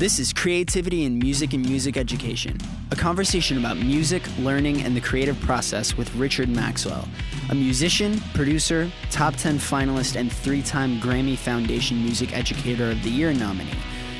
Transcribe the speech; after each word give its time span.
This 0.00 0.18
is 0.18 0.32
Creativity 0.32 1.04
in 1.04 1.18
Music 1.18 1.52
and 1.52 1.62
Music 1.62 1.98
Education, 1.98 2.56
a 2.90 2.96
conversation 2.96 3.58
about 3.58 3.76
music, 3.76 4.22
learning, 4.38 4.80
and 4.80 4.96
the 4.96 5.00
creative 5.02 5.38
process 5.42 5.94
with 5.94 6.10
Richard 6.14 6.48
Maxwell, 6.48 7.06
a 7.50 7.54
musician, 7.54 8.18
producer, 8.32 8.90
top 9.10 9.36
10 9.36 9.58
finalist, 9.58 10.18
and 10.18 10.32
three 10.32 10.62
time 10.62 10.98
Grammy 11.00 11.36
Foundation 11.36 12.02
Music 12.02 12.34
Educator 12.34 12.90
of 12.90 13.02
the 13.02 13.10
Year 13.10 13.34
nominee, 13.34 13.74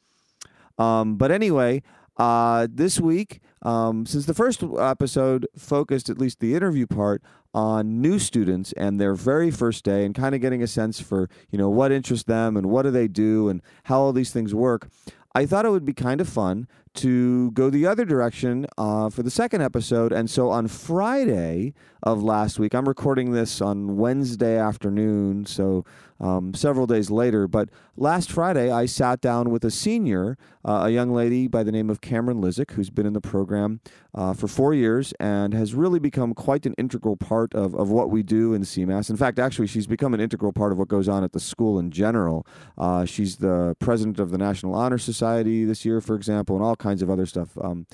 Um, 0.77 1.15
but 1.15 1.31
anyway, 1.31 1.81
uh, 2.17 2.67
this 2.69 2.99
week, 2.99 3.39
um, 3.61 4.05
since 4.05 4.25
the 4.25 4.33
first 4.33 4.63
episode 4.77 5.47
focused, 5.57 6.09
at 6.09 6.17
least 6.17 6.39
the 6.39 6.55
interview 6.55 6.87
part, 6.87 7.21
on 7.53 8.01
new 8.01 8.19
students 8.19 8.73
and 8.73 8.99
their 8.99 9.15
very 9.15 9.49
first 9.49 9.83
day 9.83 10.05
and 10.05 10.13
kind 10.13 10.35
of 10.35 10.41
getting 10.41 10.61
a 10.61 10.67
sense 10.67 10.99
for, 10.99 11.29
you 11.49 11.57
know, 11.57 11.69
what 11.69 11.91
interests 11.91 12.25
them 12.25 12.55
and 12.55 12.69
what 12.69 12.83
do 12.83 12.91
they 12.91 13.07
do 13.07 13.49
and 13.49 13.61
how 13.85 13.99
all 13.99 14.13
these 14.13 14.31
things 14.31 14.53
work, 14.53 14.89
I 15.33 15.45
thought 15.45 15.65
it 15.65 15.71
would 15.71 15.85
be 15.85 15.93
kind 15.93 16.21
of 16.21 16.29
fun 16.29 16.67
to 16.97 17.51
go 17.51 17.69
the 17.69 17.85
other 17.85 18.05
direction 18.05 18.65
uh, 18.77 19.09
for 19.09 19.23
the 19.23 19.31
second 19.31 19.61
episode. 19.61 20.11
And 20.11 20.29
so 20.29 20.49
on 20.49 20.67
Friday 20.67 21.73
of 22.03 22.23
last 22.23 22.59
week, 22.59 22.73
I'm 22.73 22.87
recording 22.87 23.31
this 23.31 23.61
on 23.61 23.97
Wednesday 23.97 24.57
afternoon, 24.57 25.45
so 25.45 25.85
um, 26.19 26.53
several 26.53 26.87
days 26.87 27.11
later. 27.11 27.47
But 27.47 27.69
last 27.95 28.31
Friday, 28.31 28.71
I 28.71 28.85
sat 28.85 29.21
down 29.21 29.49
with 29.49 29.63
a 29.63 29.71
senior, 29.71 30.37
uh, 30.65 30.83
a 30.85 30.89
young 30.89 31.13
lady 31.13 31.47
by 31.47 31.63
the 31.63 31.71
name 31.71 31.89
of 31.89 32.01
Cameron 32.01 32.41
Lizick, 32.41 32.71
who's 32.71 32.89
been 32.89 33.05
in 33.05 33.13
the 33.13 33.21
program 33.21 33.79
uh, 34.15 34.33
for 34.33 34.47
four 34.47 34.73
years 34.73 35.13
and 35.19 35.53
has 35.53 35.75
really 35.75 35.99
become 35.99 36.33
quite 36.33 36.65
an 36.65 36.73
integral 36.77 37.15
part 37.15 37.53
of, 37.53 37.75
of 37.75 37.89
what 37.91 38.09
we 38.09 38.23
do 38.23 38.53
in 38.53 38.63
CMAS. 38.63 39.09
In 39.09 39.17
fact, 39.17 39.37
actually, 39.37 39.67
she's 39.67 39.87
become 39.87 40.13
an 40.13 40.19
integral 40.19 40.51
part 40.51 40.71
of 40.71 40.79
what 40.79 40.87
goes 40.87 41.07
on 41.07 41.23
at 41.23 41.33
the 41.33 41.39
school 41.39 41.77
in 41.77 41.91
general. 41.91 42.45
Uh, 42.77 43.05
she's 43.05 43.37
the 43.37 43.75
president 43.79 44.19
of 44.19 44.31
the 44.31 44.37
National 44.37 44.73
Honor 44.73 44.97
Society 44.97 45.65
this 45.65 45.85
year, 45.85 46.01
for 46.01 46.15
example, 46.15 46.55
and 46.55 46.65
all 46.65 46.75
kinds 46.75 46.86
of 47.01 47.09
other 47.09 47.25
stuff. 47.25 47.57
Um, 47.61 47.85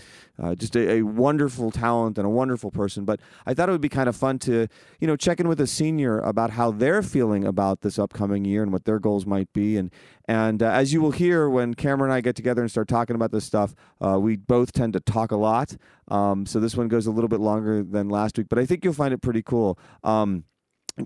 uh, 0.42 0.56
just 0.56 0.76
a, 0.76 0.98
a, 0.98 1.02
wonderful 1.02 1.72
talent 1.72 2.18
and 2.18 2.26
a 2.26 2.30
wonderful 2.30 2.72
person. 2.72 3.06
But 3.06 3.20
I 3.46 3.54
thought 3.54 3.70
it 3.70 3.72
would 3.72 3.81
be 3.81 3.90
kind 3.90 4.09
of 4.09 4.16
fun 4.16 4.40
to, 4.40 4.68
you 5.00 5.08
know, 5.08 5.16
check 5.16 5.40
in 5.40 5.48
with 5.48 5.59
a 5.62 5.68
senior 5.68 6.20
about 6.20 6.52
how 6.52 6.72
they're 6.72 7.04
feeling 7.04 7.46
about 7.46 7.81
this 7.81 8.00
upcoming 8.00 8.46
year 8.46 8.64
and 8.64 8.72
what 8.72 8.86
their 8.86 9.00
goals 9.00 9.26
might 9.26 9.52
be. 9.54 9.78
And 9.78 9.92
and 10.26 10.64
uh, 10.64 10.70
as 10.70 10.94
you 10.94 11.02
will 11.02 11.12
hear 11.12 11.50
when 11.50 11.74
Cameron 11.74 12.09
and 12.09 12.16
I 12.16 12.22
get 12.22 12.36
together 12.36 12.62
and 12.62 12.72
start 12.72 12.88
talking 12.88 13.16
about 13.16 13.31
this 13.31 13.44
stuff, 13.44 13.76
uh, 14.00 14.20
we 14.20 14.38
both 14.38 14.72
tend 14.72 14.94
to 14.94 15.00
talk 15.00 15.31
a 15.31 15.38
lot. 15.38 15.75
Um, 16.08 16.46
so 16.46 16.60
this 16.60 16.75
one 16.75 16.88
goes 16.88 17.08
a 17.08 17.12
little 17.12 17.28
bit 17.28 17.40
longer 17.40 17.84
than 17.84 18.10
last 18.10 18.38
week, 18.38 18.48
but 18.50 18.60
I 18.60 18.66
think 18.66 18.84
you'll 18.84 18.94
find 18.94 19.14
it 19.14 19.22
pretty 19.22 19.42
cool. 19.42 19.78
Um, 20.04 20.46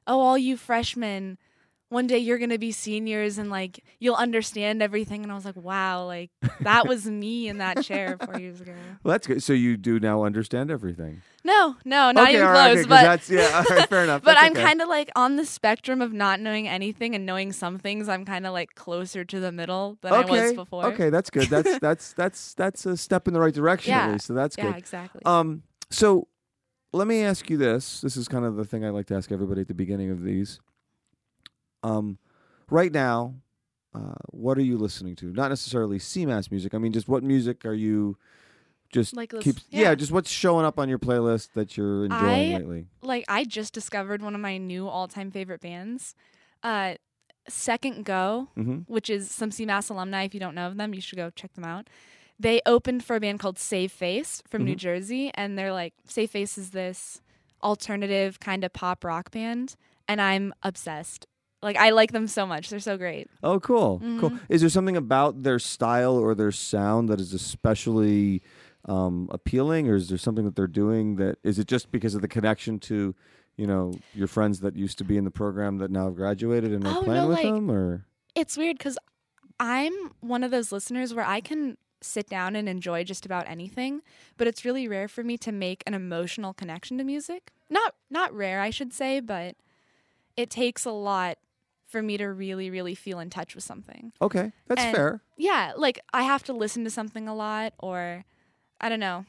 oh, 0.06 0.20
all 0.20 0.37
you 0.37 0.58
freshmen 0.58 1.38
one 1.93 2.06
day 2.06 2.19
you're 2.19 2.38
gonna 2.38 2.58
be 2.58 2.72
seniors 2.72 3.37
and 3.37 3.50
like 3.50 3.84
you'll 4.00 4.16
understand 4.16 4.82
everything. 4.82 5.22
And 5.22 5.31
I 5.31 5.34
was 5.34 5.44
like, 5.44 5.56
wow, 5.56 6.06
like 6.06 6.31
that 6.61 6.88
was 6.88 7.06
me 7.06 7.49
in 7.49 7.58
that 7.58 7.82
chair 7.84 8.16
four 8.25 8.38
years 8.38 8.61
ago. 8.61 8.75
Well, 9.02 9.12
that's 9.12 9.26
good. 9.26 9.43
So 9.43 9.52
you 9.52 9.76
do 9.76 10.00
now 10.00 10.25
understand 10.25 10.70
everything. 10.70 11.20
No, 11.44 11.76
no, 11.84 12.12
not 12.12 12.28
okay, 12.28 12.34
even 12.36 12.46
right, 12.46 12.70
close. 12.72 12.78
okay, 12.80 12.88
but 12.88 13.02
that's 13.02 13.28
yeah, 13.30 13.64
right, 13.68 13.88
fair 13.88 14.04
enough. 14.04 14.22
but 14.22 14.34
That's 14.34 14.44
I'm 14.46 14.52
okay. 14.52 14.62
kind 14.62 14.80
of 14.80 14.88
like 14.88 15.10
on 15.16 15.34
the 15.36 15.44
spectrum 15.44 16.00
of 16.00 16.12
not 16.12 16.38
knowing 16.38 16.68
anything 16.68 17.16
and 17.16 17.26
knowing 17.26 17.52
some 17.52 17.78
things. 17.78 18.08
I'm 18.08 18.24
kind 18.24 18.46
of 18.46 18.52
like 18.52 18.74
closer 18.76 19.24
to 19.24 19.40
the 19.40 19.50
middle 19.50 19.98
than 20.02 20.12
okay. 20.12 20.38
I 20.38 20.42
was 20.44 20.52
before. 20.54 20.86
Okay, 20.86 21.10
that's 21.10 21.30
good. 21.30 21.48
That's 21.48 21.78
that's 21.80 22.12
that's 22.12 22.54
that's 22.54 22.86
a 22.86 22.96
step 22.96 23.26
in 23.26 23.34
the 23.34 23.40
right 23.40 23.52
direction 23.52 23.90
yeah. 23.90 24.06
at 24.06 24.12
least. 24.12 24.26
So 24.26 24.34
that's 24.34 24.56
Yeah, 24.56 24.66
good. 24.70 24.76
exactly. 24.76 25.22
Um, 25.24 25.64
so 25.90 26.28
let 26.92 27.08
me 27.08 27.22
ask 27.22 27.50
you 27.50 27.56
this. 27.56 28.00
This 28.02 28.16
is 28.16 28.28
kind 28.28 28.44
of 28.44 28.54
the 28.54 28.64
thing 28.64 28.84
I 28.84 28.90
like 28.90 29.06
to 29.06 29.14
ask 29.16 29.32
everybody 29.32 29.62
at 29.62 29.68
the 29.68 29.74
beginning 29.74 30.10
of 30.10 30.22
these. 30.22 30.60
Um, 31.82 32.18
right 32.70 32.92
now, 32.92 33.34
uh, 33.94 34.14
what 34.30 34.56
are 34.58 34.62
you 34.62 34.78
listening 34.78 35.16
to? 35.16 35.26
Not 35.32 35.48
necessarily 35.48 35.98
CMAS 35.98 36.50
music. 36.52 36.72
I 36.74 36.78
mean, 36.78 36.92
just 36.92 37.08
what 37.08 37.22
music 37.24 37.64
are 37.66 37.74
you 37.74 38.16
just 38.92 39.16
Like 39.16 39.34
keeps 39.40 39.64
yeah. 39.70 39.94
just 39.94 40.12
what's 40.12 40.30
showing 40.30 40.64
up 40.64 40.78
on 40.78 40.88
your 40.88 40.98
playlist 40.98 41.48
that 41.54 41.76
you're 41.76 42.04
enjoying 42.04 42.54
I- 42.54 42.58
lately. 42.58 42.86
like 43.02 43.24
I 43.28 43.44
just 43.44 43.72
discovered 43.74 44.22
one 44.22 44.34
of 44.34 44.40
my 44.40 44.58
new 44.58 44.86
all-time 44.86 45.30
favorite 45.30 45.60
bands, 45.60 46.14
uh, 46.62 46.94
Second 47.48 48.04
Go, 48.04 48.48
hmm 48.54 48.80
which 48.86 49.10
is 49.10 49.30
some 49.30 49.50
CMAS 49.50 49.90
alumni. 49.90 50.24
If 50.24 50.34
you 50.34 50.40
don't 50.40 50.54
know 50.54 50.68
of 50.68 50.76
them, 50.76 50.94
you 50.94 51.00
should 51.00 51.16
go 51.16 51.30
check 51.30 51.52
them 51.54 51.64
out. 51.64 51.88
They 52.38 52.60
opened 52.66 53.02
for 53.04 53.16
a 53.16 53.20
band 53.20 53.40
called 53.40 53.58
Save 53.58 53.90
Face 53.92 54.42
from 54.48 54.64
New 54.64 54.74
Mhm. 54.74 54.78
Jersey, 54.78 55.30
and 55.34 55.58
they're 55.58 55.72
like 55.72 55.94
Save 56.06 56.30
Face 56.30 56.56
is 56.58 56.70
this 56.70 57.20
alternative 57.62 58.40
kind 58.40 58.62
of 58.64 58.72
pop 58.72 59.04
rock 59.04 59.30
band, 59.30 59.74
and 60.08 60.20
I'm 60.20 60.52
obsessed. 60.62 61.26
Like 61.62 61.76
I 61.76 61.90
like 61.90 62.10
them 62.12 62.26
so 62.26 62.44
much; 62.46 62.70
they're 62.70 62.80
so 62.80 62.96
great. 62.98 63.28
Oh, 63.42 63.60
cool, 63.60 64.00
cool. 64.20 64.30
Mhm. 64.30 64.40
Is 64.48 64.60
there 64.62 64.70
something 64.70 64.96
about 64.96 65.42
their 65.44 65.58
style 65.60 66.16
or 66.16 66.34
their 66.34 66.50
sound 66.52 67.08
that 67.08 67.20
is 67.20 67.32
especially 67.32 68.42
um, 68.87 69.29
appealing, 69.31 69.88
or 69.88 69.94
is 69.96 70.08
there 70.08 70.19
something 70.19 70.44
that 70.44 70.56
they're 70.56 70.67
doing 70.67 71.17
that 71.17 71.38
is 71.44 71.58
it 71.58 71.67
just 71.69 71.90
because 71.93 72.14
of 72.14 72.20
the 72.23 72.29
connection 72.29 72.79
to, 72.81 73.14
you 73.56 73.67
know, 73.67 73.93
your 74.14 74.26
friends 74.26 74.61
that 74.61 74.75
used 74.76 74.99
to 74.99 75.05
be 75.05 75.17
in 75.17 75.25
the 75.25 75.31
program 75.31 75.79
that 75.79 75.90
now 75.90 76.06
have 76.06 76.17
graduated 76.17 76.73
and 76.73 76.87
are 76.87 76.99
Oh, 76.99 77.02
playing 77.02 77.23
no, 77.23 77.29
with 77.29 77.37
like- 77.38 77.46
them, 77.46 77.70
or 77.70 78.06
It's 78.34 78.56
weird 78.56 78.79
because 78.79 78.99
I'm 79.61 79.93
one 80.20 80.43
of 80.43 80.50
those 80.50 80.73
listeners 80.73 81.14
where 81.14 81.25
I 81.25 81.40
can 81.40 81.76
sit 82.00 82.29
down 82.29 82.56
and 82.56 82.69
enjoy 82.69 83.05
just 83.05 83.25
about 83.25 83.46
anything, 83.49 84.02
but 84.37 84.49
it's 84.49 84.64
really 84.64 84.88
rare 84.88 85.06
for 85.06 85.23
me 85.23 85.38
to 85.38 85.52
make 85.52 85.85
an 85.87 85.94
emotional 85.94 86.52
connection 86.52 86.99
to 86.99 87.05
music. 87.05 87.52
Not 87.70 87.94
not 88.11 88.35
rare, 88.35 88.61
I 88.61 88.70
should 88.70 88.93
say, 88.93 89.20
but 89.20 89.55
it 90.37 90.50
takes 90.50 90.85
a 90.85 90.90
lot 90.90 91.38
for 91.87 92.02
me 92.02 92.17
to 92.17 92.26
really 92.26 92.70
really 92.70 92.94
feel 92.96 93.20
in 93.20 93.31
touch 93.31 93.55
with 93.55 93.62
something. 93.62 94.12
okay, 94.20 94.50
that's 94.67 94.82
And- 94.82 94.96
fair. 94.96 95.20
Yeah, 95.37 95.73
like 95.76 96.00
I 96.12 96.23
have 96.23 96.43
to 96.44 96.52
listen 96.52 96.82
to 96.85 96.90
something 96.90 97.28
a 97.28 97.35
lot 97.35 97.75
or 97.78 98.25
I 98.82 98.88
don't 98.88 99.00
know. 99.00 99.25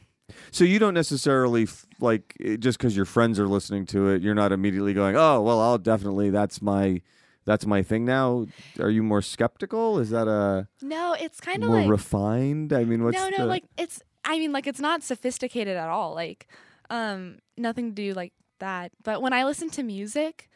So 0.52 0.64
you 0.64 0.80
don't 0.80 0.94
necessarily 0.94 1.64
f- 1.64 1.86
like 2.00 2.36
just 2.60 2.78
because 2.78 2.96
your 2.96 3.06
friends 3.06 3.40
are 3.40 3.48
listening 3.48 3.86
to 3.88 4.10
it, 4.10 4.22
you're 4.22 4.36
not 4.36 4.52
immediately 4.52 4.94
going, 4.94 5.16
"Oh, 5.16 5.42
well, 5.42 5.60
I'll 5.60 5.78
definitely 5.78 6.30
that's 6.30 6.62
my 6.62 7.02
that's 7.46 7.66
my 7.66 7.84
thing 7.84 8.06
now." 8.06 8.48
Are 8.80 8.90
you 8.90 9.04
more 9.04 9.22
skeptical? 9.22 10.00
Is 10.00 10.10
that 10.12 10.28
a 10.28 10.68
No, 10.82 11.16
it's 11.20 11.40
kind 11.40 11.64
of 11.64 11.70
more 11.70 11.82
like 11.82 11.90
refined? 11.90 12.74
I 12.74 12.84
mean, 12.86 13.04
what's 13.04 13.18
no, 13.18 13.30
no, 13.30 13.38
the 13.40 13.46
like 13.46 13.66
it's. 13.78 14.02
I 14.26 14.40
mean, 14.40 14.54
like 14.54 14.68
it's 14.68 14.80
not 14.80 15.04
sophisticated 15.04 15.76
at 15.76 15.90
all. 15.90 16.14
Like, 16.16 16.48
um, 16.90 17.40
nothing 17.58 17.90
to 17.90 17.96
do 17.96 18.14
like 18.14 18.32
that. 18.60 18.94
But 19.04 19.22
when 19.22 19.34
I 19.34 19.44
listen 19.44 19.70
to 19.72 19.84
music, 19.84 20.50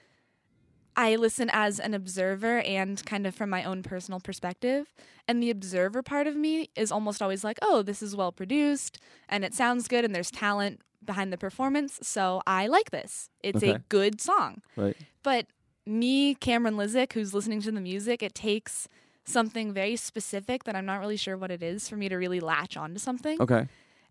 I 0.98 1.16
listen 1.16 1.50
as 1.54 1.80
an 1.80 1.94
observer 1.94 2.60
and 2.62 3.06
kind 3.06 3.26
of 3.28 3.36
from 3.36 3.50
my 3.50 3.64
own 3.64 3.84
personal 3.84 4.20
perspective. 4.20 4.92
And 5.28 5.42
the 5.44 5.52
observer 5.52 6.02
part 6.02 6.26
of 6.28 6.36
me 6.36 6.70
is 6.76 6.92
almost 6.92 7.22
always 7.22 7.44
like, 7.44 7.60
oh, 7.62 7.84
this 7.84 8.02
is 8.02 8.16
well 8.16 8.32
produced 8.32 9.00
and 9.30 9.46
it 9.46 9.54
sounds 9.54 9.88
good 9.88 10.04
and 10.04 10.14
there's 10.16 10.32
talent 10.32 10.82
behind 11.06 11.32
the 11.32 11.38
performance. 11.38 12.00
So 12.02 12.42
I 12.48 12.66
like 12.68 12.90
this. 12.92 13.30
It's 13.44 13.62
a 13.62 13.80
good 13.90 14.20
song. 14.20 14.62
right? 14.76 14.98
But 15.24 15.46
me, 15.86 16.34
Cameron 16.36 16.76
Lizick, 16.76 17.14
who's 17.14 17.34
listening 17.34 17.62
to 17.62 17.72
the 17.72 17.80
music, 17.80 18.24
it 18.24 18.34
takes 18.34 18.88
something 19.24 19.74
very 19.74 19.96
specific 19.98 20.64
that 20.64 20.76
I'm 20.76 20.86
not 20.86 21.00
really 21.00 21.18
sure 21.18 21.38
what 21.38 21.52
it 21.52 21.62
is 21.62 21.88
for 21.88 21.96
me 21.96 22.10
to 22.10 22.16
really 22.16 22.40
latch 22.40 22.76
onto 22.76 22.98
something. 22.98 23.40
Okay, 23.42 23.68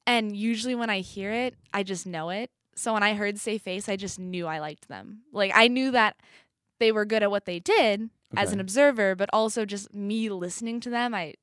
And 0.07 0.37
usually 0.37 0.75
when 0.75 0.91
I 0.91 1.01
hear 1.01 1.33
it, 1.33 1.55
I 1.75 1.83
just 1.83 2.07
know 2.07 2.31
it. 2.31 2.51
So 2.77 2.93
when 2.93 3.03
I 3.03 3.15
heard 3.15 3.39
Save 3.39 3.63
Face, 3.63 3.89
I 3.89 3.97
just 3.97 4.19
knew 4.19 4.47
I 4.47 4.59
liked 4.59 4.89
them. 4.89 5.23
Like 5.33 5.53
I 5.55 5.69
knew 5.69 5.91
that 5.93 6.17
they 6.79 6.93
were 6.93 7.05
good 7.05 7.23
at 7.23 7.31
what 7.31 7.45
they 7.47 7.59
did 7.59 8.11
as 8.37 8.53
an 8.53 8.61
observer, 8.61 9.15
but 9.15 9.31
also 9.33 9.65
just 9.65 9.95
me 9.95 10.29
listening 10.29 10.81
to 10.81 10.91
them, 10.91 11.15
I 11.15 11.35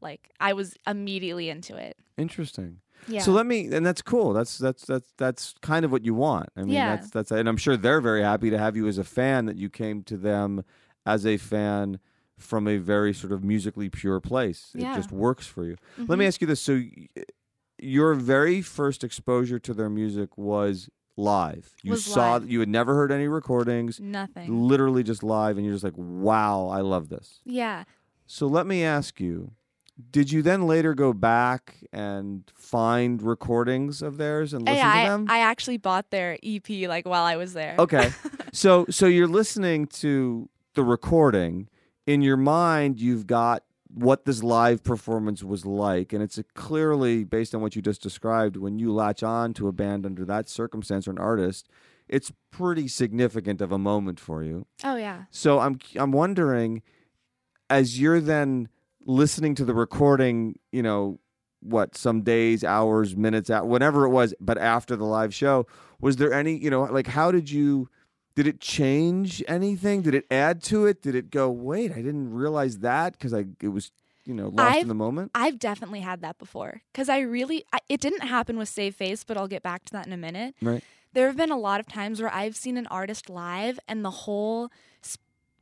like 0.00 0.30
I 0.40 0.52
was 0.52 0.74
immediately 0.86 1.48
into 1.48 1.76
it. 1.76 1.96
interesting. 2.18 2.78
Yeah. 3.08 3.20
So 3.22 3.32
let 3.32 3.46
me, 3.46 3.66
and 3.72 3.84
that's 3.84 4.02
cool. 4.02 4.32
That's 4.32 4.58
that's 4.58 4.84
that's 4.84 5.12
that's 5.16 5.54
kind 5.60 5.84
of 5.84 5.90
what 5.90 6.04
you 6.04 6.14
want. 6.14 6.50
I 6.56 6.60
mean, 6.60 6.74
Yeah. 6.74 6.94
that's 6.96 7.10
that's, 7.10 7.30
and 7.32 7.48
I'm 7.48 7.56
sure 7.56 7.76
they're 7.76 8.00
very 8.00 8.22
happy 8.22 8.48
to 8.50 8.58
have 8.58 8.76
you 8.76 8.86
as 8.86 8.96
a 8.98 9.04
fan. 9.04 9.46
That 9.46 9.56
you 9.56 9.68
came 9.70 10.02
to 10.04 10.16
them 10.16 10.62
as 11.04 11.26
a 11.26 11.36
fan 11.36 11.98
from 12.38 12.68
a 12.68 12.76
very 12.78 13.12
sort 13.12 13.32
of 13.32 13.42
musically 13.42 13.88
pure 13.88 14.20
place. 14.20 14.70
Yeah. 14.74 14.92
It 14.92 14.96
just 14.96 15.10
works 15.12 15.46
for 15.48 15.64
you. 15.64 15.76
Let 15.98 16.16
me 16.18 16.24
Mhm. 16.24 16.28
ask 16.28 16.40
you 16.40 16.46
this: 16.46 16.60
so, 16.60 16.80
your 17.78 18.14
very 18.14 18.62
first 18.62 19.02
exposure 19.02 19.58
to 19.58 19.74
their 19.74 19.90
music 19.90 20.36
was 20.38 20.88
live. 21.16 21.70
You 21.82 21.92
Was 21.92 22.04
saw 22.04 22.34
live. 22.34 22.50
you 22.50 22.60
had 22.60 22.68
never 22.68 22.94
heard 22.94 23.12
any 23.12 23.28
recordings, 23.28 24.00
nothing. 24.00 24.66
literally 24.68 25.02
just 25.02 25.22
live, 25.22 25.56
and 25.56 25.64
you're 25.66 25.74
just 25.74 25.84
like, 25.84 25.96
"Wow, 25.96 26.68
I 26.68 26.80
love 26.80 27.08
this." 27.08 27.40
Yeah. 27.44 27.84
So 28.26 28.46
let 28.46 28.66
me 28.66 28.82
ask 28.82 29.20
you: 29.20 29.52
Did 30.10 30.32
you 30.32 30.42
then 30.42 30.66
later 30.66 30.94
go 30.94 31.12
back 31.12 31.76
and 31.92 32.50
find 32.54 33.20
recordings 33.22 34.00
of 34.00 34.16
theirs 34.16 34.54
and 34.54 34.62
listen 34.64 34.76
yeah, 34.78 34.92
to 34.92 34.98
I, 34.98 35.08
them? 35.08 35.26
I 35.28 35.38
actually 35.40 35.76
bought 35.76 36.10
their 36.10 36.38
EP 36.42 36.68
like 36.88 37.06
while 37.06 37.24
I 37.24 37.36
was 37.36 37.52
there. 37.52 37.76
okay, 37.78 38.10
so 38.52 38.86
so 38.88 39.06
you're 39.06 39.28
listening 39.28 39.86
to 39.88 40.48
the 40.74 40.82
recording. 40.82 41.68
In 42.06 42.20
your 42.22 42.36
mind, 42.36 42.98
you've 42.98 43.26
got 43.28 43.62
what 43.94 44.24
this 44.24 44.42
live 44.42 44.82
performance 44.82 45.42
was 45.42 45.66
like, 45.66 46.12
and 46.12 46.22
it's 46.22 46.38
a 46.38 46.44
clearly 46.54 47.24
based 47.24 47.54
on 47.54 47.60
what 47.60 47.76
you 47.76 47.82
just 47.82 48.02
described. 48.02 48.56
When 48.56 48.78
you 48.78 48.92
latch 48.92 49.22
on 49.22 49.52
to 49.54 49.68
a 49.68 49.72
band 49.72 50.06
under 50.06 50.24
that 50.24 50.48
circumstance 50.48 51.06
or 51.06 51.10
an 51.10 51.18
artist, 51.18 51.68
it's 52.08 52.32
pretty 52.50 52.88
significant 52.88 53.60
of 53.60 53.72
a 53.72 53.78
moment 53.78 54.18
for 54.18 54.42
you. 54.42 54.66
Oh 54.82 54.96
yeah. 54.96 55.24
So 55.30 55.58
I'm 55.58 55.78
I'm 55.96 56.12
wondering, 56.12 56.82
as 57.68 58.00
you're 58.00 58.20
then 58.20 58.68
listening 59.04 59.54
to 59.56 59.64
the 59.64 59.74
recording, 59.74 60.58
you 60.70 60.82
know, 60.82 61.18
what 61.60 61.96
some 61.96 62.22
days, 62.22 62.64
hours, 62.64 63.16
minutes, 63.16 63.50
out, 63.50 63.66
whatever 63.66 64.04
it 64.04 64.10
was, 64.10 64.34
but 64.40 64.58
after 64.58 64.96
the 64.96 65.04
live 65.04 65.34
show, 65.34 65.66
was 66.00 66.16
there 66.16 66.32
any, 66.32 66.56
you 66.56 66.70
know, 66.70 66.82
like 66.84 67.08
how 67.08 67.30
did 67.30 67.50
you? 67.50 67.88
Did 68.34 68.46
it 68.46 68.60
change 68.60 69.42
anything? 69.46 70.02
Did 70.02 70.14
it 70.14 70.24
add 70.30 70.62
to 70.64 70.86
it? 70.86 71.02
Did 71.02 71.14
it 71.14 71.30
go? 71.30 71.50
Wait, 71.50 71.92
I 71.92 71.96
didn't 71.96 72.32
realize 72.32 72.78
that 72.78 73.12
because 73.12 73.34
I 73.34 73.44
it 73.60 73.68
was 73.68 73.90
you 74.24 74.34
know 74.34 74.48
lost 74.48 74.58
in 74.58 74.66
I've- 74.80 74.88
the 74.88 74.94
moment. 74.94 75.30
I've 75.34 75.58
definitely 75.58 76.00
had 76.00 76.20
that 76.22 76.38
before 76.38 76.82
because 76.92 77.08
I 77.08 77.20
really 77.20 77.64
I, 77.72 77.78
it 77.88 78.00
didn't 78.00 78.22
happen 78.22 78.56
with 78.56 78.68
Save 78.68 78.94
Face, 78.96 79.24
but 79.24 79.36
I'll 79.36 79.48
get 79.48 79.62
back 79.62 79.84
to 79.86 79.92
that 79.92 80.06
in 80.06 80.12
a 80.12 80.16
minute. 80.16 80.54
Right. 80.62 80.82
There 81.14 81.26
have 81.26 81.36
been 81.36 81.50
a 81.50 81.58
lot 81.58 81.78
of 81.78 81.86
times 81.88 82.20
where 82.22 82.32
I've 82.32 82.56
seen 82.56 82.78
an 82.78 82.86
artist 82.86 83.28
live 83.28 83.78
and 83.86 84.02
the 84.04 84.10
whole 84.10 84.70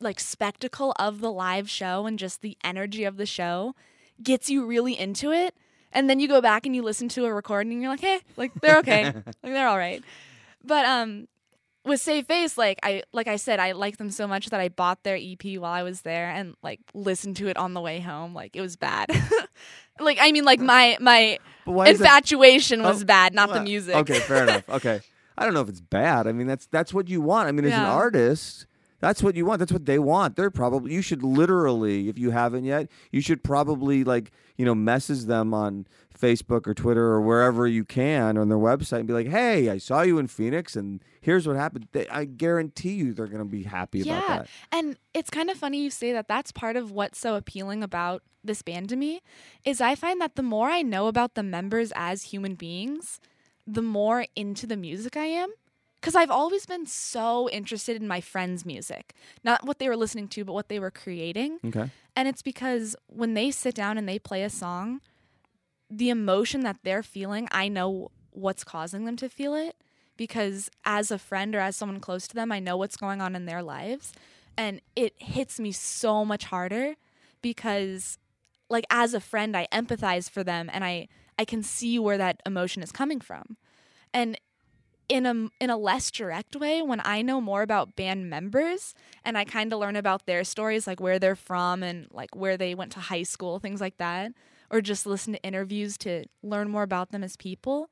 like 0.02 0.18
spectacle 0.18 0.94
of 0.98 1.20
the 1.20 1.30
live 1.30 1.68
show 1.68 2.06
and 2.06 2.18
just 2.18 2.40
the 2.40 2.56
energy 2.64 3.04
of 3.04 3.16
the 3.18 3.26
show 3.26 3.74
gets 4.22 4.48
you 4.48 4.64
really 4.64 4.98
into 4.98 5.30
it. 5.30 5.54
And 5.92 6.08
then 6.08 6.20
you 6.20 6.28
go 6.28 6.40
back 6.40 6.64
and 6.64 6.74
you 6.74 6.82
listen 6.82 7.08
to 7.10 7.24
a 7.26 7.34
recording 7.34 7.72
and 7.72 7.82
you're 7.82 7.90
like, 7.90 8.00
hey, 8.00 8.20
like 8.36 8.52
they're 8.62 8.78
okay. 8.78 9.04
like 9.14 9.24
they're 9.42 9.68
all 9.68 9.76
right. 9.76 10.02
But 10.64 10.84
um 10.86 11.26
with 11.84 12.00
Save 12.00 12.26
Face, 12.26 12.58
like 12.58 12.78
I 12.82 13.02
like 13.12 13.26
I 13.28 13.36
said, 13.36 13.60
I 13.60 13.72
like 13.72 13.96
them 13.96 14.10
so 14.10 14.26
much 14.26 14.50
that 14.50 14.60
I 14.60 14.68
bought 14.68 15.02
their 15.02 15.16
EP 15.16 15.58
while 15.58 15.72
I 15.72 15.82
was 15.82 16.02
there 16.02 16.30
and 16.30 16.54
like 16.62 16.80
listened 16.94 17.36
to 17.36 17.48
it 17.48 17.56
on 17.56 17.74
the 17.74 17.80
way 17.80 18.00
home. 18.00 18.34
Like 18.34 18.54
it 18.56 18.60
was 18.60 18.76
bad. 18.76 19.08
like 20.00 20.18
I 20.20 20.32
mean, 20.32 20.44
like 20.44 20.60
my 20.60 20.96
my 21.00 21.38
infatuation 21.66 22.82
was 22.82 23.02
Oh, 23.02 23.06
bad, 23.06 23.34
not 23.34 23.52
the 23.52 23.62
music. 23.62 23.94
Okay, 23.94 24.18
fair 24.20 24.42
enough. 24.44 24.68
Okay. 24.68 25.00
I 25.38 25.44
don't 25.44 25.54
know 25.54 25.62
if 25.62 25.70
it's 25.70 25.80
bad. 25.80 26.26
I 26.26 26.32
mean, 26.32 26.46
that's 26.46 26.66
that's 26.66 26.92
what 26.92 27.08
you 27.08 27.22
want. 27.22 27.48
I 27.48 27.52
mean, 27.52 27.64
as 27.64 27.72
an 27.72 27.80
artist, 27.80 28.66
that's 29.00 29.22
what 29.22 29.34
you 29.34 29.44
want. 29.46 29.58
That's 29.58 29.72
what 29.72 29.86
they 29.86 29.98
want. 29.98 30.36
They're 30.36 30.50
probably 30.50 30.92
you 30.94 31.02
should 31.02 31.22
literally, 31.22 32.08
if 32.08 32.18
you 32.18 32.30
haven't 32.30 32.64
yet, 32.64 32.88
you 33.10 33.20
should 33.20 33.42
probably 33.42 34.04
like, 34.04 34.30
you 34.56 34.64
know, 34.64 34.74
message 34.74 35.24
them 35.24 35.52
on 35.52 35.86
Facebook 36.18 36.66
or 36.66 36.74
Twitter 36.74 37.04
or 37.06 37.20
wherever 37.20 37.66
you 37.66 37.84
can 37.84 38.36
on 38.36 38.48
their 38.50 38.58
website 38.58 38.98
and 38.98 39.06
be 39.06 39.14
like, 39.14 39.28
"Hey, 39.28 39.70
I 39.70 39.78
saw 39.78 40.02
you 40.02 40.18
in 40.18 40.26
Phoenix 40.26 40.76
and 40.76 41.02
here's 41.20 41.46
what 41.46 41.56
happened." 41.56 41.88
They, 41.92 42.06
I 42.08 42.26
guarantee 42.26 42.92
you 42.92 43.12
they're 43.14 43.26
going 43.26 43.38
to 43.38 43.44
be 43.44 43.62
happy 43.62 44.02
about 44.02 44.22
Yeah. 44.28 44.38
that. 44.38 44.48
And 44.70 44.98
it's 45.14 45.30
kind 45.30 45.48
of 45.50 45.56
funny 45.56 45.82
you 45.82 45.90
say 45.90 46.12
that. 46.12 46.28
That's 46.28 46.52
part 46.52 46.76
of 46.76 46.90
what's 46.90 47.18
so 47.18 47.36
appealing 47.36 47.82
about 47.82 48.22
this 48.44 48.62
band 48.62 48.88
to 48.90 48.96
me 48.96 49.20
is 49.64 49.80
I 49.80 49.94
find 49.94 50.20
that 50.20 50.36
the 50.36 50.42
more 50.42 50.68
I 50.68 50.82
know 50.82 51.06
about 51.08 51.34
the 51.34 51.42
members 51.42 51.92
as 51.96 52.24
human 52.24 52.54
beings, 52.54 53.20
the 53.66 53.82
more 53.82 54.26
into 54.36 54.66
the 54.66 54.76
music 54.76 55.16
I 55.16 55.26
am. 55.26 55.50
Because 56.00 56.14
I've 56.14 56.30
always 56.30 56.64
been 56.64 56.86
so 56.86 57.48
interested 57.50 58.00
in 58.00 58.08
my 58.08 58.20
friends' 58.20 58.64
music, 58.64 59.14
not 59.44 59.66
what 59.66 59.78
they 59.78 59.88
were 59.88 59.96
listening 59.96 60.28
to, 60.28 60.44
but 60.44 60.54
what 60.54 60.68
they 60.68 60.78
were 60.78 60.90
creating. 60.90 61.58
Okay. 61.64 61.90
And 62.16 62.26
it's 62.26 62.42
because 62.42 62.96
when 63.06 63.34
they 63.34 63.50
sit 63.50 63.74
down 63.74 63.98
and 63.98 64.08
they 64.08 64.18
play 64.18 64.42
a 64.42 64.50
song, 64.50 65.00
the 65.90 66.08
emotion 66.08 66.62
that 66.62 66.78
they're 66.84 67.02
feeling, 67.02 67.48
I 67.50 67.68
know 67.68 68.10
what's 68.30 68.64
causing 68.64 69.04
them 69.04 69.16
to 69.16 69.28
feel 69.28 69.54
it 69.54 69.76
because 70.16 70.70
as 70.84 71.10
a 71.10 71.18
friend 71.18 71.54
or 71.54 71.60
as 71.60 71.76
someone 71.76 72.00
close 72.00 72.28
to 72.28 72.34
them, 72.34 72.52
I 72.52 72.60
know 72.60 72.76
what's 72.76 72.96
going 72.96 73.20
on 73.20 73.34
in 73.34 73.46
their 73.46 73.62
lives. 73.62 74.12
And 74.56 74.80
it 74.94 75.14
hits 75.16 75.58
me 75.58 75.72
so 75.72 76.24
much 76.24 76.44
harder 76.44 76.94
because 77.42 78.18
like 78.68 78.84
as 78.90 79.14
a 79.14 79.20
friend, 79.20 79.56
I 79.56 79.66
empathize 79.72 80.30
for 80.30 80.44
them 80.44 80.70
and 80.72 80.84
I 80.84 81.08
I 81.38 81.46
can 81.46 81.62
see 81.62 81.98
where 81.98 82.18
that 82.18 82.42
emotion 82.44 82.82
is 82.82 82.92
coming 82.92 83.18
from. 83.18 83.56
And 84.12 84.38
in 85.10 85.26
a 85.26 85.48
in 85.60 85.70
a 85.70 85.76
less 85.76 86.10
direct 86.10 86.54
way 86.54 86.80
when 86.80 87.00
I 87.04 87.20
know 87.20 87.40
more 87.40 87.62
about 87.62 87.96
band 87.96 88.30
members 88.30 88.94
and 89.24 89.36
I 89.36 89.44
kind 89.44 89.72
of 89.72 89.80
learn 89.80 89.96
about 89.96 90.24
their 90.24 90.44
stories 90.44 90.86
like 90.86 91.00
where 91.00 91.18
they're 91.18 91.34
from 91.34 91.82
and 91.82 92.06
like 92.12 92.36
where 92.36 92.56
they 92.56 92.76
went 92.76 92.92
to 92.92 93.00
high 93.00 93.24
school 93.24 93.58
things 93.58 93.80
like 93.80 93.96
that 93.98 94.32
or 94.70 94.80
just 94.80 95.06
listen 95.06 95.32
to 95.32 95.42
interviews 95.42 95.98
to 95.98 96.26
learn 96.44 96.70
more 96.70 96.84
about 96.84 97.10
them 97.10 97.24
as 97.24 97.36
people, 97.36 97.90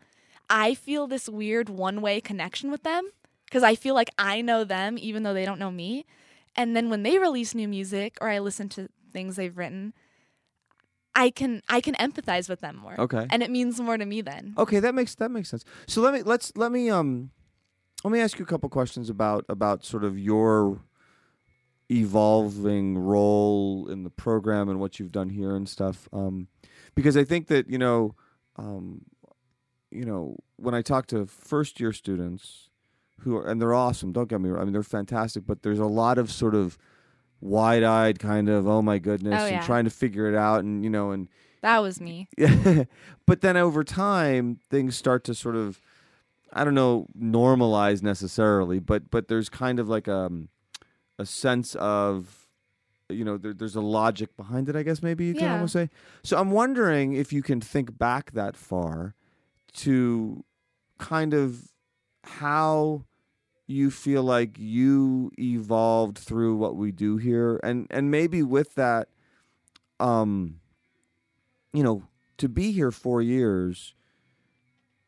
I 0.48 0.74
feel 0.74 1.08
this 1.08 1.28
weird 1.28 1.68
one 1.68 2.00
way 2.00 2.20
connection 2.20 2.70
with 2.70 2.84
them 2.84 3.10
because 3.46 3.64
I 3.64 3.74
feel 3.74 3.96
like 3.96 4.10
I 4.16 4.40
know 4.40 4.62
them 4.62 4.96
even 4.96 5.24
though 5.24 5.34
they 5.34 5.44
don't 5.44 5.58
know 5.58 5.72
me. 5.72 6.06
And 6.54 6.76
then 6.76 6.88
when 6.88 7.02
they 7.02 7.18
release 7.18 7.52
new 7.52 7.66
music 7.66 8.16
or 8.20 8.28
I 8.28 8.38
listen 8.38 8.68
to 8.70 8.88
things 9.12 9.34
they've 9.34 9.58
written, 9.58 9.92
I 11.18 11.30
can 11.30 11.62
I 11.68 11.80
can 11.80 11.94
empathize 11.96 12.48
with 12.48 12.60
them 12.60 12.76
more. 12.76 12.98
Okay. 12.98 13.26
And 13.28 13.42
it 13.42 13.50
means 13.50 13.80
more 13.80 13.98
to 13.98 14.06
me 14.06 14.20
then. 14.20 14.54
Okay, 14.56 14.78
that 14.78 14.94
makes 14.94 15.16
that 15.16 15.32
makes 15.32 15.50
sense. 15.50 15.64
So 15.88 16.00
let 16.00 16.14
me 16.14 16.22
let's 16.22 16.52
let 16.56 16.70
me 16.70 16.88
um 16.90 17.32
let 18.04 18.12
me 18.12 18.20
ask 18.20 18.38
you 18.38 18.44
a 18.44 18.48
couple 18.48 18.68
questions 18.68 19.10
about 19.10 19.44
about 19.48 19.84
sort 19.84 20.04
of 20.04 20.16
your 20.16 20.80
evolving 21.90 22.96
role 22.96 23.88
in 23.88 24.04
the 24.04 24.10
program 24.10 24.68
and 24.68 24.78
what 24.78 25.00
you've 25.00 25.10
done 25.10 25.30
here 25.30 25.56
and 25.56 25.68
stuff. 25.68 26.08
Um, 26.12 26.46
because 26.94 27.16
I 27.16 27.24
think 27.24 27.48
that 27.48 27.68
you 27.68 27.78
know, 27.78 28.14
um, 28.54 29.02
you 29.90 30.04
know, 30.04 30.36
when 30.56 30.74
I 30.74 30.82
talk 30.82 31.08
to 31.08 31.26
first 31.26 31.80
year 31.80 31.92
students 31.92 32.68
who 33.22 33.36
are 33.36 33.48
and 33.48 33.60
they're 33.60 33.74
awesome. 33.74 34.12
Don't 34.12 34.28
get 34.28 34.40
me 34.40 34.50
wrong. 34.50 34.62
I 34.62 34.64
mean, 34.66 34.72
they're 34.72 34.84
fantastic, 34.84 35.44
but 35.46 35.62
there's 35.62 35.80
a 35.80 35.86
lot 35.86 36.16
of 36.18 36.30
sort 36.30 36.54
of 36.54 36.78
wide 37.40 37.82
eyed 37.84 38.18
kind 38.18 38.48
of 38.48 38.66
oh 38.66 38.82
my 38.82 38.98
goodness 38.98 39.42
Oh, 39.42 39.46
and 39.46 39.62
trying 39.62 39.84
to 39.84 39.90
figure 39.90 40.26
it 40.28 40.34
out 40.34 40.64
and 40.64 40.82
you 40.84 40.90
know 40.90 41.10
and 41.12 41.28
That 41.62 41.78
was 41.80 42.00
me. 42.00 42.28
yeah. 42.36 42.84
but 43.26 43.40
then 43.40 43.56
over 43.56 43.84
time, 43.84 44.58
things 44.70 44.96
start 44.96 45.24
to 45.24 45.34
sort 45.34 45.56
of, 45.56 45.80
I 46.52 46.64
don't 46.64 46.74
know, 46.74 47.06
normalize 47.18 48.02
necessarily, 48.02 48.78
but 48.78 49.10
but 49.10 49.28
there's 49.28 49.48
kind 49.48 49.78
of 49.80 49.88
like 49.88 50.08
um, 50.08 50.48
a 51.18 51.26
sense 51.26 51.74
of, 51.76 52.46
you 53.08 53.24
know, 53.24 53.36
there, 53.38 53.52
there's 53.54 53.76
a 53.76 53.80
logic 53.80 54.36
behind 54.36 54.68
it. 54.68 54.76
I 54.76 54.82
guess 54.82 55.02
maybe 55.02 55.24
you 55.26 55.34
can 55.34 55.44
Yeah. 55.44 55.52
almost 55.54 55.72
say. 55.72 55.90
So 56.22 56.38
I'm 56.38 56.50
wondering 56.50 57.12
if 57.12 57.32
you 57.32 57.42
can 57.42 57.60
think 57.60 57.96
back 57.98 58.32
that 58.32 58.56
far 58.56 59.14
to 59.74 60.44
kind 60.98 61.34
of 61.34 61.72
how 62.24 63.04
you 63.68 63.90
feel 63.90 64.22
like 64.24 64.58
you 64.58 65.30
evolved 65.38 66.18
through 66.18 66.56
what 66.56 66.74
we 66.74 66.90
do 66.90 67.18
here 67.18 67.60
and 67.62 67.86
and 67.90 68.10
maybe 68.10 68.42
with 68.42 68.74
that 68.74 69.08
um 70.00 70.58
you 71.74 71.82
know, 71.82 72.02
to 72.38 72.48
be 72.48 72.72
here 72.72 72.90
four 72.90 73.20
years 73.20 73.94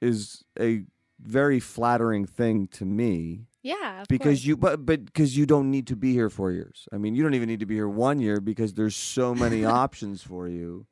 is 0.00 0.44
a 0.58 0.84
very 1.18 1.58
flattering 1.58 2.26
thing 2.26 2.66
to 2.68 2.84
me 2.84 3.46
Yeah. 3.62 4.04
because 4.08 4.40
course. 4.40 4.44
you 4.44 4.56
but 4.56 4.84
but 4.84 5.04
because 5.06 5.36
you 5.36 5.46
don't 5.46 5.70
need 5.70 5.86
to 5.88 5.96
be 5.96 6.12
here 6.12 6.28
four 6.30 6.52
years. 6.52 6.86
I 6.92 6.98
mean, 6.98 7.14
you 7.14 7.22
don't 7.22 7.34
even 7.34 7.48
need 7.48 7.60
to 7.60 7.66
be 7.66 7.74
here 7.76 7.88
one 7.88 8.20
year 8.20 8.40
because 8.40 8.74
there's 8.74 8.94
so 8.96 9.34
many 9.34 9.64
options 9.82 10.22
for 10.22 10.48
you. 10.48 10.86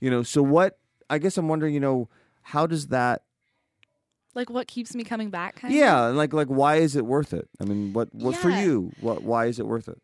You 0.00 0.10
know, 0.10 0.22
so 0.22 0.42
what? 0.42 0.78
I 1.08 1.18
guess 1.18 1.36
I'm 1.38 1.48
wondering. 1.48 1.72
You 1.74 1.80
know, 1.80 2.08
how 2.42 2.66
does 2.66 2.88
that? 2.88 3.22
Like 4.34 4.50
what 4.50 4.66
keeps 4.66 4.94
me 4.94 5.04
coming 5.04 5.30
back 5.30 5.56
kind 5.56 5.72
of? 5.72 5.78
Yeah, 5.78 6.08
and 6.08 6.16
like 6.16 6.32
like 6.32 6.48
why 6.48 6.76
is 6.76 6.96
it 6.96 7.06
worth 7.06 7.32
it? 7.32 7.48
I 7.60 7.64
mean, 7.64 7.92
what 7.92 8.14
what 8.14 8.36
for 8.36 8.50
you? 8.50 8.92
What 9.00 9.22
why 9.22 9.46
is 9.46 9.58
it 9.58 9.66
worth 9.66 9.88
it? 9.88 9.98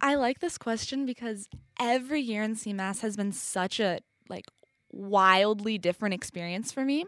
I 0.00 0.14
like 0.14 0.40
this 0.40 0.56
question 0.56 1.04
because 1.04 1.48
every 1.78 2.20
year 2.20 2.42
in 2.42 2.56
CMAS 2.56 3.00
has 3.00 3.16
been 3.16 3.32
such 3.32 3.80
a 3.80 4.00
like 4.28 4.46
wildly 4.90 5.78
different 5.78 6.14
experience 6.14 6.72
for 6.72 6.84
me. 6.84 7.04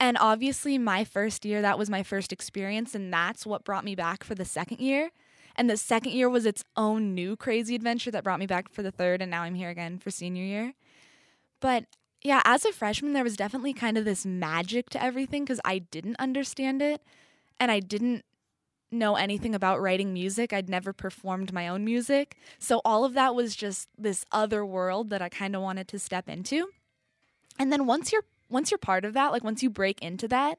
And 0.00 0.16
obviously 0.20 0.78
my 0.78 1.04
first 1.04 1.44
year 1.44 1.62
that 1.62 1.78
was 1.78 1.90
my 1.90 2.02
first 2.02 2.32
experience 2.32 2.94
and 2.94 3.12
that's 3.12 3.46
what 3.46 3.64
brought 3.64 3.84
me 3.84 3.94
back 3.94 4.24
for 4.24 4.34
the 4.34 4.44
second 4.44 4.80
year. 4.80 5.10
And 5.56 5.68
the 5.68 5.76
second 5.76 6.12
year 6.12 6.28
was 6.28 6.46
its 6.46 6.62
own 6.76 7.14
new 7.14 7.36
crazy 7.36 7.74
adventure 7.74 8.12
that 8.12 8.22
brought 8.22 8.38
me 8.38 8.46
back 8.46 8.68
for 8.68 8.82
the 8.82 8.92
third 8.92 9.20
and 9.20 9.30
now 9.30 9.42
I'm 9.42 9.54
here 9.54 9.70
again 9.70 9.98
for 9.98 10.10
senior 10.10 10.44
year. 10.44 10.74
But 11.60 11.84
yeah, 12.22 12.42
as 12.44 12.64
a 12.64 12.72
freshman 12.72 13.12
there 13.12 13.24
was 13.24 13.36
definitely 13.36 13.72
kind 13.72 13.96
of 13.96 14.04
this 14.04 14.26
magic 14.26 14.90
to 14.90 15.02
everything 15.02 15.46
cuz 15.46 15.60
I 15.64 15.78
didn't 15.78 16.16
understand 16.18 16.82
it 16.82 17.02
and 17.60 17.70
I 17.70 17.80
didn't 17.80 18.24
know 18.90 19.16
anything 19.16 19.54
about 19.54 19.80
writing 19.80 20.12
music. 20.12 20.52
I'd 20.52 20.68
never 20.68 20.92
performed 20.92 21.52
my 21.52 21.68
own 21.68 21.84
music. 21.84 22.36
So 22.58 22.80
all 22.84 23.04
of 23.04 23.14
that 23.14 23.34
was 23.34 23.54
just 23.54 23.88
this 23.98 24.24
other 24.32 24.64
world 24.64 25.10
that 25.10 25.22
I 25.22 25.28
kind 25.28 25.54
of 25.54 25.62
wanted 25.62 25.88
to 25.88 25.98
step 25.98 26.28
into. 26.28 26.68
And 27.58 27.72
then 27.72 27.86
once 27.86 28.12
you're 28.12 28.24
once 28.50 28.70
you're 28.70 28.78
part 28.78 29.04
of 29.04 29.12
that, 29.12 29.32
like 29.32 29.44
once 29.44 29.62
you 29.62 29.70
break 29.70 30.00
into 30.00 30.26
that, 30.28 30.58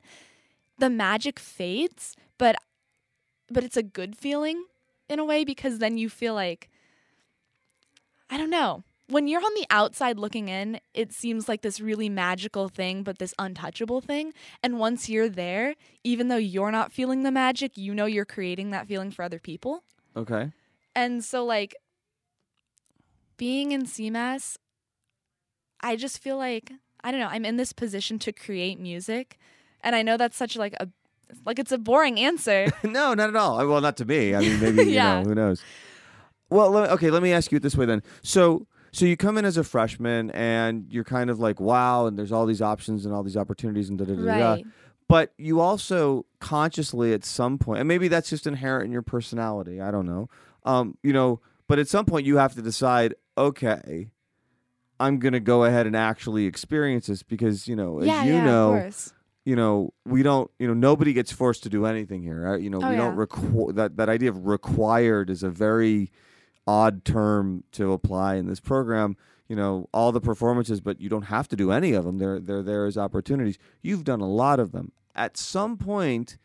the 0.78 0.90
magic 0.90 1.40
fades, 1.40 2.16
but 2.38 2.56
but 3.50 3.64
it's 3.64 3.78
a 3.78 3.84
good 3.84 4.16
feeling 4.16 4.66
in 5.08 5.20
a 5.20 5.26
way 5.26 5.44
because 5.44 5.80
then 5.80 5.98
you 5.98 6.10
feel 6.10 6.34
like 6.34 6.70
I 8.30 8.38
don't 8.38 8.52
know. 8.52 8.84
When 9.10 9.28
you're 9.28 9.42
on 9.44 9.54
the 9.56 9.66
outside 9.72 10.20
looking 10.20 10.50
in, 10.50 10.80
it 10.94 11.12
seems 11.14 11.50
like 11.50 11.62
this 11.64 11.80
really 11.80 12.10
magical 12.10 12.70
thing, 12.70 13.02
but 13.02 13.18
this 13.18 13.34
untouchable 13.40 14.02
thing. 14.02 14.34
And 14.62 14.78
once 14.80 15.10
you're 15.10 15.30
there, 15.30 15.74
even 16.04 16.28
though 16.28 16.36
you're 16.38 16.72
not 16.72 16.92
feeling 16.94 17.24
the 17.24 17.32
magic, 17.32 17.76
you 17.76 17.96
know 17.96 18.06
you're 18.06 18.24
creating 18.26 18.70
that 18.70 18.88
feeling 18.88 19.10
for 19.10 19.24
other 19.24 19.40
people. 19.40 19.84
Okay. 20.16 20.52
And 20.96 21.24
so, 21.24 21.44
like, 21.44 21.76
being 23.38 23.72
in 23.72 23.86
CMAS, 23.86 24.58
I 25.82 25.96
just 25.96 26.20
feel 26.20 26.38
like, 26.38 26.72
I 27.04 27.10
don't 27.10 27.20
know, 27.20 27.30
I'm 27.32 27.46
in 27.46 27.58
this 27.58 27.74
position 27.74 28.20
to 28.20 28.32
create 28.32 28.80
music. 28.80 29.38
And 29.82 29.96
I 29.96 30.02
know 30.04 30.18
that's 30.18 30.38
such 30.38 30.56
like 30.56 30.74
a, 30.80 30.88
like 31.46 31.58
it's 31.58 31.72
a 31.72 31.78
boring 31.78 32.20
answer. 32.20 32.68
no, 32.84 33.14
not 33.14 33.30
at 33.30 33.36
all. 33.36 33.58
Well, 33.68 33.82
not 33.82 33.98
to 33.98 34.06
me. 34.06 34.36
I 34.36 34.42
mean, 34.42 34.60
maybe 34.60 34.84
you 34.84 34.90
Yeah. 34.94 35.22
know 35.24 35.30
who 35.30 35.36
knows. 35.36 35.64
Well, 36.50 36.70
let, 36.72 36.90
okay. 36.92 37.10
Let 37.12 37.24
me 37.24 37.32
ask 37.32 37.52
you 37.52 37.56
it 37.58 37.64
this 37.64 37.78
way 37.78 37.86
then. 37.86 38.04
So, 38.24 38.68
so 38.92 39.06
you 39.06 39.16
come 39.18 39.38
in 39.38 39.46
as 39.46 39.58
a 39.58 39.64
freshman, 39.64 40.32
and 40.32 40.86
you're 40.90 41.04
kind 41.04 41.30
of 41.30 41.40
like, 41.40 41.60
wow, 41.60 42.06
and 42.08 42.18
there's 42.18 42.32
all 42.32 42.46
these 42.46 42.62
options 42.62 43.06
and 43.06 43.14
all 43.14 43.24
these 43.24 43.38
opportunities 43.38 43.90
and 43.90 43.98
da 44.00 44.06
da 44.06 44.16
da 44.16 44.22
da. 44.26 44.52
right. 44.54 44.66
But 45.08 45.34
you 45.38 45.60
also 45.60 46.26
consciously, 46.40 47.14
at 47.14 47.26
some 47.26 47.58
point, 47.58 47.80
and 47.80 47.88
maybe 47.88 48.08
that's 48.08 48.30
just 48.30 48.46
inherent 48.46 48.86
in 48.86 48.92
your 48.92 49.02
personality. 49.02 49.82
I 49.82 49.90
don't 49.90 50.06
know. 50.06 50.30
Um, 50.66 50.98
you 51.02 51.14
know, 51.14 51.40
but 51.68 51.80
at 51.80 51.88
some 51.88 52.06
point, 52.06 52.26
you 52.28 52.38
have 52.38 52.54
to 52.56 52.62
decide, 52.62 53.16
okay. 53.38 54.12
I'm 55.00 55.18
gonna 55.20 55.40
go 55.40 55.64
ahead 55.64 55.88
and 55.88 55.96
actually 55.96 56.46
experience 56.46 57.08
this 57.08 57.24
because 57.24 57.68
you 57.68 57.76
know, 57.76 58.00
as 58.00 58.08
yeah, 58.08 58.24
you 58.26 58.34
yeah, 58.34 58.46
know, 58.46 58.90
you 59.46 59.56
know, 59.56 59.94
we 60.06 60.24
don't, 60.24 60.52
you 60.60 60.68
know, 60.68 60.74
nobody 60.74 61.14
gets 61.14 61.32
forced 61.32 61.64
to 61.64 61.70
do 61.70 61.86
anything 61.86 62.22
here. 62.22 62.42
Right? 62.42 62.62
You 62.62 62.70
know, 62.70 62.82
Oh, 62.84 62.90
we 62.90 62.98
don't 62.98 63.16
require 63.16 63.72
that. 63.74 63.96
That 63.96 64.10
idea 64.10 64.30
of 64.30 64.46
required 64.46 65.30
is 65.30 65.42
a 65.42 65.50
very 65.50 66.12
odd 66.70 67.04
term 67.04 67.64
to 67.72 67.92
apply 67.94 68.36
in 68.36 68.46
this 68.46 68.60
program. 68.60 69.18
You 69.48 69.56
know, 69.56 69.90
all 69.92 70.12
the 70.12 70.22
performances, 70.22 70.80
but 70.80 71.02
you 71.02 71.10
don't 71.10 71.24
have 71.24 71.48
to 71.48 71.56
do 71.56 71.72
any 71.72 71.94
of 71.94 72.06
them. 72.06 72.20
They're 72.20 72.40
they're 72.40 72.62
there 72.62 72.86
as 72.86 72.98
opportunities. 72.98 73.58
You've 73.82 74.04
done 74.04 74.22
a 74.22 74.30
lot 74.30 74.60
of 74.60 74.72
them. 74.72 74.92
At 75.16 75.36
some 75.36 75.76
point 75.76 76.38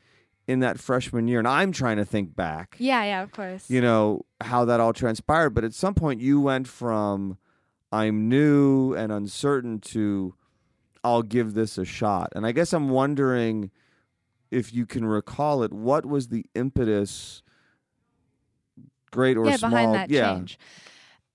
in 0.47 0.61
that 0.61 0.81
freshman 0.81 1.29
year, 1.29 1.39
and 1.39 1.47
I'm 1.47 1.71
trying 1.71 1.99
to 1.99 2.05
think 2.07 2.35
back. 2.35 2.77
Yeah, 2.79 3.05
yeah, 3.05 3.23
of 3.23 3.33
course. 3.33 3.69
You 3.69 3.83
know 3.83 4.25
how 4.41 4.65
that 4.65 4.81
all 4.81 4.95
transpired, 4.95 5.51
but 5.51 5.65
at 5.65 5.75
some 5.75 5.95
point 5.95 6.21
you 6.23 6.41
went 6.41 6.67
from 6.67 7.37
I'm 7.93 8.29
new 8.29 8.95
and 8.95 9.13
uncertain 9.13 9.81
to 9.81 10.35
I'll 11.05 11.23
give 11.23 11.53
this 11.53 11.77
a 11.77 11.85
shot. 11.85 12.33
And 12.35 12.47
I 12.47 12.53
guess 12.53 12.73
I'm 12.73 12.89
wondering 12.89 13.71
if 14.51 14.73
you 14.73 14.87
can 14.87 15.05
recall 15.05 15.63
it. 15.63 15.75
What 15.75 16.07
was 16.07 16.29
the 16.29 16.47
impetus, 16.55 17.43
great 19.15 19.37
or 19.37 19.47
yeah, 19.47 19.57
small? 19.57 19.71
behind 19.71 19.95
that 19.95 20.11
yeah. 20.11 20.35
change. 20.35 20.59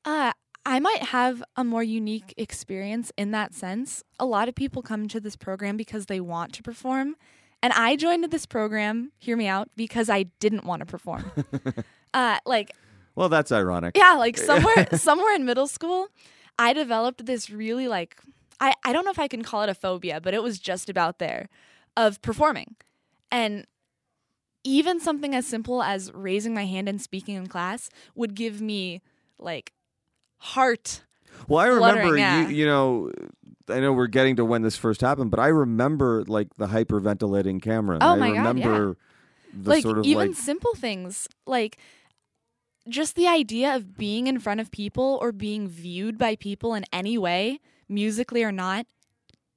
Uh, 0.06 0.32
I 0.66 0.80
might 0.80 1.04
have 1.04 1.44
a 1.56 1.64
more 1.64 1.84
unique 1.84 2.34
experience 2.38 3.12
in 3.18 3.32
that 3.32 3.54
sense. 3.54 4.04
A 4.20 4.26
lot 4.26 4.48
of 4.50 4.56
people 4.56 4.82
come 4.82 5.08
to 5.08 5.20
this 5.20 5.36
program 5.36 5.78
because 5.78 6.06
they 6.06 6.20
want 6.20 6.54
to 6.54 6.64
perform. 6.64 7.16
And 7.62 7.74
I 7.74 7.96
joined 7.96 8.26
this 8.26 8.46
program, 8.46 9.12
hear 9.18 9.36
me 9.36 9.48
out, 9.48 9.70
because 9.76 10.10
I 10.10 10.24
didn't 10.40 10.66
want 10.66 10.82
to 10.82 10.86
perform. 10.86 11.32
uh, 12.14 12.38
like, 12.46 12.72
Well, 13.16 13.30
that's 13.30 13.52
ironic. 13.52 13.98
yeah, 13.98 14.14
like 14.14 14.38
somewhere 14.38 14.88
somewhere 14.94 15.34
in 15.34 15.46
middle 15.46 15.68
school, 15.68 16.08
I 16.58 16.74
developed 16.74 17.26
this 17.26 17.50
really 17.50 17.88
like 17.88 18.18
I, 18.60 18.74
I 18.84 18.94
don't 18.94 19.06
know 19.06 19.12
if 19.12 19.20
I 19.20 19.28
can 19.28 19.42
call 19.42 19.64
it 19.64 19.70
a 19.70 19.74
phobia, 19.74 20.20
but 20.22 20.34
it 20.34 20.44
was 20.44 20.60
just 20.60 20.90
about 20.90 21.20
there 21.20 21.50
of 21.96 22.22
performing. 22.22 22.76
And 23.32 23.66
even 24.64 25.00
something 25.00 25.36
as 25.36 25.46
simple 25.46 25.82
as 25.82 26.12
raising 26.14 26.54
my 26.54 26.66
hand 26.66 26.90
and 26.90 27.02
speaking 27.02 27.36
in 27.36 27.48
class 27.48 27.90
would 28.16 28.36
give 28.36 28.62
me 28.62 29.02
like 29.38 29.74
heart. 30.38 31.04
Well, 31.48 31.60
I 31.60 31.68
remember 31.68 32.18
yeah. 32.18 32.48
you. 32.48 32.56
You 32.56 32.66
know, 32.66 33.12
I 33.70 33.80
know 33.80 33.94
we're 33.94 34.08
getting 34.08 34.36
to 34.38 34.46
when 34.46 34.62
this 34.62 34.76
first 34.76 35.02
happened, 35.02 35.32
but 35.32 35.40
I 35.40 35.48
remember 35.48 36.24
like 36.28 36.56
the 36.56 36.68
hyperventilating 36.68 37.62
Cameron. 37.62 38.00
Oh 38.02 38.14
I 38.14 38.16
my 38.18 38.28
God, 38.30 38.38
remember 38.38 38.98
the 39.54 39.70
like 39.70 39.84
sort 39.84 40.00
of 40.00 40.06
even 40.06 40.30
like 40.30 40.38
simple 40.38 40.76
things 40.76 41.28
like 41.48 41.78
just 42.88 43.16
the 43.16 43.28
idea 43.28 43.76
of 43.76 43.98
being 43.98 44.28
in 44.28 44.40
front 44.40 44.60
of 44.60 44.72
people 44.72 45.20
or 45.22 45.32
being 45.32 45.68
viewed 45.68 46.18
by 46.18 46.36
people 46.36 46.74
in 46.74 46.86
any 46.92 47.18
way, 47.18 47.60
musically 47.88 48.44
or 48.44 48.52
not, 48.52 48.86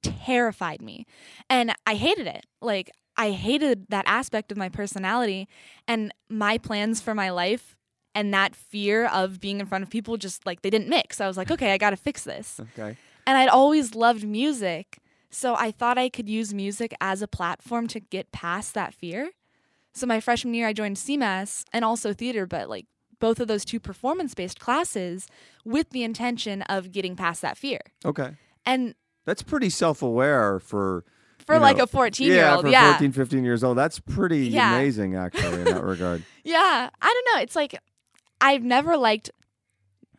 terrified 0.03 0.83
me. 0.83 1.07
And 1.49 1.75
I 1.87 1.95
hated 1.95 2.27
it. 2.27 2.45
Like 2.61 2.91
I 3.17 3.33
hated 3.33 3.87
that 3.91 4.05
aspect 4.07 4.51
of 4.53 4.59
my 4.59 4.69
personality 4.69 5.49
and 5.87 6.13
my 6.29 6.59
plans 6.59 7.01
for 7.01 7.15
my 7.15 7.31
life 7.31 7.77
and 8.15 8.33
that 8.35 8.55
fear 8.55 9.07
of 9.07 9.41
being 9.41 9.61
in 9.61 9.67
front 9.67 9.83
of 9.85 9.91
people 9.91 10.17
just 10.17 10.45
like 10.47 10.63
they 10.63 10.71
didn't 10.71 10.89
mix. 10.89 11.21
I 11.21 11.27
was 11.27 11.37
like, 11.37 11.51
okay, 11.51 11.73
I 11.73 11.79
got 11.79 11.91
to 11.91 11.97
fix 11.97 12.25
this. 12.25 12.61
okay. 12.61 12.97
And 13.27 13.39
I'd 13.39 13.49
always 13.49 13.95
loved 13.95 14.27
music. 14.27 14.99
So 15.31 15.55
I 15.55 15.71
thought 15.71 15.97
I 15.97 16.09
could 16.09 16.29
use 16.29 16.53
music 16.53 16.95
as 17.01 17.23
a 17.23 17.29
platform 17.29 17.87
to 17.89 18.01
get 18.01 18.33
past 18.33 18.75
that 18.75 18.93
fear. 18.93 19.31
So 19.95 20.07
my 20.07 20.21
freshman 20.21 20.55
year, 20.55 20.67
I 20.67 20.73
joined 20.73 20.97
CMAS 20.97 21.65
and 21.73 21.85
also 21.85 22.13
theater, 22.13 22.47
but 22.47 22.69
like 22.69 22.87
both 23.19 23.41
of 23.41 23.49
those 23.49 23.65
two 23.65 23.79
performance 23.79 24.35
based 24.35 24.59
classes 24.59 25.27
with 25.65 25.91
the 25.91 26.03
intention 26.03 26.63
of 26.63 26.93
getting 26.93 27.15
past 27.15 27.41
that 27.43 27.57
fear. 27.57 27.81
Okay. 28.05 28.33
And 28.67 28.95
That's 29.25 29.43
pretty 29.43 29.71
self-aware 29.71 30.59
for 30.59 31.05
for 31.47 31.59
like 31.59 31.77
know, 31.79 31.85
a 31.85 31.87
14 31.87 32.27
year 32.27 32.37
yeah, 32.37 32.55
old, 32.57 32.65
for 32.65 32.71
yeah. 32.71 32.93
14, 32.93 33.13
15 33.13 33.45
years 33.45 33.65
old. 33.65 33.77
That's 33.79 33.99
pretty 33.99 34.47
Yeah. 34.49 34.75
amazing 34.77 35.17
actually 35.17 35.61
in 35.61 35.65
that 35.65 35.85
regard. 35.95 36.23
Yeah. 36.45 36.91
I 37.01 37.07
don't 37.25 37.37
know. 37.37 37.43
It's 37.43 37.57
like 37.57 37.79
I've 38.41 38.63
never 38.63 38.97
liked 38.97 39.31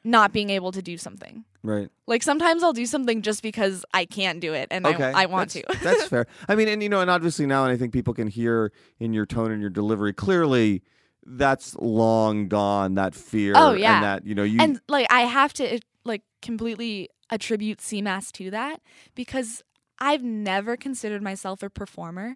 not 0.04 0.34
being 0.34 0.50
able 0.50 0.72
to 0.74 0.82
do 0.82 0.98
something. 0.98 1.46
Right. 1.64 1.90
Like 2.08 2.24
sometimes 2.24 2.62
I'll 2.62 2.74
do 2.74 2.86
something 2.86 3.22
just 3.22 3.42
because 3.42 3.86
I 3.94 4.04
can't 4.06 4.42
do 4.42 4.54
it 4.54 4.68
and 4.70 4.86
Okay. 4.86 5.04
I, 5.12 5.24
I 5.24 5.26
want 5.28 5.54
that's, 5.54 5.80
to. 5.80 5.84
that's 5.84 6.04
fair. 6.10 6.26
I 6.50 6.56
mean, 6.56 6.68
and 6.68 6.84
you 6.84 6.90
know, 6.90 7.00
and 7.00 7.10
obviously 7.10 7.46
now, 7.46 7.64
and 7.64 7.72
I 7.72 7.78
think 7.78 7.94
people 7.94 8.14
can 8.14 8.28
hear 8.28 8.72
in 9.00 9.14
your 9.14 9.26
tone 9.26 9.52
and 9.52 9.62
your 9.62 9.70
delivery 9.70 10.12
clearly 10.14 10.84
that's 11.26 11.74
long 11.78 12.50
gone. 12.50 12.96
That 12.96 13.16
fear. 13.16 13.54
Oh, 13.56 13.72
yeah. 13.74 13.96
And 13.96 14.04
that 14.04 14.26
you 14.28 14.36
know 14.36 14.44
you. 14.44 14.60
and 14.60 14.82
like 14.90 15.08
I 15.10 15.22
have 15.22 15.54
to 15.54 15.80
like 16.04 16.22
completely 16.42 17.10
attribute 17.30 17.80
CMAS 17.80 18.32
to 18.34 18.52
that 18.52 18.82
because 19.16 19.64
I've 20.04 20.24
never 20.24 20.76
considered 20.76 21.22
myself 21.22 21.64
a 21.64 21.70
performer. 21.70 22.36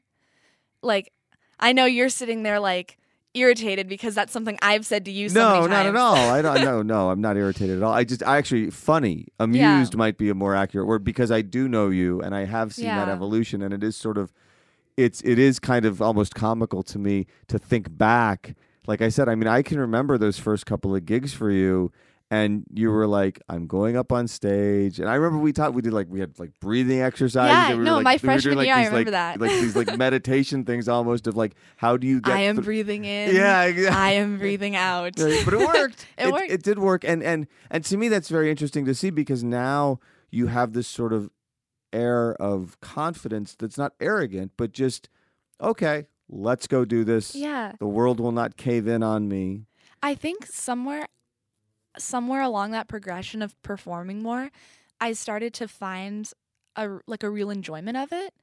Like 0.81 1.12
I 1.59 1.74
know 1.74 1.83
you're 1.83 2.07
sitting 2.07 2.43
there 2.43 2.59
like 2.62 2.97
irritated 3.33 3.89
because 3.89 4.15
that's 4.15 4.31
something 4.31 4.57
I've 4.62 4.86
said 4.86 5.03
to 5.05 5.12
you 5.12 5.27
so 5.27 5.39
no, 5.39 5.67
not 5.67 5.86
at 5.86 5.95
all. 5.95 6.15
I 6.15 6.41
don't. 6.41 6.57
No, 6.67 6.81
no, 6.81 7.09
I'm 7.09 7.21
not 7.21 7.36
irritated 7.38 7.77
at 7.77 7.83
all. 7.83 7.93
I 7.93 8.03
just, 8.03 8.24
I 8.24 8.38
actually 8.38 8.69
funny, 8.71 9.27
amused 9.39 9.95
might 9.95 10.17
be 10.17 10.29
a 10.29 10.33
more 10.33 10.55
accurate 10.55 10.88
word 10.88 11.03
because 11.03 11.29
I 11.29 11.41
do 11.41 11.67
know 11.67 11.89
you 11.89 12.21
and 12.21 12.33
I 12.33 12.45
have 12.45 12.74
seen 12.74 12.86
that 12.86 13.09
evolution, 13.09 13.62
and 13.62 13.74
it 13.74 13.83
is 13.83 13.95
sort 13.95 14.17
of, 14.17 14.33
it's, 14.95 15.21
it 15.21 15.38
is 15.38 15.59
kind 15.59 15.86
of 15.86 16.01
almost 16.01 16.36
comical 16.36 16.83
to 16.83 16.97
me 16.97 17.27
to 17.47 17.59
think 17.59 17.95
back. 17.95 18.55
Like 18.88 19.01
I 19.01 19.09
said, 19.09 19.29
I 19.29 19.36
mean, 19.36 19.47
I 19.47 19.62
can 19.62 19.79
remember 19.79 20.17
those 20.17 20.39
first 20.39 20.65
couple 20.65 20.95
of 20.95 21.05
gigs 21.05 21.33
for 21.33 21.51
you. 21.51 21.91
And 22.29 22.65
you 22.74 22.89
mm-hmm. 22.89 22.98
were 22.98 23.07
like, 23.07 23.41
"I'm 23.48 23.67
going 23.67 23.96
up 23.96 24.12
on 24.12 24.27
stage," 24.27 25.00
and 25.00 25.10
I 25.10 25.15
remember 25.15 25.38
we 25.41 25.53
talked. 25.53 25.74
We 25.74 25.81
did 25.81 25.93
like 25.93 26.07
we 26.10 26.19
had 26.19 26.38
like 26.38 26.51
breathing 26.60 27.01
exercises. 27.01 27.55
Yeah, 27.55 27.69
we 27.69 27.75
were, 27.75 27.84
no, 27.84 27.96
like, 27.96 28.03
my 28.03 28.13
we 28.15 28.17
freshman 28.17 28.57
like, 28.57 28.65
year, 28.65 28.75
I 28.75 28.79
remember 28.79 28.98
like, 28.98 29.12
that. 29.12 29.39
like 29.39 29.51
these 29.51 29.77
like 29.77 29.98
meditation 29.98 30.65
things 30.65 30.89
almost 30.89 31.27
of 31.27 31.38
like 31.38 31.55
how 31.77 31.96
do 31.96 32.05
you 32.05 32.19
get 32.19 32.36
I 32.36 32.39
am 32.41 32.57
thr- 32.57 32.63
breathing 32.63 33.05
in. 33.05 33.34
yeah. 33.34 33.62
I 33.93 34.12
am 34.12 34.39
breathing 34.39 34.75
out. 34.75 35.13
But 35.46 35.53
it 35.53 35.60
worked. 35.60 36.05
It 36.17 36.31
worked. 36.31 36.51
It 36.51 36.63
did 36.63 36.79
work, 36.79 37.05
and 37.05 37.24
and 37.24 37.48
and 37.72 37.86
to 37.86 37.96
me, 37.96 38.10
that's 38.10 38.27
very 38.27 38.51
interesting 38.51 38.84
to 38.86 38.93
see 38.93 39.10
because 39.10 39.41
now 39.41 40.00
you 40.29 40.48
have 40.48 40.74
this 40.74 40.88
sort 40.88 41.13
of 41.13 41.29
air 41.93 42.34
of 42.41 42.77
confidence 42.81 43.55
that's 43.57 43.77
not 43.77 43.93
arrogant, 44.01 44.51
but 44.57 44.74
just 44.74 45.07
okay. 45.62 46.07
Let's 46.29 46.67
go 46.67 46.84
do 46.84 47.05
this. 47.05 47.36
Yeah. 47.36 47.72
The 47.79 47.88
world 47.88 48.19
will 48.19 48.34
not 48.34 48.57
cave 48.57 48.86
in 48.86 49.01
on 49.01 49.29
me. 49.29 49.67
I 50.03 50.13
think 50.13 50.46
somewhere 50.46 51.07
somewhere 52.01 52.42
along 52.42 52.72
that 52.72 52.88
progression 52.88 53.42
of 53.42 53.62
performing 53.63 54.22
more, 54.22 54.51
I 55.00 55.13
started 55.13 55.54
to 55.56 55.68
find 55.68 56.32
a 56.75 57.00
like 57.08 57.24
a 57.24 57.30
real 57.30 57.50
enjoyment 57.50 57.98
of 57.98 58.12
it 58.13 58.34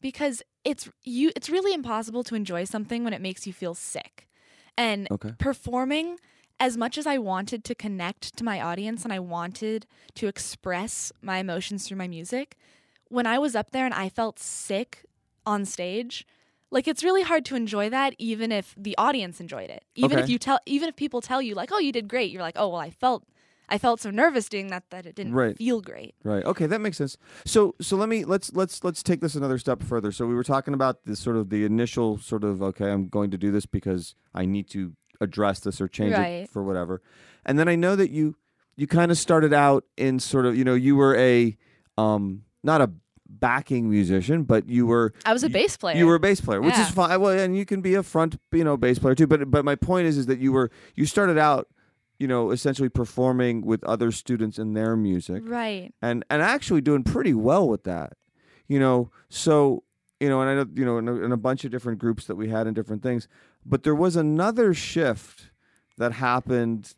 because 0.00 0.42
it's 0.64 0.88
you 1.02 1.32
it's 1.36 1.50
really 1.50 1.72
impossible 1.74 2.22
to 2.24 2.34
enjoy 2.34 2.64
something 2.64 3.04
when 3.04 3.12
it 3.12 3.20
makes 3.20 3.46
you 3.46 3.52
feel 3.52 3.74
sick. 3.74 4.28
And 4.76 5.08
Okay. 5.10 5.32
performing 5.38 6.18
as 6.58 6.76
much 6.76 6.98
as 6.98 7.06
I 7.06 7.18
wanted 7.18 7.64
to 7.64 7.74
connect 7.74 8.36
to 8.36 8.44
my 8.44 8.60
audience 8.60 9.04
and 9.04 9.12
I 9.12 9.18
wanted 9.18 9.86
to 10.14 10.26
express 10.26 11.10
my 11.22 11.38
emotions 11.38 11.86
through 11.86 11.96
my 11.96 12.08
music, 12.08 12.56
when 13.08 13.26
I 13.26 13.38
was 13.38 13.56
up 13.56 13.70
there 13.70 13.84
and 13.86 13.94
I 13.94 14.08
felt 14.08 14.38
sick 14.38 15.04
on 15.46 15.64
stage, 15.64 16.26
like 16.70 16.86
it's 16.88 17.02
really 17.04 17.22
hard 17.22 17.44
to 17.46 17.56
enjoy 17.56 17.90
that 17.90 18.14
even 18.18 18.52
if 18.52 18.74
the 18.76 18.94
audience 18.98 19.40
enjoyed 19.40 19.70
it. 19.70 19.84
Even 19.94 20.18
if 20.18 20.28
you 20.28 20.38
tell 20.38 20.60
even 20.66 20.88
if 20.88 20.96
people 20.96 21.20
tell 21.20 21.42
you 21.42 21.54
like, 21.54 21.70
"Oh, 21.72 21.78
you 21.78 21.92
did 21.92 22.08
great." 22.08 22.30
You're 22.30 22.42
like, 22.42 22.56
"Oh, 22.58 22.68
well, 22.68 22.80
I 22.80 22.90
felt 22.90 23.24
I 23.68 23.78
felt 23.78 24.00
so 24.00 24.10
nervous 24.10 24.48
doing 24.48 24.68
that 24.68 24.84
that 24.90 25.06
it 25.06 25.14
didn't 25.14 25.34
Right. 25.34 25.56
feel 25.56 25.80
great." 25.80 26.14
Right. 26.24 26.44
Okay, 26.44 26.66
that 26.66 26.80
makes 26.80 26.96
sense. 26.98 27.16
So 27.44 27.74
so 27.80 27.96
let 27.96 28.08
me 28.08 28.24
let's 28.24 28.52
let's 28.54 28.82
let's 28.84 29.02
take 29.02 29.20
this 29.20 29.34
another 29.34 29.58
step 29.58 29.82
further. 29.82 30.12
So 30.12 30.26
we 30.26 30.34
were 30.34 30.44
talking 30.44 30.74
about 30.74 31.04
this 31.04 31.20
sort 31.20 31.36
of 31.36 31.50
the 31.50 31.64
initial 31.64 32.18
sort 32.18 32.44
of 32.44 32.62
okay, 32.62 32.90
I'm 32.90 33.08
going 33.08 33.30
to 33.30 33.38
do 33.38 33.50
this 33.50 33.66
because 33.66 34.14
I 34.34 34.44
need 34.46 34.68
to 34.70 34.94
address 35.20 35.60
this 35.60 35.80
or 35.80 35.88
change 35.88 36.16
Right. 36.16 36.42
it 36.44 36.50
for 36.50 36.62
whatever. 36.62 37.02
And 37.44 37.58
then 37.58 37.68
I 37.68 37.74
know 37.76 37.96
that 37.96 38.10
you 38.10 38.36
you 38.76 38.86
kind 38.86 39.10
of 39.10 39.18
started 39.18 39.52
out 39.52 39.84
in 39.96 40.18
sort 40.18 40.46
of, 40.46 40.56
you 40.56 40.64
know, 40.64 40.74
you 40.74 40.96
were 40.96 41.14
a 41.16 41.56
um 41.98 42.42
not 42.62 42.80
a 42.80 42.90
backing 43.38 43.88
musician, 43.88 44.42
but 44.42 44.68
you 44.68 44.86
were 44.86 45.12
I 45.24 45.32
was 45.32 45.44
a 45.44 45.48
bass 45.48 45.76
player. 45.76 45.96
you 45.96 46.06
were 46.06 46.16
a 46.16 46.20
bass 46.20 46.40
player, 46.40 46.60
which 46.60 46.74
Yeah. 46.74 46.88
is 46.88 46.90
fine. 46.90 47.20
Well, 47.20 47.38
and 47.38 47.56
you 47.56 47.64
can 47.64 47.80
be 47.80 47.94
a 47.94 48.02
front, 48.02 48.38
you 48.52 48.64
know, 48.64 48.76
bass 48.76 48.98
player 48.98 49.14
too. 49.14 49.26
But 49.26 49.50
but 49.50 49.64
my 49.64 49.76
point 49.76 50.06
is, 50.06 50.18
is 50.18 50.26
that 50.26 50.38
you 50.40 50.52
were 50.52 50.70
you 50.96 51.06
started 51.06 51.38
out, 51.38 51.68
you 52.18 52.26
know, 52.28 52.50
essentially 52.50 52.88
performing 52.88 53.64
with 53.64 53.82
other 53.84 54.10
students 54.10 54.58
in 54.58 54.74
their 54.74 54.96
music, 54.96 55.42
right. 55.46 55.94
and 56.02 56.24
and 56.28 56.42
actually 56.42 56.80
doing 56.80 57.02
pretty 57.04 57.32
well 57.34 57.68
with 57.68 57.84
that, 57.84 58.14
you 58.68 58.78
know. 58.80 59.10
So 59.28 59.84
you 60.18 60.28
know, 60.28 60.40
and 60.42 60.50
I 60.50 60.54
know 60.54 60.66
you 60.74 60.84
know 60.84 60.98
in 60.98 61.08
a, 61.08 61.14
in 61.16 61.32
a 61.32 61.36
bunch 61.38 61.64
of 61.64 61.70
different 61.70 61.98
groups 61.98 62.26
that 62.26 62.36
we 62.36 62.48
had 62.48 62.66
in 62.66 62.74
different 62.74 63.02
things, 63.02 63.28
but 63.64 63.84
there 63.84 63.94
was 63.94 64.16
another 64.16 64.74
shift 64.74 65.50
that 65.96 66.12
happened 66.12 66.94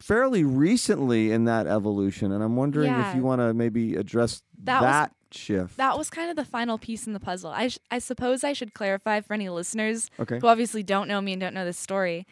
fairly 0.00 0.42
recently 0.44 1.30
in 1.32 1.44
that 1.44 1.66
evolution, 1.66 2.30
and 2.32 2.42
I'm 2.42 2.56
wondering 2.56 2.92
if 2.92 3.14
you 3.14 3.22
want 3.22 3.40
to 3.40 3.54
maybe 3.54 3.94
address 3.96 4.42
That 4.64 4.80
that, 4.80 5.12
shift. 5.34 5.76
That 5.76 5.98
was 5.98 6.10
kind 6.10 6.30
of 6.30 6.36
the 6.36 6.44
final 6.44 6.78
piece 6.78 7.06
in 7.06 7.12
the 7.12 7.20
puzzle. 7.20 7.50
I 7.50 7.68
sh- 7.68 7.78
I 7.90 7.98
suppose 7.98 8.44
I 8.44 8.52
should 8.52 8.74
clarify 8.74 9.20
for 9.20 9.34
any 9.34 9.48
listeners 9.48 10.10
okay. 10.20 10.38
who 10.40 10.46
obviously 10.46 10.82
don't 10.82 11.08
know 11.08 11.20
me 11.20 11.32
and 11.32 11.40
don't 11.40 11.54
know 11.54 11.64
this 11.64 11.78
story. 11.78 12.26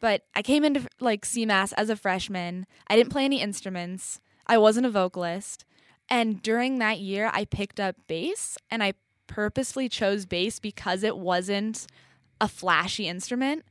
But 0.00 0.22
I 0.34 0.42
came 0.42 0.64
into 0.64 0.86
like 1.00 1.24
CMAS 1.24 1.72
as 1.76 1.88
a 1.88 1.96
freshman. 1.96 2.66
I 2.88 2.96
didn't 2.96 3.12
play 3.12 3.24
any 3.24 3.40
instruments. 3.40 4.20
I 4.46 4.58
wasn't 4.58 4.86
a 4.86 4.90
vocalist. 4.90 5.64
And 6.08 6.42
during 6.42 6.78
that 6.78 6.98
year, 6.98 7.30
I 7.32 7.44
picked 7.44 7.78
up 7.78 7.96
bass 8.06 8.58
and 8.70 8.82
I 8.82 8.94
purposely 9.28 9.88
chose 9.88 10.26
bass 10.26 10.58
because 10.58 11.02
it 11.02 11.16
wasn't 11.16 11.86
a 12.40 12.48
flashy 12.48 13.08
instrument. 13.08 13.64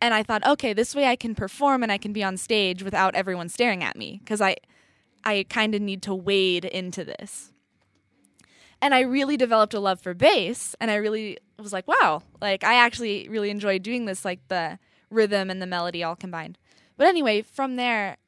And 0.00 0.14
I 0.14 0.22
thought, 0.22 0.46
okay, 0.46 0.72
this 0.72 0.94
way 0.94 1.06
I 1.06 1.16
can 1.16 1.34
perform 1.34 1.82
and 1.82 1.90
I 1.90 1.98
can 1.98 2.12
be 2.12 2.22
on 2.22 2.36
stage 2.36 2.82
without 2.82 3.14
everyone 3.14 3.48
staring 3.48 3.82
at 3.82 3.96
me 3.96 4.20
because 4.22 4.40
I 4.40 4.56
I 5.24 5.44
kind 5.48 5.74
of 5.74 5.82
need 5.82 6.02
to 6.02 6.14
wade 6.14 6.64
into 6.64 7.04
this. 7.04 7.52
And 8.80 8.94
I 8.94 9.00
really 9.00 9.36
developed 9.36 9.74
a 9.74 9.80
love 9.80 10.00
for 10.00 10.14
bass 10.14 10.76
and 10.80 10.90
I 10.90 10.96
really 10.96 11.38
was 11.58 11.72
like, 11.72 11.88
wow, 11.88 12.22
like 12.40 12.62
I 12.62 12.74
actually 12.74 13.28
really 13.28 13.50
enjoy 13.50 13.78
doing 13.78 14.04
this 14.04 14.24
like 14.24 14.40
the 14.48 14.78
rhythm 15.10 15.50
and 15.50 15.60
the 15.60 15.66
melody 15.66 16.02
all 16.04 16.14
combined. 16.16 16.58
But 16.96 17.06
anyway, 17.06 17.42
from 17.42 17.76
there 17.76 18.18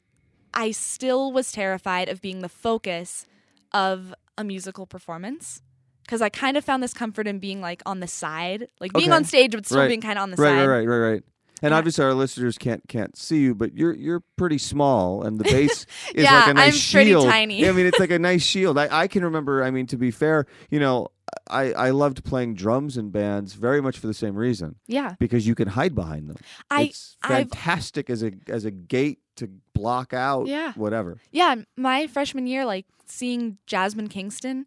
I 0.53 0.73
still 0.73 1.31
was 1.33 1.53
terrified 1.53 2.09
of 2.09 2.21
being 2.21 2.41
the 2.41 2.49
focus 2.49 3.27
of 3.73 4.13
a 4.37 4.43
musical 4.43 4.87
performance 4.87 5.63
because 6.05 6.21
I 6.21 6.29
kind 6.29 6.57
of 6.57 6.65
found 6.65 6.83
this 6.83 6.93
comfort 6.95 7.29
in 7.29 7.39
being 7.39 7.61
like 7.61 7.83
on 7.87 8.01
the 8.01 8.09
side, 8.09 8.67
like 8.81 8.93
being 8.93 9.11
Okay. 9.11 9.17
on 9.17 9.25
stage 9.25 9.53
but 9.53 9.67
still 9.67 9.79
Right. 9.79 9.89
being 9.89 10.01
kind 10.01 10.19
of 10.19 10.25
on 10.25 10.31
the 10.33 10.37
right, 10.37 10.49
side. 10.59 10.67
Right, 10.67 10.87
right, 10.87 10.89
right, 10.89 11.11
right. 11.13 11.23
And 11.63 11.75
obviously, 11.75 12.05
our 12.05 12.15
listeners 12.15 12.57
can't 12.59 12.83
can't 12.89 13.17
see 13.17 13.41
you, 13.41 13.55
but 13.55 13.75
you're 13.75 13.95
you're 13.95 14.23
pretty 14.37 14.59
small, 14.59 15.23
and 15.23 15.39
the 15.39 15.45
bass 15.53 15.87
is 16.15 16.25
Yeah, 16.25 16.35
like 16.41 16.49
a 16.49 16.55
nice 16.55 16.89
I'm 16.89 16.93
pretty 16.97 17.11
shield. 17.11 17.27
tiny. 17.27 17.69
I 17.69 17.73
mean, 17.73 17.87
it's 17.87 17.99
like 18.01 18.11
a 18.11 18.19
nice 18.31 18.43
shield. 18.43 18.79
I, 18.79 18.89
I 19.03 19.09
can 19.09 19.25
remember. 19.25 19.63
I 19.63 19.71
mean, 19.71 19.87
to 19.89 19.97
be 19.97 20.11
fair, 20.11 20.47
you 20.71 20.81
know, 20.81 21.09
I 21.51 21.73
I 21.73 21.91
loved 21.91 22.25
playing 22.25 22.55
drums 22.55 22.97
in 22.97 23.11
bands 23.11 23.53
very 23.55 23.81
much 23.81 23.99
for 23.99 24.07
the 24.07 24.15
same 24.15 24.35
reason 24.37 24.77
Yeah. 24.87 25.15
because 25.19 25.47
you 25.47 25.55
can 25.55 25.69
hide 25.69 25.95
behind 25.95 26.29
them. 26.31 26.37
I 26.71 26.83
it's 26.85 27.17
I've 27.23 27.49
fantastic 27.51 28.09
as 28.11 28.23
a 28.23 28.33
as 28.49 28.65
a 28.65 28.71
gate 28.71 29.19
to 29.37 29.49
block 29.75 30.13
out 30.15 30.47
Yeah. 30.47 30.73
whatever. 30.75 31.19
Yeah, 31.31 31.57
my 31.77 32.07
freshman 32.07 32.47
year, 32.47 32.65
like 32.65 32.87
seeing 33.07 33.59
Jasmine 33.67 34.09
Kingston 34.09 34.67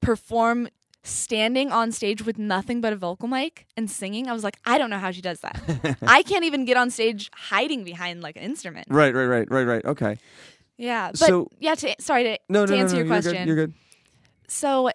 perform 0.00 0.68
standing 1.08 1.72
on 1.72 1.90
stage 1.92 2.24
with 2.24 2.38
nothing 2.38 2.80
but 2.80 2.92
a 2.92 2.96
vocal 2.96 3.28
mic 3.28 3.66
and 3.76 3.90
singing, 3.90 4.28
I 4.28 4.32
was 4.32 4.44
like, 4.44 4.58
I 4.64 4.78
don't 4.78 4.90
know 4.90 4.98
how 4.98 5.10
she 5.10 5.20
does 5.22 5.40
that. 5.40 5.98
I 6.06 6.22
can't 6.22 6.44
even 6.44 6.64
get 6.64 6.76
on 6.76 6.90
stage 6.90 7.30
hiding 7.34 7.84
behind 7.84 8.22
like 8.22 8.36
an 8.36 8.42
instrument. 8.42 8.86
Right, 8.90 9.14
right, 9.14 9.26
right, 9.26 9.50
right, 9.50 9.64
right. 9.66 9.84
Okay. 9.84 10.18
Yeah, 10.76 11.08
but 11.10 11.18
So- 11.18 11.48
yeah. 11.58 11.74
To, 11.74 11.94
sorry 11.98 12.22
to, 12.24 12.38
No, 12.48 12.66
to 12.66 12.72
no, 12.72 12.78
answer 12.78 12.94
no. 12.94 12.98
your 13.00 13.06
you're 13.06 13.14
question. 13.14 13.32
good. 13.38 13.46
You're 13.46 13.56
good. 13.56 13.74
So, 14.46 14.90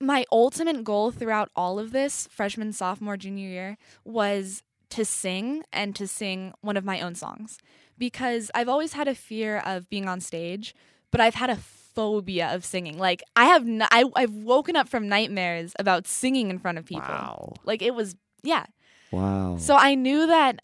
my 0.00 0.24
ultimate 0.32 0.82
goal 0.82 1.10
throughout 1.10 1.50
all 1.54 1.78
of 1.78 1.92
this, 1.92 2.26
freshman, 2.30 2.72
sophomore, 2.72 3.16
junior 3.18 3.48
year, 3.48 3.76
was 4.04 4.62
to 4.90 5.04
sing 5.04 5.62
and 5.72 5.94
to 5.94 6.06
sing 6.08 6.52
one 6.62 6.76
of 6.76 6.84
my 6.84 7.00
own 7.00 7.14
songs. 7.14 7.58
Because 7.98 8.50
I've 8.54 8.68
always 8.68 8.94
had 8.94 9.08
a 9.08 9.14
fear 9.14 9.58
of 9.58 9.88
being 9.90 10.08
on 10.08 10.20
stage, 10.20 10.74
but 11.10 11.20
I've 11.20 11.34
had 11.34 11.50
a 11.50 11.56
phobia 11.94 12.54
of 12.54 12.64
singing. 12.64 12.98
Like, 12.98 13.22
I 13.36 13.46
have, 13.46 13.62
n- 13.62 13.86
I, 13.90 14.04
I've 14.16 14.34
woken 14.34 14.76
up 14.76 14.88
from 14.88 15.08
nightmares 15.08 15.74
about 15.78 16.06
singing 16.06 16.50
in 16.50 16.58
front 16.58 16.78
of 16.78 16.84
people. 16.84 17.08
Wow. 17.08 17.54
Like, 17.64 17.82
it 17.82 17.94
was, 17.94 18.16
yeah. 18.42 18.66
Wow. 19.12 19.56
So 19.58 19.76
I 19.76 19.94
knew 19.94 20.26
that 20.26 20.62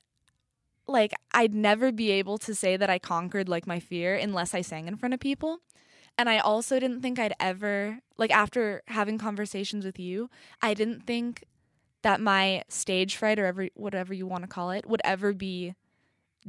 like 0.89 1.13
I'd 1.33 1.55
never 1.55 1.91
be 1.91 2.13
able 2.13 2.39
to 2.39 2.55
say 2.55 2.77
that 2.77 2.89
I 2.89 2.99
conquered 2.99 3.49
like 3.49 3.67
my 3.67 3.81
fear 3.81 4.15
unless 4.15 4.55
I 4.55 4.61
sang 4.61 4.87
in 4.87 4.97
front 4.97 5.15
of 5.15 5.21
people. 5.21 5.59
And 6.19 6.31
I 6.31 6.39
also 6.39 6.81
didn't 6.81 7.03
think 7.03 7.19
I'd 7.19 7.35
ever, 7.39 7.99
like, 8.17 8.31
after 8.31 8.83
having 8.87 9.19
conversations 9.19 9.85
with 9.85 9.99
you, 9.99 10.31
I 10.63 10.73
didn't 10.73 11.07
think 11.07 11.45
that 12.01 12.23
my 12.23 12.63
stage 12.71 13.17
fright 13.17 13.39
or 13.39 13.45
every, 13.45 13.71
whatever 13.75 14.15
you 14.15 14.27
want 14.27 14.43
to 14.43 14.49
call 14.49 14.71
it 14.71 14.87
would 14.87 15.03
ever 15.05 15.35
be 15.35 15.75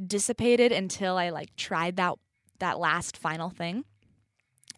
dissipated 0.02 0.72
until 0.72 1.18
I, 1.18 1.28
like, 1.28 1.54
tried 1.56 1.96
that, 1.96 2.14
that 2.60 2.78
last 2.78 3.18
final 3.18 3.50
thing. 3.50 3.84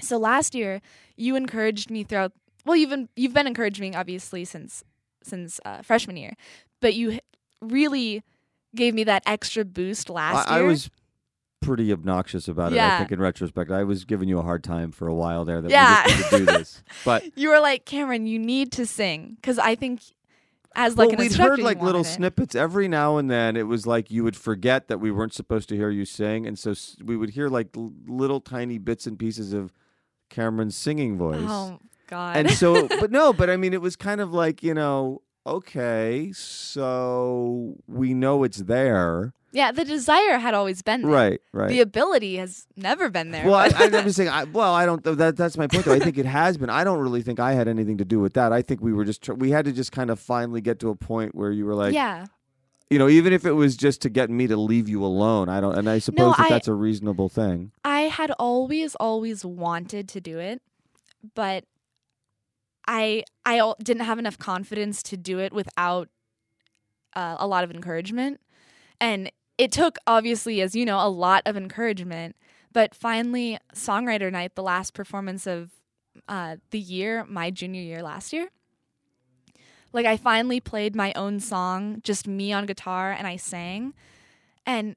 So 0.02 0.18
last 0.18 0.54
year, 0.54 0.80
you 1.16 1.36
encouraged 1.36 1.90
me 1.90 2.02
throughout, 2.04 2.32
well, 2.64 2.76
you've 2.76 2.90
been, 2.90 3.08
you've 3.16 3.34
been 3.34 3.46
encouraging 3.46 3.90
me, 3.90 3.96
obviously, 3.96 4.44
since, 4.44 4.84
since 5.22 5.60
uh, 5.64 5.82
freshman 5.82 6.16
year, 6.16 6.34
but 6.80 6.94
you 6.94 7.18
really 7.60 8.22
gave 8.74 8.94
me 8.94 9.04
that 9.04 9.22
extra 9.26 9.64
boost 9.64 10.08
last 10.10 10.48
I, 10.50 10.60
I 10.60 10.62
was 10.62 10.90
pretty 11.60 11.92
obnoxious 11.92 12.48
about 12.48 12.72
it. 12.72 12.78
I 12.78 12.98
think 12.98 13.12
in 13.12 13.20
retrospect, 13.20 13.70
I 13.70 13.84
was 13.84 14.04
giving 14.04 14.28
you 14.28 14.38
a 14.38 14.42
hard 14.42 14.64
time 14.64 14.92
for 14.92 15.08
a 15.08 15.14
while 15.14 15.44
there 15.44 15.60
that 15.60 15.70
Yeah. 15.70 16.04
we 16.06 16.12
just 16.12 16.32
need 16.32 16.38
to 16.38 16.46
do 16.46 16.52
this. 16.58 16.82
But 17.04 17.24
you 17.36 17.50
were 17.50 17.60
like, 17.60 17.84
Cameron, 17.84 18.26
you 18.26 18.38
need 18.38 18.72
to 18.72 18.86
sing 18.86 19.36
because 19.40 19.58
I 19.58 19.74
think 19.74 20.00
as 20.76 20.96
like 20.96 21.08
well, 21.10 21.18
we'd 21.18 21.34
heard 21.34 21.58
like 21.58 21.82
little 21.82 22.02
it. 22.02 22.04
snippets 22.04 22.54
every 22.54 22.86
now 22.88 23.16
and 23.18 23.28
then. 23.30 23.56
It 23.56 23.64
was 23.66 23.86
like 23.86 24.10
you 24.10 24.22
would 24.24 24.36
forget 24.36 24.88
that 24.88 24.98
we 25.00 25.10
weren't 25.10 25.34
supposed 25.34 25.68
to 25.70 25.76
hear 25.76 25.90
you 25.90 26.04
sing, 26.04 26.46
and 26.46 26.56
so 26.58 26.70
s- 26.70 26.96
we 27.04 27.16
would 27.16 27.30
hear 27.30 27.48
like 27.48 27.68
l- 27.76 27.92
little 28.06 28.40
tiny 28.40 28.78
bits 28.78 29.04
and 29.06 29.18
pieces 29.18 29.52
of 29.52 29.72
Cameron's 30.30 30.76
singing 30.76 31.18
voice. 31.18 31.36
Oh 31.42 31.78
God! 32.08 32.36
and 32.36 32.50
so 32.50 32.88
but 33.00 33.10
no 33.12 33.32
but 33.32 33.48
i 33.48 33.56
mean 33.56 33.72
it 33.72 33.80
was 33.80 33.94
kind 33.94 34.20
of 34.20 34.32
like 34.32 34.64
you 34.64 34.74
know 34.74 35.22
okay 35.46 36.32
so 36.34 37.74
we 37.86 38.14
know 38.14 38.42
it's 38.44 38.58
there 38.58 39.32
yeah, 39.52 39.72
the 39.72 39.84
desire 39.84 40.38
had 40.38 40.54
always 40.54 40.80
been 40.80 41.02
there. 41.02 41.10
right 41.10 41.40
right 41.52 41.68
The 41.70 41.80
ability 41.80 42.36
has 42.36 42.66
never 42.76 43.10
been 43.10 43.32
there. 43.32 43.44
well 43.46 43.54
I, 43.56 43.70
I'm 43.74 43.90
just 44.04 44.16
saying 44.16 44.28
I, 44.28 44.44
well 44.44 44.72
i 44.74 44.84
don't 44.86 45.02
that 45.04 45.36
that's 45.36 45.56
my 45.56 45.66
point 45.66 45.84
though 45.84 45.92
i 45.94 45.98
think 46.00 46.18
it 46.18 46.26
has 46.26 46.56
been 46.58 46.70
i 46.70 46.82
don't 46.84 46.98
really 47.00 47.22
think 47.22 47.38
i 47.40 47.52
had 47.52 47.66
anything 47.68 47.98
to 47.98 48.04
do 48.04 48.18
with 48.20 48.34
that 48.34 48.52
i 48.52 48.60
think 48.62 48.80
we 48.80 48.92
were 48.92 49.04
just 49.04 49.22
tr- 49.22 49.34
we 49.34 49.50
had 49.50 49.64
to 49.66 49.72
just 49.72 49.92
kind 49.92 50.10
of 50.10 50.18
finally 50.20 50.60
get 50.60 50.78
to 50.80 50.88
a 50.90 50.94
point 50.96 51.34
where 51.34 51.50
you 51.50 51.64
were 51.64 51.74
like 51.74 51.94
yeah, 51.94 52.26
you 52.90 52.98
know 52.98 53.08
even 53.08 53.32
if 53.32 53.46
it 53.46 53.52
was 53.52 53.76
just 53.76 54.02
to 54.02 54.10
get 54.10 54.28
me 54.30 54.46
to 54.46 54.56
leave 54.56 54.88
you 54.88 55.04
alone 55.04 55.48
i 55.48 55.60
don't 55.60 55.76
and 55.78 55.88
i 55.88 55.98
suppose 55.98 56.34
that 56.36 56.46
I- 56.46 56.48
that's 56.50 56.68
a 56.68 56.74
reasonable 56.74 57.28
thing 57.28 57.72
I 57.84 58.02
had 58.02 58.30
always, 58.38 58.94
always 58.96 59.44
wanted 59.44 60.08
to 60.10 60.20
do 60.20 60.38
it, 60.38 60.60
but 61.34 61.64
I 62.86 63.24
I 63.44 63.72
didn't 63.82 64.04
have 64.04 64.18
enough 64.18 64.38
confidence 64.38 65.02
to 65.04 65.16
do 65.16 65.38
it 65.38 65.52
without 65.52 66.08
uh, 67.14 67.36
a 67.38 67.46
lot 67.46 67.64
of 67.64 67.70
encouragement, 67.70 68.40
and 69.00 69.30
it 69.58 69.72
took 69.72 69.98
obviously, 70.06 70.60
as 70.60 70.74
you 70.74 70.84
know, 70.84 71.04
a 71.04 71.08
lot 71.08 71.42
of 71.46 71.56
encouragement. 71.56 72.36
But 72.72 72.94
finally, 72.94 73.58
songwriter 73.74 74.30
night, 74.30 74.54
the 74.54 74.62
last 74.62 74.94
performance 74.94 75.46
of 75.46 75.70
uh, 76.28 76.56
the 76.70 76.78
year, 76.78 77.24
my 77.28 77.50
junior 77.50 77.82
year 77.82 78.02
last 78.02 78.32
year. 78.32 78.48
Like 79.92 80.06
I 80.06 80.16
finally 80.16 80.60
played 80.60 80.94
my 80.94 81.12
own 81.14 81.40
song, 81.40 82.00
just 82.02 82.26
me 82.28 82.52
on 82.52 82.66
guitar, 82.66 83.12
and 83.12 83.26
I 83.26 83.36
sang, 83.36 83.94
and 84.66 84.96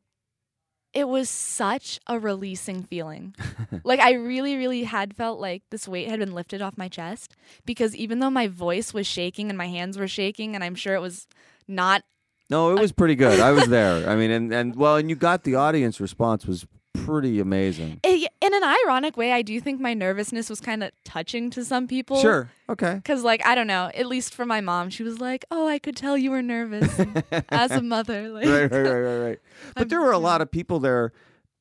it 0.93 1.07
was 1.07 1.27
such 1.29 1.99
a 2.05 2.19
releasing 2.19 2.83
feeling. 2.83 3.33
like 3.83 3.99
I 3.99 4.13
really, 4.13 4.55
really 4.55 4.83
had 4.83 5.15
felt 5.15 5.39
like 5.39 5.63
this 5.71 5.87
weight 5.87 6.07
had 6.07 6.19
been 6.19 6.33
lifted 6.33 6.61
off 6.61 6.77
my 6.77 6.87
chest 6.87 7.35
because 7.65 7.95
even 7.95 8.19
though 8.19 8.29
my 8.29 8.47
voice 8.47 8.93
was 8.93 9.07
shaking 9.07 9.49
and 9.49 9.57
my 9.57 9.67
hands 9.67 9.97
were 9.97 10.07
shaking, 10.07 10.53
and 10.53 10.63
I'm 10.63 10.75
sure 10.75 10.93
it 10.93 11.01
was 11.01 11.27
not 11.67 12.03
no 12.49 12.71
it 12.75 12.79
was 12.79 12.91
pretty 12.91 13.15
good. 13.15 13.39
I 13.39 13.51
was 13.51 13.67
there. 13.67 14.07
I 14.07 14.15
mean 14.15 14.29
and 14.29 14.53
and 14.53 14.75
well 14.83 14.97
and 14.97 15.09
you 15.09 15.15
got 15.15 15.43
the 15.43 15.55
audience 15.55 15.99
response 15.99 16.45
was 16.45 16.67
pretty 16.93 17.39
amazing. 17.39 17.99
I- 18.05 18.27
in 18.45 18.53
an 18.53 18.63
ironic 18.63 19.15
way. 19.15 19.31
I 19.31 19.41
do 19.41 19.59
think 19.61 19.79
my 19.79 19.93
nervousness 19.93 20.49
was 20.49 20.59
kind 20.59 20.83
of 20.83 20.91
touching 21.05 21.49
to 21.51 21.63
some 21.63 21.87
people. 21.87 22.17
sure 22.17 22.49
okay 22.69 23.01
Cause 23.05 23.23
like 23.23 23.45
I 23.45 23.55
don't 23.55 23.67
know, 23.67 23.89
at 23.95 24.05
least 24.07 24.33
for 24.33 24.45
my 24.45 24.59
mom, 24.61 24.89
she 24.89 25.03
was 25.03 25.19
like, 25.19 25.45
"Oh, 25.51 25.67
I 25.67 25.79
could 25.79 25.95
tell 25.95 26.17
you 26.17 26.31
were 26.31 26.41
nervous 26.41 26.91
as 27.49 27.71
a 27.71 27.81
mother." 27.81 28.29
Like, 28.33 28.45
right, 28.45 28.71
right, 28.71 28.81
right, 28.81 28.99
right, 28.99 29.17
right. 29.27 29.39
But 29.75 29.81
I'm- 29.81 29.87
there 29.89 30.01
were 30.01 30.11
a 30.11 30.17
lot 30.17 30.41
of 30.41 30.51
people 30.51 30.79
there 30.79 31.13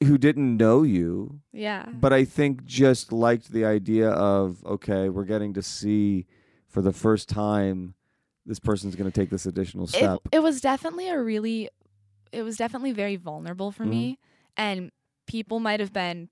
who 0.04 0.18
didn't 0.18 0.56
know 0.56 0.82
you, 0.82 1.40
Yeah, 1.52 1.86
but 1.92 2.12
I 2.12 2.24
think 2.24 2.64
just 2.64 3.12
liked 3.12 3.52
the 3.52 3.64
idea 3.64 4.10
of 4.10 4.64
okay, 4.66 5.08
we're 5.08 5.24
getting 5.24 5.52
to 5.54 5.62
see 5.62 6.26
for 6.68 6.82
the 6.82 6.92
first 6.92 7.28
time 7.28 7.94
this 8.44 8.58
person's 8.58 8.96
going 8.96 9.08
to 9.08 9.14
take 9.20 9.30
this 9.30 9.46
additional 9.46 9.86
step. 9.86 10.18
it 10.32 10.40
was 10.42 10.60
definitely 10.60 11.08
a 11.08 11.20
really, 11.22 11.68
it 12.32 12.42
was 12.42 12.56
definitely 12.56 12.90
very 12.90 13.14
vulnerable 13.14 13.70
for 13.70 13.84
Mhm. 13.84 13.90
me, 13.90 14.18
and 14.56 14.90
people 15.28 15.60
might 15.60 15.78
have 15.78 15.92
been 15.92 16.28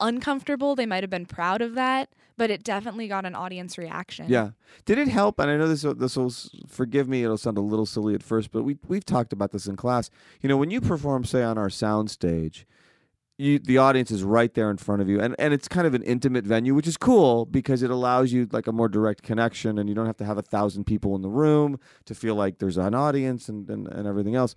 uncomfortable. 0.00 0.74
They 0.74 0.86
might 0.86 1.02
have 1.02 1.10
been 1.10 1.26
proud 1.26 1.62
of 1.62 1.74
that, 1.74 2.10
but 2.36 2.50
it 2.50 2.64
definitely 2.64 3.08
got 3.08 3.24
an 3.24 3.34
audience 3.34 3.78
reaction. 3.78 4.26
yeah. 4.28 4.50
Did 4.84 4.98
it 4.98 5.08
help? 5.08 5.38
And 5.38 5.50
I 5.50 5.56
know 5.56 5.68
this 5.68 5.82
this 5.82 6.16
will 6.16 6.32
forgive 6.68 7.08
me. 7.08 7.22
It'll 7.24 7.38
sound 7.38 7.58
a 7.58 7.62
little 7.62 7.86
silly 7.86 8.14
at 8.14 8.22
first, 8.22 8.50
but 8.50 8.62
we 8.64 8.76
we've 8.88 9.04
talked 9.04 9.32
about 9.32 9.52
this 9.52 9.66
in 9.66 9.76
class. 9.76 10.10
You 10.40 10.48
know, 10.48 10.56
when 10.56 10.70
you 10.70 10.80
perform, 10.80 11.24
say 11.24 11.42
on 11.42 11.58
our 11.58 11.70
sound 11.70 12.10
stage, 12.10 12.66
you 13.38 13.58
the 13.58 13.78
audience 13.78 14.10
is 14.10 14.22
right 14.22 14.52
there 14.54 14.70
in 14.70 14.76
front 14.76 15.02
of 15.02 15.08
you, 15.08 15.20
and 15.20 15.34
and 15.38 15.54
it's 15.54 15.68
kind 15.68 15.86
of 15.86 15.94
an 15.94 16.02
intimate 16.02 16.44
venue, 16.44 16.74
which 16.74 16.86
is 16.86 16.96
cool 16.96 17.46
because 17.46 17.82
it 17.82 17.90
allows 17.90 18.32
you 18.32 18.48
like 18.52 18.66
a 18.66 18.72
more 18.72 18.88
direct 18.88 19.22
connection, 19.22 19.78
and 19.78 19.88
you 19.88 19.94
don't 19.94 20.06
have 20.06 20.16
to 20.18 20.24
have 20.24 20.38
a 20.38 20.42
thousand 20.42 20.84
people 20.84 21.14
in 21.16 21.22
the 21.22 21.28
room 21.28 21.78
to 22.04 22.14
feel 22.14 22.34
like 22.34 22.58
there's 22.58 22.76
an 22.76 22.94
audience 22.94 23.48
and 23.48 23.68
and, 23.70 23.88
and 23.88 24.06
everything 24.06 24.34
else. 24.34 24.54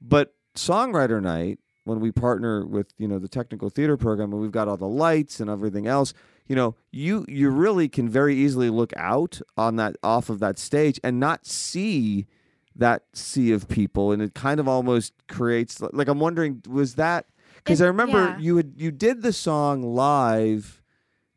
But 0.00 0.34
songwriter 0.54 1.22
night, 1.22 1.58
when 1.86 2.00
we 2.00 2.10
partner 2.10 2.66
with 2.66 2.92
you 2.98 3.06
know 3.06 3.18
the 3.18 3.28
technical 3.28 3.70
theater 3.70 3.96
program, 3.96 4.32
and 4.32 4.42
we've 4.42 4.50
got 4.50 4.66
all 4.68 4.76
the 4.76 4.88
lights 4.88 5.38
and 5.38 5.48
everything 5.48 5.86
else, 5.86 6.12
you 6.48 6.56
know, 6.56 6.74
you 6.90 7.24
you 7.28 7.48
really 7.48 7.88
can 7.88 8.08
very 8.08 8.34
easily 8.34 8.70
look 8.70 8.92
out 8.96 9.40
on 9.56 9.76
that 9.76 9.96
off 10.02 10.28
of 10.28 10.40
that 10.40 10.58
stage 10.58 11.00
and 11.04 11.20
not 11.20 11.46
see 11.46 12.26
that 12.74 13.04
sea 13.12 13.52
of 13.52 13.68
people, 13.68 14.10
and 14.10 14.20
it 14.20 14.34
kind 14.34 14.58
of 14.58 14.66
almost 14.66 15.12
creates 15.28 15.80
like 15.80 16.08
I'm 16.08 16.18
wondering 16.18 16.62
was 16.68 16.96
that 16.96 17.26
because 17.56 17.80
I 17.80 17.86
remember 17.86 18.18
yeah. 18.18 18.38
you 18.38 18.56
had 18.56 18.74
you 18.76 18.90
did 18.90 19.22
the 19.22 19.32
song 19.32 19.82
live 19.82 20.82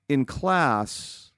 in 0.09 0.25
class 0.25 1.31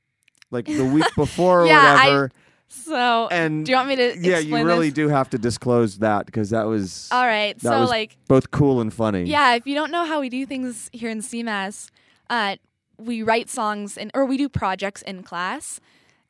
like 0.51 0.65
the 0.65 0.85
week 0.85 1.05
before 1.17 1.63
or 1.63 1.65
Yeah, 1.65 1.95
whatever, 1.95 2.31
So, 2.71 3.27
and 3.29 3.65
do 3.65 3.71
you 3.71 3.75
want 3.75 3.89
me 3.89 3.95
to? 3.97 4.17
yeah, 4.17 4.39
you 4.39 4.55
really 4.63 4.87
this? 4.87 4.95
do 4.95 5.07
have 5.09 5.29
to 5.31 5.37
disclose 5.37 5.97
that 5.99 6.25
because 6.25 6.51
that 6.51 6.63
was 6.63 7.09
All 7.11 7.25
right. 7.25 7.59
so, 7.61 7.83
like, 7.83 8.17
both 8.27 8.51
cool 8.51 8.79
and 8.79 8.93
funny. 8.93 9.23
Yeah, 9.23 9.55
if 9.55 9.67
you 9.67 9.75
don't 9.75 9.91
know 9.91 10.05
how 10.05 10.21
we 10.21 10.29
do 10.29 10.45
things 10.45 10.89
here 10.93 11.09
in 11.09 11.19
CMAS, 11.19 11.89
uh, 12.29 12.55
we 12.97 13.23
write 13.23 13.49
songs 13.49 13.97
and 13.97 14.09
or 14.13 14.25
we 14.25 14.37
do 14.37 14.47
projects 14.47 15.01
in 15.01 15.21
class. 15.21 15.81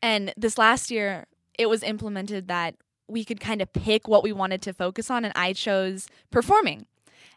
And 0.02 0.34
this 0.36 0.58
last 0.58 0.90
year, 0.90 1.28
it 1.60 1.70
was 1.70 1.84
implemented 1.84 2.48
that 2.48 2.76
we 3.08 3.24
could 3.24 3.40
kind 3.40 3.62
of 3.62 3.72
pick 3.72 4.08
what 4.08 4.24
we 4.24 4.32
wanted 4.32 4.64
to 4.64 4.74
focus 4.74 5.12
on, 5.12 5.24
and 5.24 5.34
I 5.36 5.54
chose 5.54 6.08
performing. 6.32 6.88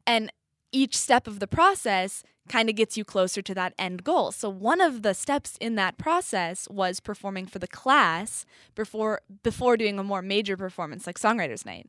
And 0.06 0.32
each 0.72 0.96
step 0.96 1.26
of 1.26 1.40
the 1.40 1.46
process 1.46 2.22
kind 2.48 2.68
of 2.68 2.76
gets 2.76 2.96
you 2.96 3.04
closer 3.04 3.42
to 3.42 3.54
that 3.54 3.74
end 3.78 4.04
goal. 4.04 4.32
So 4.32 4.48
one 4.48 4.80
of 4.80 5.02
the 5.02 5.14
steps 5.14 5.56
in 5.60 5.76
that 5.76 5.98
process 5.98 6.68
was 6.68 7.00
performing 7.00 7.46
for 7.46 7.58
the 7.58 7.68
class 7.68 8.44
before 8.74 9.22
before 9.42 9.76
doing 9.76 9.98
a 9.98 10.04
more 10.04 10.22
major 10.22 10.56
performance 10.56 11.06
like 11.06 11.18
songwriters 11.18 11.64
night. 11.64 11.88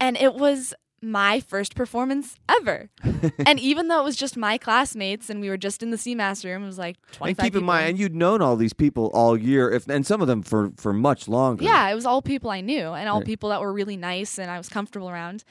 And 0.00 0.16
it 0.16 0.34
was 0.34 0.74
my 1.00 1.38
first 1.38 1.74
performance 1.74 2.36
ever. 2.48 2.88
and 3.46 3.60
even 3.60 3.88
though 3.88 4.00
it 4.00 4.04
was 4.04 4.16
just 4.16 4.36
my 4.36 4.58
classmates 4.58 5.28
and 5.28 5.40
we 5.40 5.48
were 5.48 5.56
just 5.56 5.82
in 5.82 5.90
the 5.90 5.96
CMAS 5.96 6.44
room, 6.44 6.64
it 6.64 6.66
was 6.66 6.78
like 6.78 6.96
25 7.12 7.28
And 7.28 7.52
keep 7.52 7.60
in 7.60 7.64
mind, 7.64 7.90
and 7.90 7.98
you'd 7.98 8.14
known 8.14 8.40
all 8.40 8.56
these 8.56 8.72
people 8.72 9.10
all 9.14 9.36
year, 9.36 9.70
if 9.70 9.88
and 9.88 10.06
some 10.06 10.20
of 10.20 10.26
them 10.26 10.42
for 10.42 10.72
for 10.76 10.92
much 10.92 11.28
longer. 11.28 11.64
Yeah, 11.64 11.88
it 11.88 11.94
was 11.94 12.06
all 12.06 12.22
people 12.22 12.50
I 12.50 12.60
knew 12.60 12.88
and 12.88 13.08
all 13.08 13.22
people 13.22 13.50
that 13.50 13.60
were 13.60 13.72
really 13.72 13.96
nice 13.96 14.38
and 14.38 14.50
I 14.50 14.58
was 14.58 14.68
comfortable 14.68 15.08
around. 15.08 15.44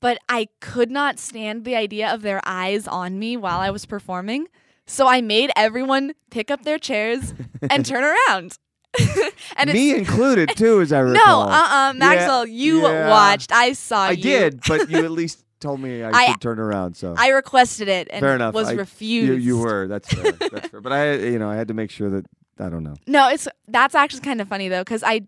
But 0.00 0.18
I 0.28 0.48
could 0.60 0.90
not 0.90 1.18
stand 1.18 1.64
the 1.64 1.74
idea 1.74 2.12
of 2.12 2.22
their 2.22 2.40
eyes 2.44 2.86
on 2.86 3.18
me 3.18 3.36
while 3.36 3.58
I 3.60 3.70
was 3.70 3.84
performing. 3.86 4.46
So 4.86 5.06
I 5.06 5.20
made 5.20 5.50
everyone 5.56 6.12
pick 6.30 6.50
up 6.50 6.62
their 6.62 6.78
chairs 6.78 7.34
and 7.70 7.84
turn 7.84 8.04
around. 8.28 8.56
and 9.56 9.70
me 9.72 9.94
included 9.94 10.50
too, 10.56 10.80
as 10.80 10.92
I 10.92 11.02
no, 11.02 11.10
recall. 11.12 11.48
uh, 11.50 11.68
uh 11.90 11.92
Maxwell, 11.94 12.46
you 12.46 12.82
yeah. 12.82 13.10
watched. 13.10 13.52
I 13.52 13.72
saw 13.74 14.04
you. 14.06 14.08
I 14.08 14.12
you. 14.12 14.22
did, 14.22 14.60
but 14.66 14.88
you 14.90 14.98
at 15.04 15.10
least 15.10 15.44
told 15.60 15.80
me 15.80 16.02
I, 16.02 16.10
I- 16.10 16.26
should 16.28 16.40
turn 16.40 16.58
around. 16.58 16.96
So 16.96 17.14
I 17.18 17.28
requested 17.30 17.88
it 17.88 18.08
and 18.10 18.20
Fair 18.20 18.34
enough. 18.36 18.54
was 18.54 18.68
I- 18.68 18.72
refused. 18.72 19.28
you 19.28 19.34
you 19.34 19.58
were 19.58 19.88
that's 19.88 20.08
fair. 20.08 20.32
that's 20.32 20.68
fair. 20.68 20.80
But 20.80 20.92
I 20.92 21.14
you 21.16 21.38
know 21.38 21.50
I 21.50 21.56
had 21.56 21.68
to 21.68 21.74
make 21.74 21.90
sure 21.90 22.08
that 22.10 22.24
I 22.58 22.68
don't 22.70 22.82
know. 22.82 22.94
No, 23.06 23.28
it's 23.28 23.46
that's 23.66 23.94
actually 23.94 24.20
kind 24.22 24.40
of 24.40 24.48
funny 24.48 24.68
though, 24.68 24.80
because 24.82 25.02
I 25.02 25.22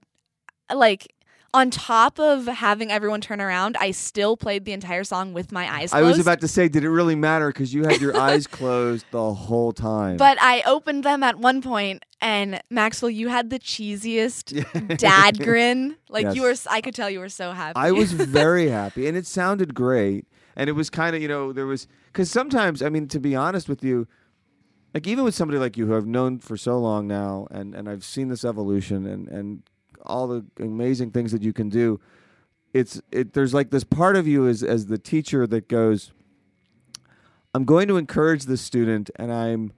like 0.75 1.13
on 1.53 1.71
top 1.71 2.21
of 2.21 2.47
having 2.47 2.93
everyone 2.93 3.21
turn 3.21 3.41
around, 3.41 3.77
I 3.79 3.91
still 3.91 4.37
played 4.37 4.65
the 4.65 4.73
entire 4.73 5.03
song 5.03 5.33
with 5.33 5.51
my 5.51 5.65
eyes 5.65 5.91
closed. 5.91 5.95
I 5.95 6.03
was 6.03 6.21
about 6.21 6.41
to 6.43 6.49
say, 6.49 6.69
did 6.69 6.85
it 6.85 6.91
really 6.91 7.17
matter? 7.17 7.49
Because 7.49 7.75
you 7.75 7.85
had 7.85 8.01
your 8.01 8.17
eyes 8.21 8.47
closed 8.47 9.05
the 9.11 9.35
whole 9.35 9.73
time. 9.73 10.17
but 10.17 10.39
I 10.41 10.63
opened 10.67 11.03
them 11.03 11.23
at 11.23 11.39
one 11.39 11.61
point, 11.61 12.05
and 12.21 12.61
Maxwell, 12.71 13.11
you 13.11 13.29
had 13.29 13.51
the 13.51 13.59
cheesiest 13.59 14.97
dad 14.99 15.39
grin. 15.39 15.97
Like 16.09 16.35
you 16.37 16.43
were, 16.43 16.55
I 16.71 16.81
could 16.81 16.95
tell 16.95 17.11
you 17.11 17.19
were 17.19 17.29
so 17.29 17.53
happy. 17.53 17.77
I 17.77 17.91
was 17.91 18.13
very 18.13 18.69
happy, 18.69 19.09
and 19.09 19.17
it 19.17 19.27
sounded 19.27 19.75
great. 19.75 20.27
And 20.57 20.69
it 20.69 20.75
was 20.75 20.91
kind 20.91 21.17
of, 21.17 21.23
you 21.23 21.29
know, 21.29 21.53
there 21.53 21.67
was 21.67 21.89
because 22.07 22.31
sometimes, 22.31 22.83
I 22.83 22.91
mean, 22.91 23.09
to 23.09 23.21
be 23.21 23.35
honest 23.35 23.69
with 23.69 23.83
you, 23.83 24.07
like 24.93 25.07
even 25.07 25.25
with 25.25 25.35
somebody 25.35 25.59
like 25.59 25.77
you 25.77 25.87
who 25.87 25.97
I've 25.97 26.07
known 26.07 26.39
for 26.39 26.57
so 26.57 26.79
long 26.79 27.07
now, 27.07 27.47
and 27.51 27.75
and 27.75 27.89
I've 27.89 28.05
seen 28.05 28.29
this 28.29 28.45
evolution 28.45 29.07
and 29.07 29.29
and 29.29 29.63
all 30.07 30.27
the 30.29 30.45
amazing 30.59 31.11
things 31.13 31.33
that 31.33 31.43
you 31.43 31.53
can 31.53 31.69
do. 31.69 32.01
It's 32.73 33.01
it. 33.11 33.33
There's 33.33 33.53
like 33.55 33.71
this 33.71 33.85
part 33.85 34.17
of 34.17 34.27
you 34.29 34.47
as 34.47 34.63
as 34.63 34.87
the 34.87 34.99
teacher 34.99 35.47
that 35.47 35.69
goes. 35.69 36.13
I'm 37.53 37.65
going 37.65 37.89
to 37.89 37.97
encourage 37.97 38.45
this 38.45 38.61
student, 38.61 39.11
and 39.17 39.33
I'm, 39.33 39.73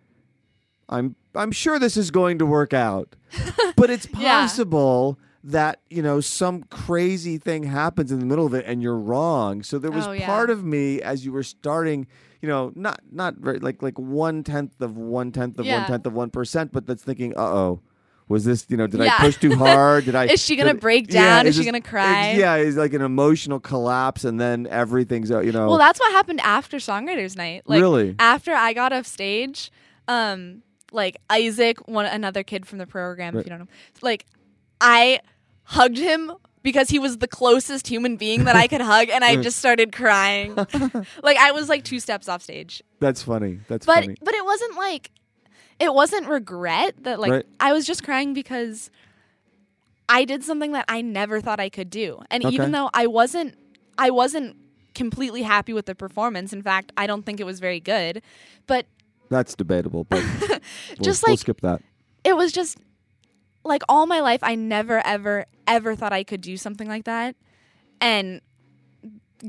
I'm, 0.90 1.16
I'm 1.34 1.52
sure 1.52 1.78
this 1.78 1.96
is 1.96 2.10
going 2.10 2.38
to 2.38 2.44
work 2.44 2.74
out, 2.74 3.16
but 3.76 3.88
it's 3.88 4.06
Yeah. 4.06 4.18
possible 4.42 5.18
that 5.44 5.80
you 5.88 6.02
know 6.02 6.20
some 6.20 6.64
crazy 6.64 7.38
thing 7.38 7.64
happens 7.64 8.12
in 8.12 8.18
the 8.20 8.26
middle 8.26 8.44
of 8.44 8.52
it, 8.52 8.64
and 8.66 8.82
you're 8.82 8.98
wrong. 8.98 9.62
So 9.62 9.78
there 9.78 9.90
was 9.90 10.06
Oh, 10.06 10.12
yeah. 10.12 10.26
part 10.26 10.50
of 10.50 10.62
me 10.64 11.00
as 11.00 11.24
you 11.24 11.32
were 11.32 11.42
starting, 11.42 12.06
you 12.42 12.48
know, 12.48 12.72
not 12.74 13.00
not 13.10 13.36
very, 13.36 13.58
like 13.58 13.82
like 13.82 13.98
one 13.98 14.44
tenth 14.44 14.78
of 14.82 14.98
one 14.98 15.32
tenth 15.32 15.58
of 15.58 15.64
one 15.64 15.80
Yeah. 15.80 15.86
tenth 15.86 16.04
of 16.06 16.12
one 16.12 16.28
percent, 16.28 16.72
but 16.72 16.86
that's 16.86 17.02
thinking, 17.02 17.32
uh 17.38 17.40
oh. 17.54 17.80
Was 18.32 18.44
this, 18.44 18.64
you 18.68 18.76
know, 18.76 18.86
did 18.86 19.00
I 19.00 19.10
push 19.18 19.36
too 19.36 19.54
hard? 19.56 20.06
Did 20.06 20.14
I? 20.22 20.24
Is 20.26 20.42
she 20.42 20.56
gonna 20.56 20.72
did- 20.72 20.80
break 20.80 21.12
yeah, 21.12 21.36
down? 21.36 21.46
Is 21.46 21.54
she 21.54 21.60
this- 21.60 21.66
gonna 21.66 21.80
cry? 21.82 22.32
Yeah, 22.32 22.54
it's 22.56 22.76
like 22.76 22.94
an 22.94 23.02
emotional 23.02 23.60
collapse, 23.60 24.24
and 24.24 24.40
then 24.40 24.66
everything's, 24.70 25.30
uh, 25.30 25.40
you 25.40 25.52
know. 25.52 25.68
Well, 25.68 25.78
that's 25.78 26.00
what 26.00 26.10
happened 26.12 26.40
after 26.40 26.78
songwriters 26.78 27.36
night. 27.36 27.62
Like 27.66 27.80
Really? 27.80 28.16
after 28.18 28.52
I 28.52 28.72
got 28.72 28.92
off 28.92 29.06
stage, 29.06 29.70
um, 30.08 30.62
like 30.92 31.16
Isaac, 31.30 31.86
one 31.88 32.06
another 32.06 32.42
kid 32.42 32.66
from 32.66 32.78
the 32.78 32.86
program, 32.86 33.34
Right. 33.34 33.40
if 33.40 33.46
you 33.46 33.50
don't 33.50 33.60
know, 33.60 33.66
like 34.00 34.24
I 34.80 35.20
hugged 35.64 35.98
him 35.98 36.32
because 36.62 36.88
he 36.90 36.98
was 36.98 37.18
the 37.18 37.28
closest 37.28 37.86
human 37.88 38.16
being 38.16 38.44
that 38.44 38.56
I 38.56 38.66
could 38.66 38.80
hug, 38.80 39.08
and 39.10 39.22
I 39.24 39.36
just 39.42 39.58
started 39.58 39.92
crying. 39.92 40.54
like 41.22 41.36
I 41.38 41.52
was 41.52 41.68
like 41.68 41.84
two 41.84 42.00
steps 42.00 42.28
off 42.28 42.42
stage, 42.42 42.82
That's 43.00 43.22
funny. 43.22 43.60
That's 43.68 43.84
but 43.84 44.04
funny. 44.04 44.16
but 44.22 44.34
it 44.34 44.44
wasn't 44.44 44.76
like 44.76 45.10
it 45.82 45.92
wasn't 45.92 46.28
regret 46.28 46.94
that 47.02 47.18
like 47.18 47.32
Right. 47.32 47.46
I 47.58 47.72
was 47.72 47.84
just 47.84 48.04
crying 48.04 48.32
because 48.34 48.88
I 50.08 50.24
did 50.24 50.44
something 50.44 50.72
that 50.72 50.84
I 50.88 51.00
never 51.00 51.40
thought 51.40 51.58
I 51.58 51.68
could 51.68 51.90
do. 51.90 52.20
And 52.30 52.44
Okay. 52.44 52.54
even 52.54 52.70
though 52.70 52.88
I 52.94 53.06
wasn't 53.08 53.56
I 53.98 54.10
wasn't 54.10 54.56
completely 54.94 55.42
happy 55.42 55.72
with 55.72 55.86
the 55.86 55.94
performance. 55.94 56.52
In 56.52 56.62
fact, 56.62 56.92
I 56.96 57.06
don't 57.06 57.26
think 57.26 57.40
it 57.40 57.44
was 57.44 57.58
very 57.60 57.80
good. 57.80 58.22
But 58.66 58.86
That's 59.28 59.54
debatable, 59.56 60.04
but 60.04 60.22
we'll, 60.48 60.60
Just 61.02 61.26
we'll 61.26 61.36
skip 61.36 61.60
that. 61.62 61.82
it 62.22 62.36
was 62.36 62.52
just 62.52 62.78
like 63.64 63.82
all 63.88 64.06
my 64.06 64.20
life 64.20 64.40
I 64.42 64.54
never 64.54 65.04
ever 65.04 65.46
ever 65.66 65.96
thought 65.96 66.12
I 66.12 66.22
could 66.22 66.40
do 66.42 66.56
something 66.56 66.88
like 66.88 67.04
that. 67.04 67.34
And 68.00 68.40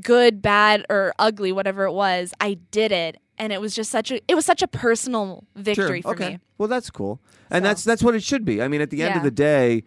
good, 0.01 0.41
bad 0.41 0.85
or 0.89 1.13
ugly 1.19 1.51
whatever 1.51 1.83
it 1.85 1.91
was, 1.93 2.33
I 2.39 2.55
did 2.71 2.91
it 2.91 3.17
and 3.37 3.51
it 3.53 3.59
was 3.61 3.75
just 3.75 3.91
such 3.91 4.11
a 4.11 4.21
it 4.27 4.35
was 4.35 4.45
such 4.45 4.61
a 4.61 4.67
personal 4.67 5.43
victory 5.55 6.01
sure. 6.01 6.13
for 6.13 6.23
okay. 6.23 6.33
me. 6.33 6.39
Well, 6.57 6.67
that's 6.67 6.89
cool, 6.89 7.19
and 7.49 7.63
So- 7.63 7.67
that's 7.67 7.83
that's 7.83 8.03
what 8.03 8.15
it 8.15 8.23
should 8.23 8.45
be. 8.45 8.61
I 8.61 8.67
mean, 8.67 8.81
at 8.81 8.89
the 8.89 9.03
end 9.03 9.15
of 9.15 9.23
the 9.23 9.31
day, 9.31 9.83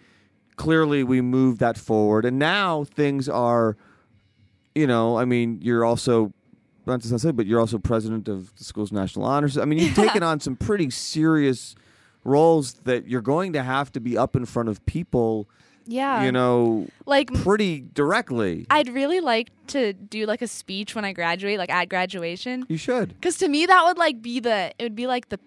clearly 0.56 1.04
we 1.04 1.20
moved 1.20 1.60
that 1.60 1.78
forward, 1.78 2.24
and 2.24 2.38
now 2.38 2.84
things 2.84 3.28
are, 3.28 3.76
you 4.74 4.86
know, 4.86 5.18
I 5.18 5.24
mean, 5.24 5.60
you're 5.62 5.84
also. 5.84 6.32
Not 6.88 7.00
to 7.00 7.18
say, 7.18 7.32
but 7.32 7.46
you're 7.46 7.58
also 7.58 7.78
president 7.78 8.28
of 8.28 8.54
the 8.54 8.62
school's 8.62 8.92
national 8.92 9.24
honors. 9.24 9.58
I 9.58 9.64
mean, 9.64 9.80
you've 9.80 9.96
taken 9.96 10.22
on 10.22 10.38
some 10.38 10.54
pretty 10.54 10.88
serious 10.90 11.74
roles 12.22 12.74
that 12.84 13.08
you're 13.08 13.22
going 13.22 13.54
to 13.54 13.62
have 13.64 13.90
to 13.92 14.00
be 14.00 14.16
up 14.16 14.36
in 14.36 14.44
front 14.44 14.68
of 14.68 14.86
people, 14.86 15.48
Yeah. 15.86 16.24
you 16.24 16.32
know, 16.32 16.88
like 17.06 17.32
pretty 17.32 17.84
directly. 17.94 18.66
I'd 18.70 18.88
really 18.88 19.20
like 19.20 19.50
to 19.68 19.92
do 19.92 20.26
like 20.26 20.42
a 20.42 20.48
speech 20.48 20.94
when 20.94 21.04
I 21.04 21.12
graduate, 21.12 21.58
like 21.58 21.70
at 21.70 21.88
graduation. 21.88 22.64
You 22.68 22.76
should. 22.76 23.08
Because 23.14 23.36
to 23.38 23.48
me, 23.48 23.66
that 23.66 23.84
would 23.84 23.96
like 23.98 24.20
be 24.22 24.40
the, 24.40 24.72
it 24.78 24.82
would 24.82 24.96
be 24.96 25.06
like 25.06 25.28
the, 25.28 25.38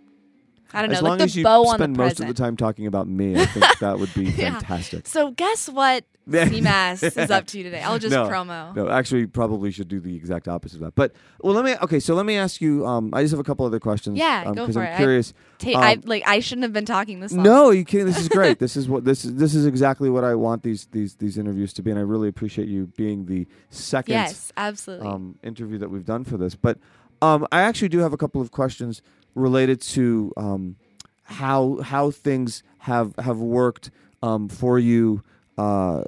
I 0.73 0.81
don't 0.81 0.91
As 0.91 1.01
know, 1.01 1.09
long 1.09 1.17
like 1.17 1.25
as 1.25 1.33
the 1.33 1.39
you 1.39 1.43
bow 1.43 1.61
on 1.61 1.65
the 1.65 1.83
spend 1.83 1.97
most 1.97 2.09
present. 2.17 2.29
of 2.29 2.35
the 2.35 2.41
time 2.43 2.55
talking 2.55 2.85
about 2.87 3.07
me, 3.07 3.35
I 3.41 3.45
think 3.45 3.79
that 3.79 3.99
would 3.99 4.13
be 4.13 4.25
Yeah. 4.37 4.51
fantastic. 4.59 5.07
So 5.07 5.31
guess 5.31 5.67
what 5.67 6.05
CMAS 6.29 7.17
is 7.17 7.31
up 7.31 7.45
to 7.47 7.57
you 7.57 7.63
today? 7.63 7.81
I'll 7.81 7.99
just 7.99 8.13
No, 8.13 8.27
promo. 8.27 8.75
No, 8.75 8.89
actually, 8.89 9.25
probably 9.27 9.71
should 9.71 9.87
do 9.87 9.99
the 9.99 10.15
exact 10.15 10.47
opposite 10.47 10.75
of 10.77 10.81
that. 10.81 10.95
But 10.95 11.13
well, 11.41 11.53
let 11.53 11.65
me. 11.65 11.75
Okay, 11.81 11.99
so 11.99 12.15
let 12.15 12.25
me 12.25 12.35
ask 12.37 12.61
you. 12.61 12.85
Um, 12.85 13.13
I 13.13 13.21
just 13.21 13.31
have 13.31 13.39
a 13.39 13.43
couple 13.43 13.65
other 13.65 13.79
questions. 13.79 14.17
Yeah, 14.17 14.43
um, 14.47 14.55
go 14.55 14.71
for 14.71 14.79
I'm 14.81 14.87
it. 14.87 14.93
I- 14.93 14.97
curious. 14.97 15.33
Ta- 15.57 15.69
Um, 15.71 15.75
I 15.83 15.97
like 16.05 16.23
I 16.25 16.39
shouldn't 16.39 16.63
have 16.63 16.73
been 16.73 16.85
talking 16.85 17.19
this 17.19 17.33
long. 17.33 17.43
No, 17.43 17.69
you 17.71 17.83
kidding? 17.83 18.05
This 18.05 18.17
is 18.19 18.29
great. 18.29 18.59
this 18.59 18.77
is 18.77 18.87
what 18.87 19.03
this 19.05 19.25
is. 19.25 19.35
This 19.35 19.53
is 19.55 19.65
exactly 19.65 20.09
what 20.09 20.23
I 20.23 20.35
want 20.35 20.63
these 20.63 20.87
these 20.91 21.15
these 21.15 21.37
interviews 21.37 21.73
to 21.73 21.81
be, 21.83 21.91
and 21.91 21.99
I 21.99 22.03
really 22.03 22.27
appreciate 22.29 22.67
you 22.67 22.87
being 22.95 23.25
the 23.25 23.47
second 23.69 24.13
Yes, 24.13 24.53
absolutely. 24.55 25.07
um, 25.07 25.37
interview 25.43 25.77
that 25.79 25.89
we've 25.89 26.05
done 26.05 26.23
for 26.23 26.37
this. 26.37 26.55
But 26.55 26.77
um, 27.21 27.45
I 27.51 27.61
actually 27.61 27.89
do 27.89 27.99
have 27.99 28.13
a 28.13 28.17
couple 28.17 28.39
of 28.41 28.51
questions 28.51 29.01
related 29.35 29.81
to 29.81 30.31
um, 30.37 30.75
how 31.23 31.79
how 31.81 32.11
things 32.11 32.63
have 32.79 33.13
have 33.19 33.37
worked 33.39 33.91
um, 34.23 34.47
for 34.49 34.79
you 34.79 35.23
uh, 35.57 36.03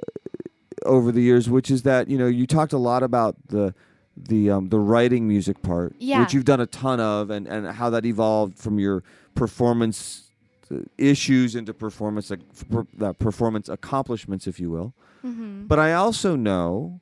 over 0.86 1.12
the 1.12 1.20
years. 1.22 1.48
Which 1.50 1.70
is 1.70 1.82
that 1.82 2.08
you 2.08 2.18
know 2.18 2.26
you 2.26 2.46
talked 2.46 2.72
a 2.72 2.78
lot 2.78 3.02
about 3.02 3.36
the 3.48 3.74
the 4.16 4.50
um, 4.50 4.68
the 4.68 4.78
writing 4.78 5.26
music 5.26 5.62
part, 5.62 5.94
Yeah. 5.98 6.20
which 6.20 6.34
you've 6.34 6.44
done 6.44 6.60
a 6.60 6.66
ton 6.66 7.00
of, 7.00 7.30
and 7.30 7.46
and 7.46 7.66
how 7.68 7.90
that 7.90 8.04
evolved 8.04 8.58
from 8.58 8.78
your 8.78 9.02
performance 9.34 10.28
uh, 10.70 10.76
issues 10.98 11.54
into 11.54 11.72
performance 11.74 12.30
like 12.30 12.40
per, 12.70 12.86
uh, 13.00 13.12
performance 13.14 13.68
accomplishments, 13.68 14.46
if 14.46 14.58
you 14.60 14.70
will. 14.70 14.92
hmm 15.22 15.64
But 15.66 15.78
I 15.78 15.92
also 15.94 16.36
know, 16.36 17.00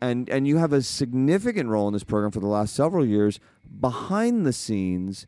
and 0.00 0.28
and 0.30 0.46
you 0.48 0.56
have 0.58 0.72
a 0.72 0.82
significant 0.82 1.68
role 1.68 1.86
in 1.88 1.92
this 1.94 2.04
program 2.04 2.30
for 2.30 2.40
the 2.40 2.46
last 2.46 2.74
several 2.74 3.04
years 3.04 3.38
behind 3.80 4.46
the 4.46 4.52
scenes 4.52 5.26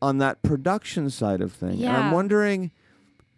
on 0.00 0.18
that 0.18 0.42
production 0.42 1.10
side 1.10 1.40
of 1.40 1.52
things. 1.52 1.82
And 1.82 1.96
I'm 1.96 2.10
wondering, 2.10 2.70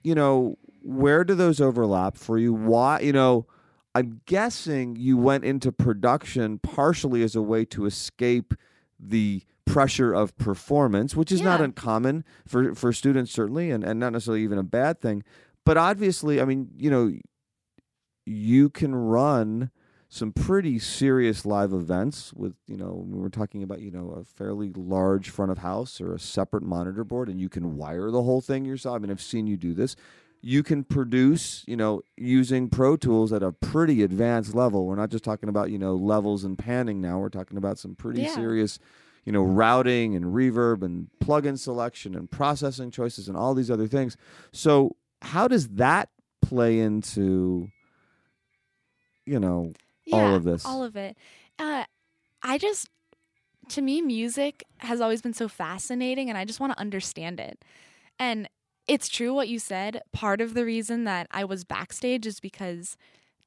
you 0.03 0.15
know, 0.15 0.57
where 0.83 1.25
do 1.25 1.35
those 1.35 1.61
overlap 1.61 2.17
for 2.17 2.39
you? 2.39 2.53
Why, 2.55 3.01
you 3.01 3.13
know, 3.13 3.47
I'm 3.95 4.21
guessing 4.27 4.97
you 4.97 5.17
went 5.17 5.45
into 5.45 5.71
production 5.71 6.59
partially 6.59 7.23
as 7.23 7.37
a 7.37 7.43
way 7.43 7.65
to 7.67 7.87
escape 7.87 8.55
the 8.99 9.43
pressure 9.65 10.13
of 10.13 10.37
performance, 10.37 11.15
which 11.17 11.31
is 11.31 11.41
not 11.41 11.61
uncommon 11.61 12.25
for 12.47 12.75
for 12.75 12.93
students 12.93 13.31
certainly 13.31 13.71
and, 13.71 13.85
and 13.85 14.01
not 14.01 14.13
necessarily 14.13 14.43
even 14.43 14.59
a 14.59 14.65
bad 14.65 15.01
thing. 15.01 15.23
But 15.65 15.77
obviously, 15.77 16.41
I 16.41 16.45
mean, 16.45 16.71
you 16.77 16.91
know, 16.91 17.13
you 18.27 18.69
can 18.69 18.95
run 18.95 19.71
some 20.09 20.33
pretty 20.33 20.79
serious 20.79 21.45
live 21.45 21.73
events 21.73 22.33
with 22.35 22.55
you 22.69 22.77
know 22.77 23.05
when 23.05 23.21
we're 23.21 23.29
talking 23.29 23.63
about 23.63 23.81
you 23.81 23.91
know 23.91 24.11
a 24.11 24.25
fairly 24.25 24.73
large 24.77 25.29
front 25.31 25.51
of 25.51 25.59
house 25.59 26.01
or 26.01 26.15
a 26.15 26.21
separate 26.21 26.63
monitor 26.63 27.03
board 27.03 27.29
and 27.29 27.41
you 27.41 27.49
can 27.49 27.77
wire 27.77 28.11
the 28.11 28.23
whole 28.23 28.41
thing 28.41 28.65
yourself. 28.65 28.95
I 28.95 28.99
mean 29.01 29.11
i've 29.11 29.21
seen 29.21 29.49
you 29.49 29.57
do 29.57 29.75
this 29.75 29.97
you 30.47 30.63
can 30.63 30.85
produce 30.85 31.65
you 31.67 31.77
know 31.77 32.03
using 32.17 32.69
pro 32.69 32.97
tools 32.97 33.33
at 33.33 33.43
a 33.43 33.51
pretty 33.51 34.03
advanced 34.03 34.55
level 34.55 34.87
we're 34.87 34.95
not 34.95 35.09
just 35.11 35.25
talking 35.25 35.49
about 35.49 35.71
you 35.71 35.79
know 35.79 35.95
levels 35.95 36.45
and 36.45 36.59
panning 36.59 37.01
now 37.01 37.19
we're 37.19 37.31
talking 37.31 37.57
about 37.57 37.79
some 37.79 37.95
pretty 37.95 38.21
Yeah. 38.21 38.35
serious 38.35 38.79
you 39.25 39.33
know 39.33 39.43
routing 39.43 40.15
and 40.15 40.27
reverb 40.27 40.83
and 40.83 41.09
plugin 41.19 41.59
selection 41.59 42.15
and 42.15 42.31
processing 42.31 42.91
choices 42.91 43.27
and 43.27 43.37
all 43.39 43.55
these 43.55 43.71
other 43.71 43.87
things 43.87 44.17
so 44.53 44.97
how 45.23 45.49
does 45.49 45.69
that 45.69 46.11
play 46.43 46.79
into 46.79 47.71
you 49.25 49.41
know 49.41 49.73
all 50.13 50.35
of 50.35 50.45
this. 50.45 50.67
All 50.67 50.85
of 50.85 50.97
it. 50.97 51.17
Uh, 51.59 51.85
I 52.43 52.59
just, 52.59 52.89
to 53.71 53.81
me, 53.81 54.03
music 54.03 54.63
has 54.79 55.01
always 55.01 55.23
been 55.23 55.33
so 55.33 55.49
fascinating, 55.49 56.29
and 56.29 56.37
I 56.37 56.45
just 56.45 56.61
want 56.61 56.73
to 56.75 56.79
understand 56.79 57.41
it. 57.41 57.65
And 58.19 58.49
it's 58.87 59.09
true 59.09 59.33
what 59.35 59.49
you 59.49 59.59
said. 59.59 60.03
Part 60.13 60.41
of 60.41 60.55
the 60.55 60.65
reason 60.65 61.05
that 61.05 61.27
I 61.31 61.45
was 61.45 61.65
backstage 61.65 62.27
is 62.27 62.41
because 62.41 62.97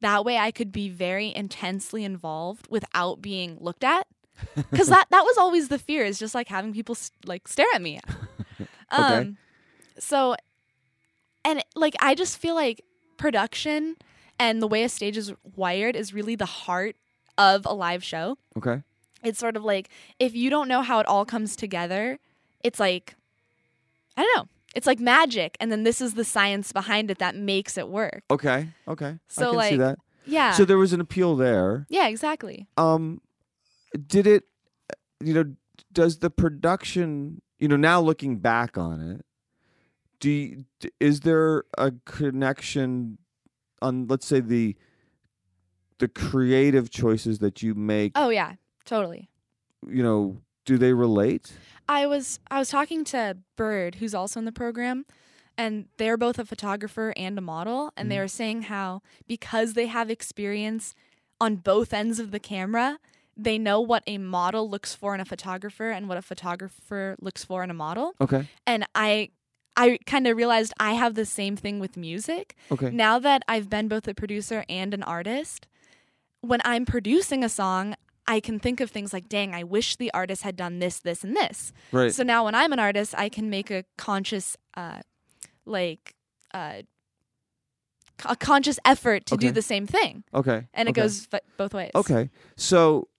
that 0.01 0.23
way 0.25 0.37
I 0.37 0.51
could 0.51 0.71
be 0.71 0.89
very 0.89 1.33
intensely 1.35 2.03
involved 2.03 2.67
without 2.69 3.21
being 3.21 3.57
looked 3.59 3.83
at. 3.83 4.07
Because 4.71 4.87
that 4.89 5.05
that 5.09 5.23
was 5.23 5.37
always 5.37 5.67
the 5.69 5.79
fear 5.79 6.03
is 6.05 6.19
just 6.19 6.35
like 6.35 6.47
having 6.47 6.71
people 6.73 6.93
s- 6.93 7.11
like 7.25 7.47
stare 7.47 7.65
at 7.73 7.81
me. 7.81 7.99
Um, 8.89 9.03
Okay. 9.03 9.33
So, 9.99 10.35
and 11.43 11.63
like 11.75 11.95
I 11.99 12.15
just 12.15 12.37
feel 12.37 12.55
like 12.55 12.83
production 13.17 13.95
and 14.39 14.61
the 14.61 14.67
way 14.67 14.83
a 14.83 14.89
stage 14.89 15.17
is 15.17 15.33
wired 15.55 15.95
is 15.95 16.13
really 16.13 16.35
the 16.35 16.45
heart 16.45 16.95
of 17.37 17.65
a 17.65 17.73
live 17.73 18.03
show. 18.03 18.37
okay 18.57 18.83
It's 19.23 19.39
sort 19.39 19.55
of 19.57 19.63
like 19.63 19.89
if 20.19 20.35
you 20.35 20.49
don't 20.49 20.67
know 20.67 20.81
how 20.81 20.99
it 20.99 21.05
all 21.07 21.25
comes 21.25 21.55
together, 21.55 22.19
it's 22.63 22.79
like 22.79 23.15
I 24.15 24.21
don't 24.23 24.37
know. 24.37 24.47
It's 24.77 24.87
like 24.87 24.99
magic, 24.99 25.57
and 25.59 25.71
then 25.71 25.83
this 25.83 25.99
is 26.01 26.13
the 26.13 26.23
science 26.23 26.71
behind 26.71 27.09
it 27.11 27.17
that 27.17 27.35
makes 27.35 27.77
it 27.77 27.87
work. 27.89 28.23
okay 28.31 28.69
okay 28.87 29.07
i 29.07 29.19
So, 29.27 29.51
can 29.51 29.61
see 29.63 29.77
like, 29.77 29.79
that 29.79 29.97
Yeah. 30.25 30.51
so 30.51 30.63
there 30.65 30.77
was 30.77 30.93
an 30.93 31.01
appeal 31.01 31.35
there 31.35 31.85
yeah, 31.89 32.07
exactly. 32.07 32.67
um 32.77 33.21
did 34.15 34.27
it 34.27 34.43
you 35.23 35.33
know 35.33 35.45
does 35.91 36.19
the 36.19 36.29
production 36.29 37.41
you 37.59 37.67
know 37.67 37.75
now 37.77 37.99
looking 37.99 38.37
back 38.37 38.77
on 38.77 39.01
it 39.01 39.25
do 40.19 40.29
you, 40.29 40.63
is 40.99 41.21
there 41.21 41.63
a 41.77 41.91
connection 42.05 43.17
on 43.81 44.07
let's 44.07 44.25
say 44.27 44.39
the 44.39 44.75
the 45.99 46.07
creative 46.07 46.89
choices 46.91 47.39
that 47.39 47.63
you 47.63 47.73
make 47.73 48.11
Oh 48.15 48.29
yeah, 48.29 48.53
totally. 48.85 49.29
you 49.87 50.03
know 50.03 50.37
do 50.65 50.77
they 50.77 50.93
relate 50.93 51.53
I 51.89 52.05
was 52.05 52.39
I 52.49 52.59
was 52.59 52.69
talking 52.69 53.03
to 53.05 53.37
Bird, 53.55 53.95
who's 53.95 54.13
also 54.13 54.39
in 54.39 54.45
the 54.45 54.51
program, 54.51 55.05
and 55.57 55.85
they're 55.97 56.17
both 56.17 56.37
a 56.39 56.45
photographer 56.45 57.13
and 57.15 57.37
a 57.37 57.41
model, 57.41 57.91
and 57.97 58.11
they 58.11 58.15
Mhm. 58.17 58.21
were 58.21 58.27
saying 58.27 58.61
how 58.63 59.01
because 59.27 59.73
they 59.73 59.87
have 59.87 60.09
experience 60.09 60.93
on 61.39 61.55
both 61.57 61.93
ends 61.93 62.19
of 62.19 62.31
the 62.31 62.39
camera, 62.39 62.99
they 63.35 63.57
know 63.57 63.79
what 63.79 64.03
a 64.07 64.17
model 64.17 64.69
looks 64.69 64.95
for 64.95 65.13
in 65.13 65.21
a 65.21 65.25
photographer 65.25 65.89
and 65.91 66.09
what 66.09 66.17
a 66.17 66.21
photographer 66.21 67.15
looks 67.21 67.45
for 67.45 67.63
in 67.63 67.69
a 67.69 67.73
model. 67.75 68.13
Okay. 68.19 68.47
And 68.65 68.85
I 68.95 69.29
I 69.79 69.99
kind 70.07 70.25
of 70.25 70.35
realized 70.35 70.73
I 70.79 70.93
have 70.93 71.13
the 71.13 71.25
same 71.25 71.55
thing 71.55 71.79
with 71.79 71.95
music. 71.95 72.55
Okay. 72.71 72.89
Now 72.89 73.19
that 73.19 73.43
I've 73.47 73.69
been 73.69 73.87
both 73.87 74.07
a 74.07 74.15
producer 74.15 74.65
and 74.67 74.91
an 74.91 75.03
artist, 75.03 75.67
when 76.41 76.61
I'm 76.65 76.83
producing 76.83 77.43
a 77.43 77.49
song, 77.49 77.93
I 78.27 78.39
can 78.39 78.59
think 78.59 78.81
of 78.81 78.91
things 78.91 79.13
like, 79.13 79.29
dang, 79.29 79.55
I 79.55 79.63
wish 79.63 79.95
the 79.95 80.11
artist 80.13 80.43
had 80.43 80.55
done 80.55 80.79
this, 80.79 80.99
this, 80.99 81.23
and 81.23 81.35
this. 81.35 81.71
Right. 81.91 82.13
So 82.13 82.23
now 82.23 82.45
when 82.45 82.55
I'm 82.55 82.73
an 82.73 82.79
artist, 82.79 83.15
I 83.17 83.29
can 83.29 83.49
make 83.49 83.71
a 83.71 83.85
conscious, 83.97 84.57
uh, 84.75 84.99
like, 85.65 86.15
uh, 86.53 86.81
a 88.25 88.35
conscious 88.35 88.79
effort 88.83 89.25
to 89.27 89.35
Okay. 89.35 89.47
do 89.47 89.53
the 89.53 89.61
same 89.61 89.85
thing, 89.85 90.23
okay. 90.33 90.67
and 90.73 90.89
it 90.89 90.91
okay. 90.91 91.01
goes 91.01 91.27
f- 91.31 91.41
both 91.55 91.73
ways. 91.73 91.91
Okay. 91.93 92.29
So 92.55 93.09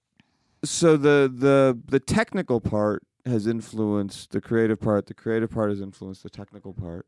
so 0.65 0.97
the 0.97 1.33
the 1.33 1.79
the 1.87 2.01
technical 2.01 2.61
part 2.61 3.05
has 3.25 3.47
influenced 3.47 4.33
the 4.33 4.41
creative 4.41 4.81
part, 4.81 5.07
the 5.07 5.15
creative 5.15 5.51
part 5.53 5.71
has 5.71 5.81
influenced 5.81 6.25
the 6.25 6.31
technical 6.31 6.73
part. 6.73 7.07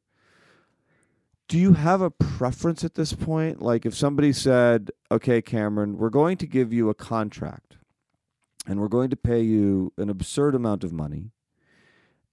Do 1.48 1.58
you 1.58 1.72
have 1.72 2.00
a 2.00 2.10
preference 2.10 2.84
at 2.84 2.94
this 2.94 3.12
point? 3.12 3.60
Like 3.60 3.84
if 3.84 3.94
somebody 3.96 4.32
said, 4.32 4.92
"Okay, 5.10 5.42
Cameron, 5.42 5.98
we're 5.98 6.10
going 6.10 6.36
to 6.36 6.46
give 6.46 6.72
you 6.72 6.90
a 6.90 6.94
contract 6.94 7.76
and 8.70 8.80
we're 8.80 8.88
going 8.88 9.10
to 9.10 9.16
pay 9.16 9.40
you 9.40 9.92
an 9.98 10.08
absurd 10.08 10.54
amount 10.54 10.84
of 10.84 10.92
money 10.92 11.32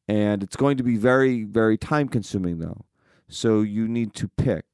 and 0.08 0.43
it's 0.43 0.56
going 0.56 0.78
to 0.78 0.84
be 0.84 0.95
very 0.95 1.43
very 1.43 1.78
time 1.78 2.08
consuming 2.08 2.60
though. 2.60 2.86
So 3.28 3.62
you 3.62 3.88
need 3.88 4.13
to 4.15 4.30
pick 4.30 4.65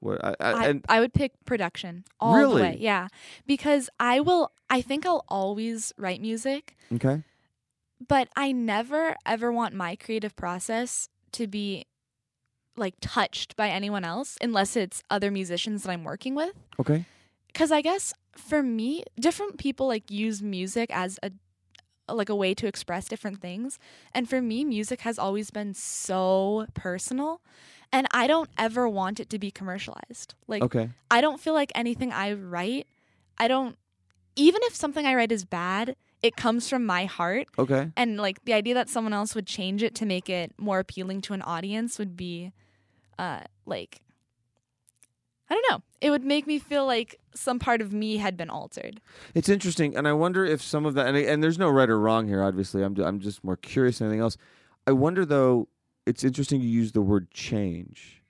what 0.00 0.24
I, 0.24 0.34
I, 0.40 0.52
I, 0.52 0.66
and 0.66 0.84
I 0.88 1.00
would 1.00 1.12
pick 1.14 1.32
production 1.44 2.04
all 2.20 2.32
the 2.32 2.38
Really? 2.40 2.62
way. 2.62 2.76
Yeah, 2.80 3.08
because 3.46 3.88
I 4.00 4.20
will. 4.20 4.50
I 4.70 4.80
think 4.80 5.06
I'll 5.06 5.24
always 5.28 5.92
write 5.96 6.20
music, 6.20 6.76
okay. 6.94 7.22
but 8.06 8.28
I 8.36 8.52
never 8.52 9.16
ever 9.24 9.52
want 9.52 9.74
my 9.74 9.96
creative 9.96 10.34
process 10.36 11.08
to 11.32 11.46
be 11.46 11.86
like 12.76 12.94
touched 13.00 13.56
by 13.56 13.68
anyone 13.70 14.04
else 14.04 14.38
unless 14.40 14.76
it's 14.76 15.02
other 15.10 15.30
musicians 15.30 15.82
that 15.84 15.90
I'm 15.90 16.04
working 16.04 16.34
with. 16.34 16.54
Okay. 16.80 17.04
Cuz 17.54 17.70
I 17.72 17.80
guess 17.80 18.12
for 18.38 18.62
me, 18.62 19.04
different 19.18 19.58
people 19.58 19.86
like 19.86 20.10
use 20.10 20.42
music 20.42 20.90
as 20.92 21.18
a 21.22 21.30
like 22.10 22.30
a 22.30 22.34
way 22.34 22.54
to 22.54 22.66
express 22.66 23.06
different 23.06 23.40
things. 23.42 23.78
And 24.14 24.28
for 24.28 24.40
me, 24.40 24.64
music 24.64 25.02
has 25.02 25.18
always 25.18 25.50
been 25.50 25.74
so 25.74 26.66
personal, 26.74 27.42
and 27.92 28.06
I 28.12 28.26
don't 28.26 28.48
ever 28.56 28.88
want 28.88 29.20
it 29.20 29.28
to 29.30 29.38
be 29.38 29.50
commercialized. 29.50 30.34
Like 30.46 30.62
Okay. 30.62 30.88
I 31.10 31.20
don't 31.20 31.40
feel 31.40 31.54
like 31.54 31.72
anything 31.74 32.12
I 32.12 32.32
write, 32.32 32.86
I 33.38 33.48
don't 33.48 33.76
even 34.36 34.60
if 34.64 34.74
something 34.74 35.04
I 35.04 35.14
write 35.14 35.32
is 35.32 35.44
bad, 35.44 35.96
it 36.22 36.36
comes 36.36 36.68
from 36.68 36.86
my 36.86 37.04
heart 37.06 37.48
Okay. 37.58 37.90
and 37.96 38.16
like 38.18 38.44
the 38.44 38.52
idea 38.52 38.74
that 38.74 38.88
someone 38.88 39.12
else 39.12 39.34
would 39.34 39.46
change 39.46 39.82
it 39.82 39.94
to 39.96 40.06
make 40.06 40.28
it 40.30 40.52
more 40.58 40.78
appealing 40.78 41.20
to 41.22 41.34
an 41.34 41.42
audience 41.42 41.98
would 41.98 42.16
be 42.16 42.52
uh 43.18 43.40
like 43.66 44.00
I 45.50 45.54
don't 45.54 45.64
know. 45.70 45.82
It 46.00 46.10
would 46.10 46.24
make 46.24 46.46
me 46.46 46.58
feel 46.58 46.84
like 46.86 47.18
some 47.34 47.58
part 47.58 47.80
of 47.80 47.92
me 47.92 48.18
had 48.18 48.36
been 48.36 48.50
altered. 48.50 49.00
It's 49.34 49.48
interesting, 49.48 49.96
and 49.96 50.06
I 50.06 50.12
wonder 50.12 50.44
if 50.44 50.60
some 50.60 50.84
of 50.84 50.94
that, 50.94 51.06
and, 51.06 51.16
and 51.16 51.42
there's 51.42 51.58
no 51.58 51.70
right 51.70 51.88
or 51.88 51.98
wrong 51.98 52.28
here. 52.28 52.42
Obviously, 52.42 52.82
I'm 52.82 52.96
I'm 53.00 53.18
just 53.20 53.42
more 53.42 53.56
curious 53.56 53.98
than 53.98 54.08
anything 54.08 54.20
else. 54.20 54.36
I 54.86 54.92
wonder 54.92 55.24
though. 55.24 55.68
It's 56.06 56.24
interesting 56.24 56.62
you 56.62 56.68
use 56.68 56.92
the 56.92 57.02
word 57.02 57.30
change, 57.30 58.22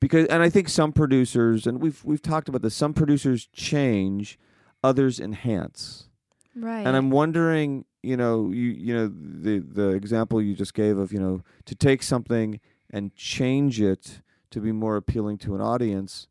because, 0.00 0.26
and 0.26 0.42
I 0.42 0.50
think 0.50 0.68
some 0.68 0.92
producers, 0.92 1.66
and 1.66 1.80
we've 1.80 2.04
we've 2.04 2.22
talked 2.22 2.48
about 2.48 2.62
this. 2.62 2.74
Some 2.74 2.92
producers 2.92 3.46
change, 3.52 4.36
others 4.82 5.20
enhance, 5.20 6.08
Right. 6.56 6.84
and 6.86 6.96
I'm 6.96 7.10
wondering, 7.10 7.84
you 8.02 8.16
know, 8.16 8.50
you 8.50 8.70
you 8.70 8.94
know 8.94 9.06
the 9.08 9.58
the 9.60 9.88
example 9.90 10.42
you 10.42 10.54
just 10.56 10.74
gave 10.74 10.98
of 10.98 11.12
you 11.12 11.20
know 11.20 11.42
to 11.66 11.74
take 11.76 12.02
something 12.02 12.58
and 12.90 13.14
change 13.14 13.80
it 13.80 14.20
to 14.50 14.60
be 14.60 14.72
more 14.72 14.96
appealing 14.96 15.38
to 15.38 15.54
an 15.54 15.60
audience. 15.60 16.28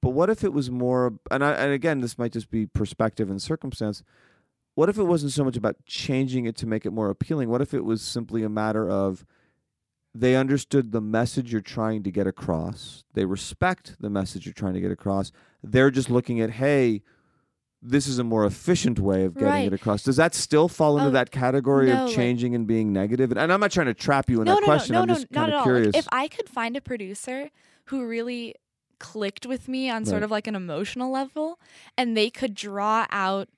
But 0.00 0.10
what 0.10 0.30
if 0.30 0.42
it 0.42 0.52
was 0.52 0.70
more 0.70 1.14
and 1.30 1.44
I, 1.44 1.52
and 1.52 1.72
again 1.72 2.00
this 2.00 2.18
might 2.18 2.32
just 2.32 2.50
be 2.50 2.66
perspective 2.66 3.30
and 3.30 3.40
circumstance. 3.40 4.02
What 4.74 4.88
if 4.88 4.96
it 4.98 5.04
wasn't 5.04 5.32
so 5.32 5.44
much 5.44 5.56
about 5.56 5.76
changing 5.84 6.46
it 6.46 6.56
to 6.56 6.66
make 6.66 6.86
it 6.86 6.92
more 6.92 7.10
appealing? 7.10 7.50
What 7.50 7.60
if 7.60 7.74
it 7.74 7.84
was 7.84 8.00
simply 8.02 8.42
a 8.42 8.48
matter 8.48 8.88
of 8.88 9.24
they 10.14 10.36
understood 10.36 10.92
the 10.92 11.00
message 11.00 11.52
you're 11.52 11.60
trying 11.60 12.02
to 12.02 12.10
get 12.10 12.26
across. 12.26 13.04
They 13.14 13.24
respect 13.24 13.96
the 14.00 14.10
message 14.10 14.44
you're 14.44 14.52
trying 14.52 14.74
to 14.74 14.80
get 14.80 14.90
across. 14.90 15.32
They're 15.62 15.90
just 15.90 16.10
looking 16.10 16.40
at, 16.40 16.50
hey, 16.50 17.02
this 17.84 18.06
is 18.06 18.18
a 18.20 18.24
more 18.24 18.44
efficient 18.46 19.00
way 19.00 19.24
of 19.24 19.34
getting 19.34 19.48
Right. 19.48 19.66
it 19.66 19.72
across. 19.72 20.04
Does 20.04 20.16
that 20.16 20.34
still 20.34 20.68
fall 20.68 20.96
into 20.98 21.08
Oh, 21.08 21.12
that 21.12 21.30
category 21.32 21.86
no, 21.88 22.04
of 22.04 22.06
like- 22.06 22.14
changing 22.14 22.54
and 22.54 22.66
being 22.66 22.92
negative? 22.92 23.32
And 23.32 23.52
I'm 23.52 23.58
not 23.60 23.72
trying 23.72 23.88
to 23.88 23.94
trap 23.94 24.30
you 24.30 24.38
in 24.40 24.44
no, 24.44 24.54
that 24.54 24.60
no, 24.60 24.66
question. 24.66 24.92
no, 24.92 24.98
no, 24.98 25.02
I'm 25.02 25.08
no, 25.08 25.14
just 25.14 25.30
not 25.32 25.40
kind 25.40 25.52
at 25.52 25.54
of 25.54 25.58
all. 25.60 25.64
curious. 25.64 25.86
Like, 25.94 25.96
if 25.96 26.08
I 26.12 26.28
could 26.28 26.48
find 26.48 26.76
a 26.76 26.80
producer 26.80 27.50
who 27.86 28.06
really 28.06 28.54
clicked 29.00 29.46
with 29.46 29.66
me 29.66 29.90
on 29.90 30.04
sort 30.04 30.22
of 30.22 30.30
like 30.30 30.46
an 30.46 30.54
emotional 30.54 31.10
level, 31.10 31.58
and 31.98 32.16
they 32.16 32.30
could 32.30 32.54
draw 32.54 33.06
out 33.10 33.48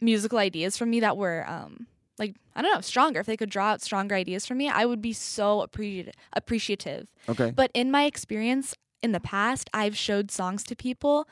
musical 0.00 0.38
ideas 0.38 0.76
from 0.76 0.90
me 0.90 1.00
that 1.00 1.16
were 1.16 1.48
um 1.48 1.86
like 2.18 2.34
I 2.54 2.60
don't 2.60 2.74
know 2.74 2.80
stronger. 2.82 3.20
If 3.20 3.26
they 3.26 3.36
could 3.38 3.48
draw 3.48 3.68
out 3.70 3.80
stronger 3.80 4.14
ideas 4.14 4.44
from 4.44 4.58
me, 4.58 4.68
I 4.68 4.84
would 4.84 5.00
be 5.00 5.14
so 5.14 5.62
appreciative. 5.62 6.12
Appreciative. 6.34 7.08
okay. 7.30 7.50
But 7.50 7.70
in 7.72 7.90
my 7.90 8.04
experience 8.04 8.74
in 9.02 9.12
the 9.12 9.20
past, 9.20 9.70
I've 9.72 9.96
showed 9.96 10.30
songs 10.30 10.62
to 10.64 10.76
people 10.76 11.26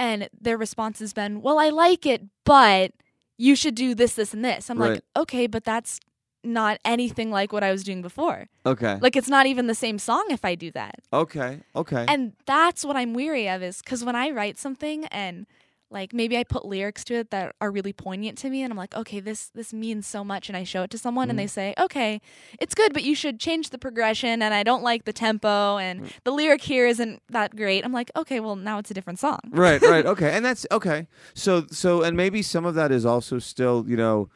and 0.00 0.28
their 0.40 0.56
response 0.56 0.98
has 0.98 1.12
been, 1.12 1.42
Well, 1.42 1.58
I 1.60 1.68
like 1.68 2.06
it, 2.06 2.22
but 2.44 2.92
you 3.38 3.54
should 3.54 3.74
do 3.76 3.94
this, 3.94 4.14
this, 4.14 4.34
and 4.34 4.44
this. 4.44 4.68
I'm 4.70 4.78
Right. 4.78 4.92
like, 4.94 5.04
Okay, 5.16 5.46
but 5.46 5.62
that's 5.64 6.00
not 6.42 6.78
anything 6.86 7.30
like 7.30 7.52
what 7.52 7.62
I 7.62 7.70
was 7.70 7.84
doing 7.84 8.00
before. 8.02 8.48
Okay. 8.64 8.98
Like, 9.00 9.14
it's 9.14 9.28
not 9.28 9.44
even 9.46 9.66
the 9.66 9.74
same 9.74 9.98
song 9.98 10.24
if 10.30 10.42
I 10.44 10.54
do 10.54 10.70
that. 10.72 10.96
okay. 11.12 11.60
Okay. 11.76 12.04
And 12.08 12.32
that's 12.46 12.84
what 12.84 12.96
I'm 12.96 13.12
weary 13.14 13.46
of 13.48 13.62
is 13.62 13.82
because 13.82 14.02
when 14.02 14.16
I 14.16 14.30
write 14.30 14.58
something 14.58 15.04
and 15.06 15.46
like 15.92 16.12
maybe 16.12 16.36
I 16.38 16.44
put 16.44 16.64
lyrics 16.64 17.04
to 17.04 17.14
it 17.14 17.30
that 17.30 17.54
are 17.60 17.70
really 17.70 17.92
poignant 17.92 18.38
to 18.38 18.50
me 18.50 18.62
and 18.62 18.72
I'm 18.72 18.76
like, 18.78 18.94
okay, 18.94 19.20
this 19.20 19.48
this 19.54 19.72
means 19.72 20.06
so 20.06 20.22
much 20.22 20.48
and 20.48 20.56
I 20.56 20.64
show 20.64 20.82
it 20.82 20.90
to 20.90 20.98
someone 20.98 21.28
and 21.30 21.36
Mhm. 21.38 21.42
they 21.42 21.46
say, 21.48 21.74
Okay, 21.78 22.20
it's 22.60 22.74
good, 22.74 22.92
but 22.92 23.02
you 23.02 23.14
should 23.14 23.40
change 23.40 23.70
the 23.70 23.78
progression 23.78 24.40
and 24.42 24.54
I 24.54 24.62
don't 24.62 24.82
like 24.82 25.04
the 25.04 25.12
tempo 25.12 25.78
and 25.78 26.02
Mm. 26.02 26.10
the 26.24 26.30
lyric 26.32 26.62
here 26.62 26.86
isn't 26.86 27.22
that 27.30 27.56
great. 27.56 27.84
I'm 27.84 27.92
like, 27.92 28.10
okay, 28.16 28.38
well 28.40 28.56
now 28.56 28.78
it's 28.78 28.90
a 28.90 28.94
different 28.94 29.18
song. 29.18 29.40
right 29.50 29.82
right 29.82 30.06
okay 30.14 30.30
and 30.30 30.44
that's 30.44 30.66
okay 30.70 31.06
so 31.34 31.66
so 31.70 32.02
and 32.02 32.16
maybe 32.16 32.40
some 32.42 32.64
of 32.64 32.74
that 32.74 32.92
is 32.92 33.04
also 33.04 33.38
still 33.38 33.84
you 33.88 33.96
know 33.96 34.28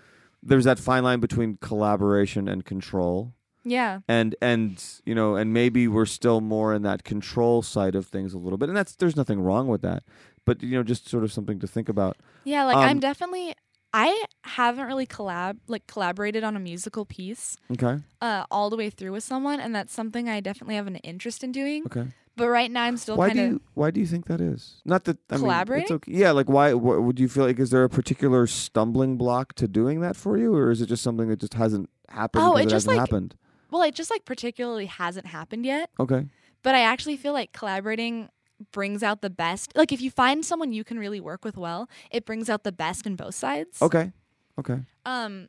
there's 0.43 0.65
that 0.65 0.79
fine 0.79 1.03
line 1.05 1.21
between 1.21 1.57
collaboration 1.61 2.49
and 2.49 2.65
control 2.65 3.33
Yeah. 3.65 4.01
and 4.09 4.35
and 4.43 4.83
you 5.07 5.15
know 5.15 5.37
and 5.37 5.53
maybe 5.53 5.87
we're 5.89 6.05
still 6.07 6.41
more 6.41 6.75
in 6.75 6.83
that 6.83 7.05
control 7.05 7.63
side 7.63 7.95
of 7.95 8.07
things 8.07 8.35
a 8.35 8.39
little 8.39 8.59
bit 8.59 8.69
and 8.69 8.77
that's 8.77 8.97
there's 8.97 9.17
nothing 9.17 9.41
wrong 9.41 9.69
with 9.69 9.83
that 9.83 10.03
but 10.45 10.63
you 10.63 10.71
know 10.77 10.83
just 10.83 11.09
sort 11.09 11.25
of 11.25 11.33
something 11.33 11.59
to 11.61 11.67
think 11.67 11.89
about 11.89 12.17
Yeah, 12.45 12.65
like 12.65 12.77
Um, 12.77 12.83
I'm 12.85 13.01
definitely 13.01 13.55
I 13.93 14.25
haven't 14.43 14.87
really 14.87 15.07
collab 15.07 15.59
like 15.69 15.87
collaborated 15.87 16.43
on 16.45 16.57
a 16.57 16.61
musical 16.61 17.05
piece 17.05 17.57
okay 17.73 18.01
uh 18.21 18.45
all 18.51 18.69
the 18.71 18.77
way 18.77 18.91
through 18.91 19.13
with 19.13 19.23
someone 19.25 19.61
and 19.61 19.75
that's 19.75 19.93
something 19.93 20.29
I 20.29 20.41
definitely 20.41 20.75
have 20.77 20.87
an 20.89 20.97
interest 20.97 21.45
in 21.45 21.53
doing. 21.53 21.85
okay 21.87 22.09
But 22.37 22.49
right 22.49 22.71
now 22.71 22.83
I'm 22.83 22.97
still 22.97 23.17
why 23.17 23.29
kind 23.29 23.39
do 23.39 23.45
of 23.45 23.51
you 23.53 23.61
why 23.75 23.91
do 23.93 24.01
you 24.01 24.07
think 24.07 24.27
that 24.27 24.41
is 24.41 24.83
not 24.85 25.05
that 25.05 25.19
I 25.31 25.35
mean, 25.37 25.43
Collaborating? 25.43 25.85
it's 25.85 25.93
okay. 25.93 26.13
yeah 26.13 26.33
like 26.33 26.49
why 26.49 26.73
wh- 26.73 27.03
would 27.07 27.21
you 27.21 27.29
feel 27.29 27.45
like 27.45 27.59
is 27.61 27.71
there 27.71 27.85
a 27.85 27.89
particular 27.89 28.47
stumbling 28.49 29.17
block 29.17 29.55
to 29.55 29.69
doing 29.69 30.01
that 30.01 30.17
for 30.17 30.37
you 30.39 30.53
or 30.55 30.71
is 30.73 30.81
it 30.83 30.87
just 30.87 31.03
something 31.05 31.29
that 31.29 31.39
just 31.39 31.55
hasn't 31.55 31.89
happened 32.09 32.43
Oh, 32.45 32.57
it 32.57 32.67
it, 32.67 32.69
just, 32.71 32.87
like- 32.89 32.99
happened 32.99 33.37
well, 33.71 33.83
it 33.83 33.95
just 33.95 34.11
like 34.11 34.25
particularly 34.25 34.87
hasn't 34.87 35.27
happened 35.27 35.65
yet. 35.67 35.91
okay 35.99 36.27
But 36.63 36.75
I 36.75 36.81
actually 36.83 37.17
feel 37.17 37.33
like 37.33 37.53
collaborating 37.53 38.29
brings 38.73 39.03
out 39.03 39.21
the 39.21 39.31
best. 39.31 39.73
Like 39.77 39.93
if 39.93 40.01
you 40.01 40.11
find 40.11 40.45
someone 40.45 40.73
you 40.73 40.85
can 40.85 40.99
really 40.99 41.21
work 41.21 41.45
with 41.45 41.57
well, 41.57 41.89
it 42.11 42.25
brings 42.25 42.49
out 42.49 42.65
the 42.65 42.73
best 42.73 43.07
in 43.07 43.17
both 43.17 43.35
sides. 43.35 43.81
okay 43.83 44.13
okay 44.59 44.81
Um 45.05 45.49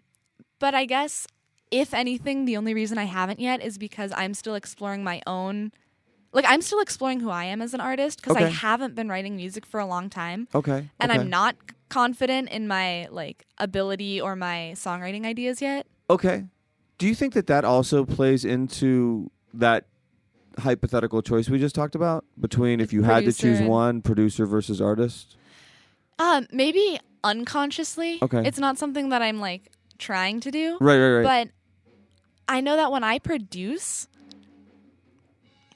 but 0.60 0.74
I 0.74 0.86
guess 0.86 1.28
if 1.72 1.94
anything 1.94 2.46
the 2.46 2.58
only 2.58 2.74
reason 2.74 2.98
I 2.98 3.04
haven't 3.06 3.40
yet 3.40 3.62
is 3.62 3.78
because 3.78 4.12
I'm 4.16 4.34
still 4.34 4.56
exploring 4.56 5.04
my 5.04 5.22
own 5.28 5.72
like 6.34 6.46
I'm 6.48 6.62
still 6.62 6.80
exploring 6.80 7.20
who 7.22 7.30
I 7.30 7.46
am 7.46 7.62
as 7.62 7.74
an 7.74 7.82
artist 7.82 8.22
because 8.22 8.36
I 8.36 8.50
haven't 8.50 8.96
been 8.96 9.08
writing 9.10 9.36
music 9.36 9.66
for 9.66 9.80
a 9.80 9.86
long 9.86 10.10
time 10.10 10.48
okay 10.54 10.90
and 11.00 11.12
okay. 11.12 11.22
I'm 11.22 11.30
not 11.30 11.56
confident 11.90 12.50
in 12.50 12.68
my 12.68 13.08
like 13.12 13.46
ability 13.58 14.20
or 14.20 14.36
my 14.36 14.74
songwriting 14.76 15.26
ideas 15.26 15.62
yet. 15.62 15.86
Okay. 16.10 16.46
Do 16.98 17.08
you 17.08 17.16
think 17.16 17.34
that 17.34 17.48
that 17.48 17.64
also 17.66 18.06
plays 18.06 18.44
into 18.46 19.30
that 19.54 19.86
hypothetical 20.60 21.22
choice 21.22 21.50
we 21.50 21.60
just 21.60 21.76
talked 21.76 21.96
about 21.96 22.26
between 22.40 22.80
if 22.80 22.94
you 22.94 23.04
had 23.04 23.20
to 23.20 23.26
Producer 23.26 23.42
choose 23.42 23.60
and- 23.60 23.70
one, 23.70 24.02
producer 24.02 24.46
versus 24.46 24.82
artist? 24.82 25.36
Um 26.20 26.48
maybe 26.52 27.00
unconsciously. 27.24 28.20
Okay. 28.22 28.48
It's 28.48 28.60
not 28.60 28.78
something 28.78 29.10
that 29.10 29.22
I'm 29.22 29.40
like 29.40 29.72
trying 29.98 30.40
to 30.42 30.52
do. 30.52 30.78
Right, 30.80 30.98
right, 31.00 31.22
right. 31.22 31.24
But 31.48 31.54
I 32.48 32.62
know 32.62 32.76
that 32.76 32.92
when 32.92 33.04
I 33.04 33.18
produce, 33.20 34.08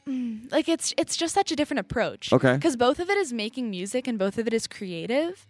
mm, 0.08 0.52
like 0.52 0.70
it's 0.70 0.94
it's 0.98 1.18
just 1.18 1.34
such 1.34 1.52
a 1.52 1.56
different 1.56 1.80
approach. 1.80 2.32
Okay. 2.32 2.54
Because 2.54 2.76
both 2.78 3.00
of 3.00 3.10
it 3.10 3.18
is 3.18 3.34
making 3.34 3.70
music 3.70 4.08
and 4.08 4.18
both 4.20 4.38
of 4.38 4.48
it 4.48 4.54
is 4.54 4.68
creative. 4.68 5.46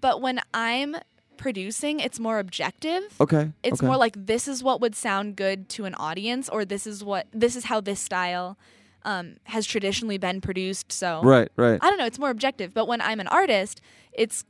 But 0.00 0.20
when 0.20 0.40
I'm 0.52 0.96
producing, 1.36 2.00
it's 2.00 2.18
more 2.18 2.38
objective. 2.38 3.02
okay. 3.20 3.52
It's 3.62 3.80
okay. 3.80 3.86
more 3.86 3.96
like 3.96 4.26
this 4.26 4.48
is 4.48 4.62
what 4.62 4.80
would 4.80 4.94
sound 4.94 5.36
good 5.36 5.68
to 5.70 5.84
an 5.84 5.94
audience, 5.94 6.48
or 6.48 6.64
this 6.64 6.86
is 6.86 7.04
what 7.04 7.26
this 7.32 7.56
is 7.56 7.64
how 7.64 7.80
this 7.80 8.00
style 8.00 8.58
um, 9.04 9.36
has 9.44 9.66
traditionally 9.66 10.18
been 10.18 10.40
produced. 10.40 10.92
So 10.92 11.22
Right, 11.22 11.48
right. 11.56 11.78
I 11.80 11.88
don't 11.88 11.98
know. 11.98 12.06
It's 12.06 12.18
more 12.18 12.30
objective. 12.30 12.74
But 12.74 12.86
when 12.86 13.00
I'm 13.00 13.20
an 13.20 13.28
artist, 13.28 13.80
it's 14.12 14.44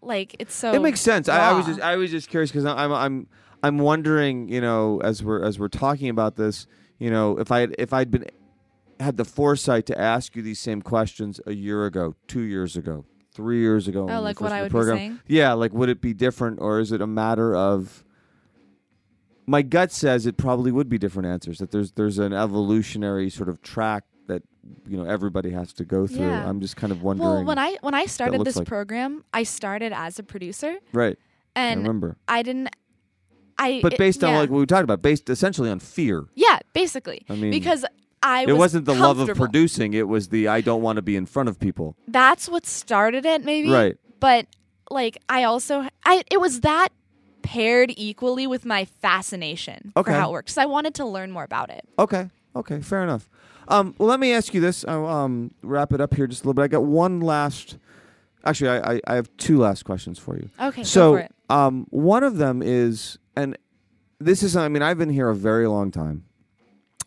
like 0.00 0.36
it's 0.38 0.54
so. 0.54 0.72
it 0.72 0.80
makes 0.80 1.00
sense. 1.00 1.28
I, 1.28 1.50
I 1.50 1.52
was 1.52 1.66
just 1.66 1.80
I 1.80 1.96
was 1.96 2.10
just 2.10 2.28
curious 2.28 2.50
because 2.50 2.64
I'm 2.64 2.92
I'm 2.92 3.26
I'm 3.62 3.78
wondering, 3.78 4.48
you 4.48 4.60
know, 4.60 5.00
as 5.02 5.22
we're 5.22 5.42
as 5.42 5.58
we're 5.58 5.68
talking 5.68 6.08
about 6.08 6.36
this, 6.36 6.66
you 6.98 7.10
know, 7.10 7.38
if 7.38 7.50
I 7.50 7.68
if 7.78 7.92
I'd 7.92 8.10
been 8.10 8.26
had 9.00 9.16
the 9.16 9.24
foresight 9.24 9.86
to 9.86 10.00
ask 10.00 10.34
you 10.36 10.42
these 10.42 10.60
same 10.60 10.82
questions 10.82 11.40
a 11.46 11.52
year 11.52 11.84
ago, 11.86 12.14
two 12.26 12.42
years 12.42 12.76
ago, 12.76 13.04
three 13.38 13.60
years 13.60 13.86
ago, 13.86 14.08
Oh, 14.10 14.20
like 14.20 14.40
what 14.40 14.50
I 14.52 14.62
would 14.62 14.70
program, 14.72 14.96
be 14.96 15.00
saying. 15.00 15.20
Yeah, 15.28 15.52
like 15.52 15.72
would 15.72 15.88
it 15.88 16.00
be 16.00 16.12
different, 16.12 16.58
or 16.60 16.80
is 16.80 16.90
it 16.92 17.00
a 17.00 17.06
matter 17.06 17.54
of? 17.54 18.04
My 19.46 19.62
gut 19.62 19.92
says 19.92 20.26
it 20.26 20.36
probably 20.36 20.72
would 20.72 20.88
be 20.88 20.98
different 20.98 21.28
answers. 21.28 21.58
That 21.58 21.70
there's 21.70 21.92
there's 21.92 22.18
an 22.18 22.32
evolutionary 22.32 23.30
sort 23.30 23.48
of 23.48 23.62
track 23.62 24.02
that 24.26 24.42
you 24.86 24.96
know 24.98 25.04
everybody 25.04 25.50
has 25.52 25.72
to 25.74 25.84
go 25.84 26.06
through. 26.08 26.26
Yeah. 26.26 26.48
I'm 26.48 26.60
just 26.60 26.76
kind 26.76 26.90
of 26.92 27.02
wondering. 27.02 27.28
Well, 27.30 27.44
when 27.44 27.58
I 27.58 27.78
when 27.80 27.94
I 27.94 28.06
started 28.06 28.44
this 28.44 28.56
like- 28.56 28.66
program, 28.66 29.24
I 29.32 29.44
started 29.44 29.92
as 29.94 30.18
a 30.18 30.22
producer, 30.22 30.76
right, 30.92 31.16
I 31.56 31.60
and 31.62 31.80
remember. 31.80 32.16
I 32.26 32.42
didn't. 32.42 32.68
I 33.60 33.80
But 33.82 33.94
it- 33.94 33.98
based 33.98 34.22
on 34.22 34.32
yeah. 34.34 34.38
like 34.40 34.50
what 34.50 34.58
we 34.58 34.66
talked 34.66 34.84
about, 34.84 35.00
based 35.02 35.30
essentially 35.30 35.70
on 35.70 35.78
fear. 35.78 36.26
yeah, 36.34 36.58
basically 36.74 37.24
I 37.30 37.34
mean, 37.34 37.50
because 37.50 37.84
I 38.22 38.42
it 38.42 38.48
was 38.48 38.58
wasn't 38.58 38.84
the 38.86 38.94
love 38.94 39.18
of 39.20 39.36
producing; 39.36 39.94
it 39.94 40.08
was 40.08 40.28
the 40.28 40.48
I 40.48 40.60
don't 40.60 40.82
want 40.82 40.96
to 40.96 41.02
be 41.02 41.16
in 41.16 41.26
front 41.26 41.48
of 41.48 41.58
people. 41.58 41.96
That's 42.06 42.48
what 42.48 42.66
started 42.66 43.24
it, 43.24 43.44
maybe. 43.44 43.70
Right. 43.70 43.96
But 44.20 44.46
like, 44.90 45.18
I 45.28 45.44
also 45.44 45.86
I 46.04 46.22
it 46.30 46.40
was 46.40 46.60
that 46.60 46.88
paired 47.42 47.92
equally 47.96 48.46
with 48.46 48.64
my 48.64 48.84
fascination 48.84 49.92
Okay. 49.96 50.12
for 50.12 50.18
how 50.18 50.28
it 50.30 50.32
works. 50.32 50.58
I 50.58 50.66
wanted 50.66 50.94
to 50.94 51.04
learn 51.06 51.30
more 51.30 51.44
about 51.44 51.70
it. 51.70 51.88
Okay. 51.98 52.28
Okay. 52.54 52.80
Fair 52.80 53.02
enough. 53.02 53.28
Um, 53.68 53.94
well, 53.98 54.08
let 54.08 54.18
me 54.20 54.32
ask 54.32 54.54
you 54.54 54.60
this. 54.60 54.84
I'll 54.88 55.06
um, 55.06 55.52
wrap 55.62 55.92
it 55.92 56.00
up 56.00 56.14
here 56.14 56.26
just 56.26 56.42
a 56.42 56.44
little 56.44 56.54
bit. 56.54 56.62
I 56.62 56.68
got 56.68 56.84
one 56.84 57.20
last. 57.20 57.76
Actually, 58.44 58.70
I, 58.70 58.94
I, 58.94 59.00
I 59.08 59.14
have 59.16 59.30
two 59.36 59.58
last 59.58 59.84
questions 59.84 60.18
for 60.18 60.36
you. 60.36 60.48
Okay, 60.60 60.84
so, 60.84 61.12
go 61.12 61.16
for 61.18 61.20
it. 61.24 61.34
um, 61.50 61.86
one 61.90 62.22
of 62.22 62.36
them 62.38 62.62
is, 62.62 63.18
and 63.36 63.58
this 64.20 64.42
is, 64.42 64.56
I 64.56 64.68
mean, 64.68 64.80
I've 64.80 64.96
been 64.96 65.10
here 65.10 65.28
a 65.28 65.34
very 65.34 65.66
long 65.66 65.90
time, 65.90 66.24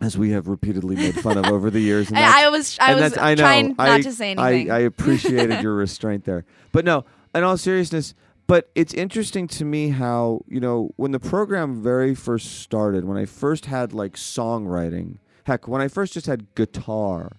as 0.01 0.17
we 0.17 0.31
have 0.31 0.47
repeatedly 0.47 0.95
made 0.95 1.15
fun 1.19 1.37
of 1.37 1.45
over 1.45 1.69
the 1.69 1.79
years. 1.79 2.09
And 2.09 2.17
I, 2.17 2.45
I 2.45 2.49
was 2.49 2.77
I 2.79 2.95
was 2.95 3.17
I 3.17 3.35
know, 3.35 3.43
trying 3.43 3.75
I, 3.77 3.87
not 3.87 4.01
to 4.03 4.11
say 4.11 4.31
anything. 4.31 4.71
I, 4.71 4.77
I 4.77 4.79
appreciated 4.79 5.61
your 5.63 5.75
restraint 5.75 6.25
there. 6.25 6.43
But 6.71 6.85
no, 6.85 7.05
in 7.33 7.43
all 7.43 7.57
seriousness, 7.57 8.13
but 8.47 8.69
it's 8.75 8.93
interesting 8.93 9.47
to 9.47 9.63
me 9.65 9.89
how, 9.89 10.41
you 10.47 10.59
know, 10.59 10.91
when 10.97 11.11
the 11.11 11.19
program 11.19 11.81
very 11.81 12.13
first 12.15 12.59
started, 12.61 13.05
when 13.05 13.17
I 13.17 13.25
first 13.25 13.67
had 13.67 13.93
like 13.93 14.13
songwriting, 14.13 15.19
heck, 15.45 15.67
when 15.67 15.81
I 15.81 15.87
first 15.87 16.13
just 16.13 16.25
had 16.25 16.53
guitar, 16.55 17.37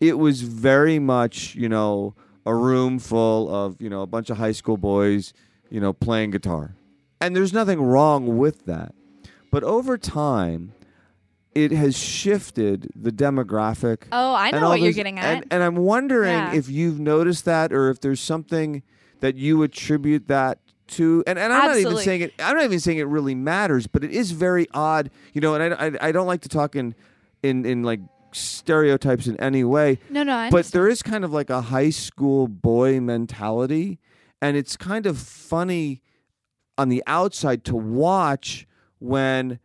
it 0.00 0.18
was 0.18 0.42
very 0.42 0.98
much, 0.98 1.54
you 1.54 1.68
know, 1.68 2.14
a 2.44 2.54
room 2.54 2.98
full 2.98 3.54
of, 3.54 3.80
you 3.80 3.88
know, 3.88 4.02
a 4.02 4.06
bunch 4.06 4.30
of 4.30 4.38
high 4.38 4.52
school 4.52 4.76
boys, 4.76 5.32
you 5.70 5.80
know, 5.80 5.92
playing 5.92 6.30
guitar. 6.30 6.74
And 7.20 7.36
there's 7.36 7.52
nothing 7.52 7.80
wrong 7.80 8.38
with 8.38 8.66
that. 8.66 8.94
But 9.50 9.62
over 9.64 9.98
time, 9.98 10.72
it 11.54 11.72
has 11.72 11.98
shifted 11.98 12.90
the 12.94 13.10
demographic 13.10 14.04
oh, 14.12 14.34
I 14.34 14.50
know 14.52 14.68
what 14.68 14.80
you're 14.80 14.92
getting 14.92 15.18
at. 15.18 15.24
And, 15.24 15.46
and 15.50 15.62
I'm 15.62 15.76
wondering 15.76 16.30
Yeah. 16.30 16.54
if 16.54 16.68
you've 16.68 17.00
noticed 17.00 17.44
that 17.46 17.72
or 17.72 17.90
if 17.90 18.00
there's 18.00 18.20
something 18.20 18.82
that 19.20 19.36
you 19.36 19.62
attribute 19.62 20.28
that 20.28 20.58
to. 20.88 21.22
And, 21.26 21.38
and 21.38 21.52
I'm 21.52 21.66
not 21.68 21.78
even 21.78 21.96
saying 21.98 22.20
it. 22.22 22.34
I'm 22.38 22.56
not 22.56 22.64
even 22.64 22.80
saying 22.80 22.98
it 22.98 23.06
really 23.06 23.34
matters, 23.34 23.86
but 23.86 24.04
it 24.04 24.10
is 24.12 24.30
very 24.32 24.66
odd, 24.72 25.10
you 25.32 25.40
know. 25.40 25.54
And 25.54 25.74
I, 25.74 25.86
I, 25.86 26.08
I 26.08 26.12
don't 26.12 26.26
like 26.26 26.40
to 26.42 26.48
talk 26.48 26.76
in, 26.76 26.94
in, 27.42 27.66
in 27.66 27.82
like 27.82 28.00
stereotypes 28.32 29.26
in 29.26 29.36
any 29.40 29.64
way, 29.64 29.98
no, 30.08 30.22
no, 30.22 30.32
I 30.34 30.50
but 30.50 30.58
understand. 30.58 30.72
there 30.72 30.88
is 30.88 31.02
kind 31.02 31.24
of 31.24 31.32
like 31.32 31.50
a 31.50 31.60
high 31.62 31.90
school 31.90 32.46
boy 32.46 33.00
mentality, 33.00 33.98
and 34.40 34.56
it's 34.56 34.76
kind 34.76 35.04
of 35.06 35.18
funny 35.18 36.00
on 36.78 36.88
the 36.88 37.02
outside 37.06 37.64
to 37.64 37.74
watch 37.76 38.66
when 39.00 39.58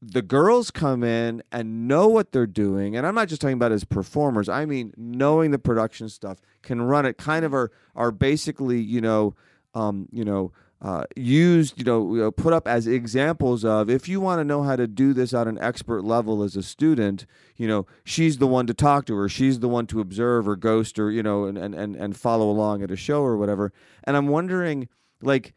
the 0.00 0.22
girls 0.22 0.70
come 0.70 1.02
in 1.02 1.42
and 1.50 1.88
know 1.88 2.06
what 2.06 2.32
they're 2.32 2.46
doing 2.46 2.96
and 2.96 3.06
i'm 3.06 3.14
not 3.14 3.28
just 3.28 3.40
talking 3.40 3.54
about 3.54 3.72
as 3.72 3.84
performers 3.84 4.48
i 4.48 4.64
mean 4.64 4.92
knowing 4.96 5.50
the 5.50 5.58
production 5.58 6.08
stuff 6.08 6.40
can 6.62 6.80
run 6.82 7.04
it 7.04 7.18
kind 7.18 7.44
of 7.44 7.52
are 7.52 7.70
are 7.96 8.10
basically 8.10 8.80
you 8.80 9.00
know 9.00 9.34
um 9.74 10.08
you 10.12 10.24
know 10.24 10.52
uh, 10.80 11.02
used, 11.16 11.76
you 11.76 11.84
know, 11.84 12.14
you 12.14 12.20
know, 12.20 12.30
put 12.30 12.52
up 12.52 12.68
as 12.68 12.86
examples 12.86 13.64
of 13.64 13.90
if 13.90 14.08
you 14.08 14.20
want 14.20 14.38
to 14.38 14.44
know 14.44 14.62
how 14.62 14.76
to 14.76 14.86
do 14.86 15.12
this 15.12 15.34
at 15.34 15.48
an 15.48 15.58
expert 15.58 16.04
level 16.04 16.42
as 16.42 16.54
a 16.54 16.62
student, 16.62 17.26
you 17.56 17.66
know, 17.66 17.84
she's 18.04 18.38
the 18.38 18.46
one 18.46 18.66
to 18.66 18.74
talk 18.74 19.04
to, 19.06 19.16
or 19.16 19.28
she's 19.28 19.58
the 19.58 19.68
one 19.68 19.86
to 19.88 20.00
observe, 20.00 20.46
or 20.46 20.54
ghost, 20.54 20.98
or 20.98 21.10
you 21.10 21.22
know, 21.22 21.44
and 21.44 21.58
and 21.58 21.74
and, 21.74 21.96
and 21.96 22.16
follow 22.16 22.48
along 22.48 22.82
at 22.82 22.92
a 22.92 22.96
show 22.96 23.22
or 23.22 23.36
whatever. 23.36 23.72
And 24.04 24.16
I'm 24.16 24.28
wondering, 24.28 24.88
like, 25.20 25.52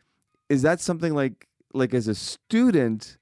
is 0.49 0.63
that 0.63 0.79
something 0.81 1.13
like 1.13 1.47
like 1.73 1.93
as 1.93 2.07
a 2.07 2.15
student? 2.15 3.17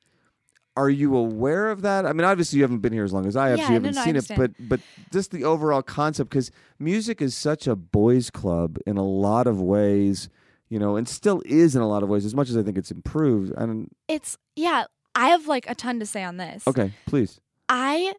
Are 0.80 0.90
you 0.90 1.18
aware 1.18 1.70
of 1.70 1.82
that? 1.82 2.06
I 2.06 2.14
mean, 2.14 2.24
obviously 2.24 2.58
you 2.58 2.64
haven't 2.64 2.80
been 2.80 2.94
here 2.94 3.04
as 3.04 3.12
long 3.12 3.26
as 3.26 3.36
I 3.36 3.50
have, 3.50 3.60
so 3.60 3.66
you 3.68 3.74
haven't 3.74 3.96
no, 3.96 4.02
I 4.02 4.06
seen 4.06 4.16
it. 4.16 4.32
But 4.34 4.52
but 4.60 4.80
just 5.12 5.32
the 5.32 5.44
overall 5.44 5.82
concept, 5.82 6.30
because 6.30 6.52
music 6.80 7.22
is 7.22 7.36
such 7.36 7.68
a 7.68 7.76
boys' 7.76 8.30
club 8.30 8.78
in 8.88 8.96
a 8.96 9.04
lot 9.04 9.46
of 9.46 9.60
ways, 9.62 10.30
you 10.70 10.80
know, 10.80 10.96
and 10.96 11.06
still 11.08 11.42
is 11.46 11.76
in 11.76 11.82
a 11.82 11.88
lot 11.88 12.02
of 12.02 12.08
ways. 12.08 12.24
As 12.24 12.34
much 12.34 12.50
as 12.50 12.56
I 12.56 12.64
think 12.64 12.78
it's 12.78 12.92
improved, 12.92 13.52
and 13.58 13.90
it's 14.08 14.38
yeah. 14.56 14.86
I 15.16 15.30
have 15.30 15.48
like 15.48 15.70
a 15.70 15.76
ton 15.76 16.00
to 16.00 16.06
say 16.06 16.24
on 16.24 16.38
this. 16.38 16.66
okay, 16.66 16.94
please, 17.06 17.42
I 17.68 18.14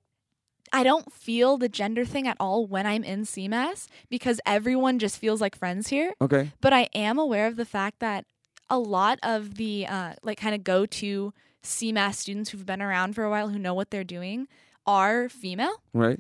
I 0.73 0.83
don't 0.83 1.11
feel 1.13 1.57
the 1.57 1.69
gender 1.69 2.05
thing 2.05 2.29
at 2.29 2.37
all 2.39 2.67
when 2.67 2.87
I'm 2.87 3.05
in 3.05 3.23
CMAS 3.23 3.89
because 4.11 4.39
everyone 4.45 4.99
just 4.99 5.19
feels 5.19 5.41
like 5.41 5.57
friends 5.57 5.89
here. 5.89 6.13
okay, 6.21 6.53
But 6.61 6.75
I 6.75 6.89
am 6.95 7.19
aware 7.19 7.47
of 7.47 7.57
the 7.57 7.65
fact 7.65 8.01
that 8.01 8.27
a 8.69 8.79
lot 8.79 9.19
of 9.23 9.55
the 9.57 9.87
uh, 9.87 10.13
like 10.23 10.39
kind 10.39 10.55
of 10.55 10.63
go 10.63 10.85
to 10.87 11.33
CMAS 11.63 12.15
students 12.15 12.51
who've 12.51 12.67
been 12.67 12.83
around 12.83 13.15
for 13.15 13.25
a 13.25 13.31
while 13.31 13.49
who 13.49 13.59
know 13.59 13.75
what 13.75 13.91
they're 13.91 14.05
doing 14.05 14.49
are 14.87 15.29
female. 15.29 15.83
right, 15.93 16.19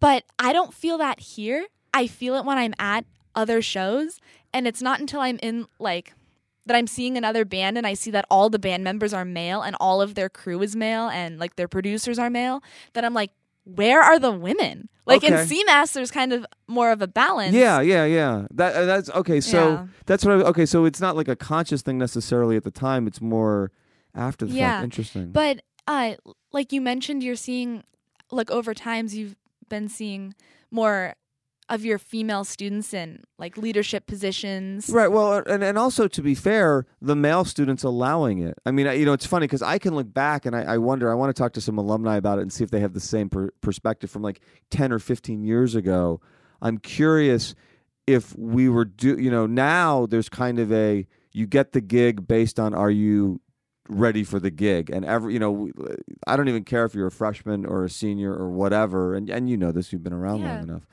But 0.00 0.24
I 0.38 0.52
don't 0.52 0.72
feel 0.72 0.98
that 0.98 1.20
here. 1.20 1.66
I 1.92 2.06
feel 2.06 2.34
it 2.36 2.44
when 2.44 2.56
I'm 2.58 2.74
at 2.78 3.04
other 3.34 3.60
shows, 3.60 4.18
and 4.52 4.66
it's 4.66 4.80
not 4.82 5.00
until 5.00 5.20
I'm 5.20 5.38
in 5.42 5.66
like 5.78 6.14
that 6.66 6.76
I'm 6.76 6.86
seeing 6.86 7.16
another 7.16 7.44
band 7.44 7.76
and 7.78 7.86
I 7.86 7.94
see 7.94 8.10
that 8.12 8.26
all 8.30 8.48
the 8.50 8.58
band 8.58 8.84
members 8.84 9.12
are 9.12 9.24
male 9.24 9.62
and 9.62 9.74
all 9.80 10.00
of 10.02 10.14
their 10.14 10.28
crew 10.28 10.62
is 10.62 10.76
male 10.76 11.08
and 11.08 11.38
like 11.38 11.56
their 11.56 11.66
producers 11.68 12.18
are 12.18 12.30
male 12.30 12.62
that 12.92 13.04
I'm 13.04 13.14
like, 13.14 13.30
where 13.64 14.00
are 14.00 14.18
the 14.18 14.30
women? 14.30 14.88
Like 15.06 15.24
in 15.24 15.32
Okay. 15.34 15.42
CMAS, 15.44 15.92
there's 15.94 16.10
kind 16.10 16.32
of 16.32 16.46
more 16.68 16.92
of 16.92 17.02
a 17.02 17.08
balance. 17.08 17.54
yeah, 17.54 17.80
yeah, 17.80 18.04
yeah. 18.04 18.46
That 18.52 18.74
uh, 18.76 18.84
that's 18.84 19.10
okay. 19.10 19.40
So 19.40 19.70
Yeah. 19.72 19.86
that's 20.06 20.24
what. 20.24 20.32
I, 20.40 20.42
okay, 20.50 20.66
so 20.66 20.84
it's 20.84 21.00
not 21.00 21.16
like 21.16 21.28
a 21.28 21.34
conscious 21.36 21.82
thing 21.82 21.98
necessarily 21.98 22.56
at 22.56 22.62
the 22.64 22.70
time. 22.70 23.06
It's 23.06 23.20
more 23.20 23.72
after 24.14 24.46
the 24.46 24.54
Yeah, 24.54 24.72
fact. 24.72 24.84
Interesting. 24.84 25.30
But 25.32 25.62
uh, 25.86 26.14
like 26.52 26.72
you 26.72 26.80
mentioned, 26.80 27.22
you're 27.22 27.36
seeing 27.36 27.84
like 28.30 28.50
over 28.50 28.74
times 28.74 29.14
you've 29.16 29.36
been 29.68 29.88
seeing 29.88 30.34
more 30.70 31.14
of 31.68 31.84
your 31.84 31.98
female 31.98 32.42
students 32.42 32.92
in 32.92 33.22
like 33.38 33.56
leadership 33.56 34.06
positions. 34.06 34.88
Right. 34.90 35.06
Well, 35.06 35.42
and 35.46 35.62
and 35.62 35.78
also 35.78 36.08
to 36.08 36.20
be 36.22 36.34
fair, 36.34 36.84
the 37.00 37.14
male 37.14 37.44
students 37.44 37.84
allowing 37.84 38.40
it. 38.40 38.54
I 38.66 38.72
mean, 38.72 38.88
I- 38.88 38.94
you 38.94 39.04
know, 39.04 39.12
it's 39.12 39.26
funny 39.26 39.44
because 39.46 39.62
I 39.62 39.78
can 39.78 39.94
look 39.94 40.12
back 40.12 40.46
and 40.46 40.56
I, 40.56 40.62
I 40.62 40.78
wonder. 40.78 41.10
I 41.10 41.14
want 41.14 41.34
to 41.34 41.40
talk 41.40 41.52
to 41.52 41.60
some 41.60 41.78
alumni 41.78 42.16
about 42.16 42.38
it 42.38 42.42
and 42.42 42.52
see 42.52 42.64
if 42.64 42.70
they 42.72 42.80
have 42.80 42.92
the 42.92 42.98
same 43.00 43.30
per- 43.30 43.52
perspective 43.60 44.10
from 44.10 44.22
like 44.22 44.40
ten 44.70 44.90
or 44.92 44.98
fifteen 44.98 45.44
years 45.44 45.76
ago. 45.76 46.20
I'm 46.60 46.78
curious 46.78 47.54
if 48.08 48.36
we 48.36 48.68
were 48.68 48.84
do. 48.84 49.16
You 49.16 49.30
know, 49.30 49.46
now 49.46 50.06
there's 50.06 50.28
kind 50.28 50.58
of 50.58 50.72
a 50.72 51.06
you 51.32 51.46
get 51.46 51.70
the 51.70 51.80
gig 51.80 52.26
based 52.26 52.58
on 52.58 52.74
are 52.74 52.90
you 52.90 53.40
ready 53.88 54.22
for 54.22 54.38
the 54.38 54.50
gig 54.50 54.90
and 54.90 55.04
every 55.04 55.32
you 55.32 55.38
know 55.38 55.70
I 56.26 56.36
don't 56.36 56.48
even 56.48 56.64
care 56.64 56.84
if 56.84 56.94
you're 56.94 57.08
a 57.08 57.10
freshman 57.10 57.64
or 57.66 57.84
a 57.84 57.90
senior 57.90 58.32
or 58.32 58.48
whatever 58.50 59.14
and 59.14 59.28
and 59.30 59.48
you 59.50 59.56
know 59.56 59.72
this 59.72 59.92
you've 59.92 60.02
been 60.04 60.12
around 60.12 60.40
Yeah. 60.42 60.48
long 60.54 60.62
enough 60.62 60.86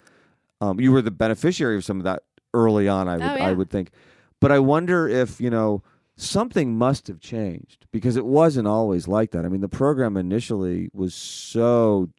um, 0.61 0.79
you 0.79 0.91
were 0.91 1.01
the 1.03 1.11
beneficiary 1.11 1.75
of 1.77 1.85
some 1.85 1.97
of 1.99 2.03
that 2.05 2.23
early 2.53 2.87
on. 2.87 3.07
I 3.07 3.17
would 3.17 3.23
Oh, 3.41 3.43
I 3.43 3.51
would 3.53 3.69
think, 3.69 3.91
but 4.39 4.51
I 4.51 4.57
wonder 4.57 5.07
if 5.07 5.39
you 5.39 5.51
know 5.51 5.83
something 6.15 6.75
must 6.75 7.07
have 7.07 7.19
changed 7.19 7.85
because 7.91 8.15
it 8.17 8.25
wasn't 8.25 8.67
always 8.67 9.07
like 9.07 9.29
that. 9.31 9.45
I 9.45 9.49
mean, 9.49 9.61
the 9.61 9.69
program 9.69 10.17
initially 10.17 10.89
was 10.93 11.13
so 11.13 12.09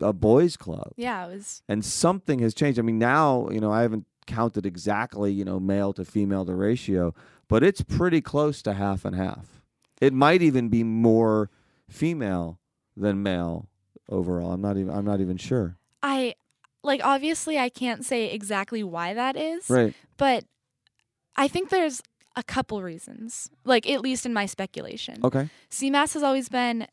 a 0.00 0.14
boys' 0.14 0.56
club, 0.56 0.92
Yeah, 0.96 1.26
it 1.26 1.34
was. 1.34 1.62
and 1.68 1.84
something 1.84 2.38
has 2.38 2.54
changed. 2.54 2.78
I 2.78 2.82
mean, 2.82 2.98
now 2.98 3.48
you 3.50 3.60
know 3.60 3.70
I 3.70 3.82
haven't 3.82 4.06
counted 4.26 4.64
exactly, 4.64 5.30
you 5.32 5.44
know, 5.44 5.60
male 5.60 5.92
to 5.92 6.04
female 6.06 6.46
the 6.46 6.54
ratio, 6.54 7.14
but 7.48 7.62
it's 7.62 7.82
pretty 7.82 8.22
close 8.22 8.62
to 8.62 8.72
half 8.72 9.04
and 9.04 9.14
half. 9.14 9.55
It 10.00 10.12
might 10.12 10.42
even 10.42 10.68
be 10.68 10.82
more 10.84 11.50
female 11.88 12.58
than 12.96 13.22
male 13.22 13.68
overall. 14.08 14.52
I'm 14.52 14.60
not 14.60 14.76
even 14.76 14.92
I'm 14.92 15.04
not 15.04 15.20
even 15.20 15.36
sure. 15.36 15.76
I 16.02 16.34
like 16.82 17.00
obviously 17.04 17.58
I 17.58 17.68
can't 17.68 18.04
say 18.04 18.30
exactly 18.32 18.82
why 18.84 19.14
that 19.14 19.36
is, 19.36 19.68
Right. 19.70 19.94
but 20.16 20.44
I 21.36 21.48
think 21.48 21.70
there's 21.70 22.02
a 22.36 22.42
couple 22.42 22.82
reasons. 22.82 23.50
Like 23.64 23.88
at 23.88 24.00
least 24.00 24.26
in 24.26 24.32
my 24.32 24.46
speculation. 24.46 25.16
Okay. 25.24 25.48
CMAS 25.70 26.14
has 26.14 26.22
always 26.22 26.48
been 26.48 26.86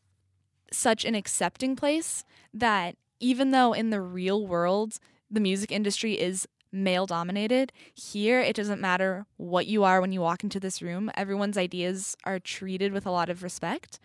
such 0.72 1.04
an 1.04 1.14
accepting 1.14 1.76
place 1.76 2.24
that 2.52 2.96
even 3.20 3.50
though 3.52 3.72
in 3.72 3.90
the 3.90 4.00
real 4.00 4.46
world 4.46 4.98
the 5.30 5.40
music 5.40 5.70
industry 5.70 6.14
is 6.20 6.48
male 6.74 7.06
dominated, 7.06 7.72
here 7.94 8.40
it 8.40 8.56
doesn't 8.56 8.80
matter 8.80 9.26
what 9.36 9.66
you 9.66 9.84
are 9.84 10.00
when 10.00 10.12
you 10.12 10.20
walk 10.20 10.44
into 10.44 10.60
this 10.60 10.82
room. 10.82 11.10
Everyone's 11.14 11.56
ideas 11.56 12.16
are 12.24 12.38
treated 12.38 12.92
with 12.92 13.06
a 13.06 13.10
lot 13.10 13.30
of 13.30 13.42
respect. 13.42 14.00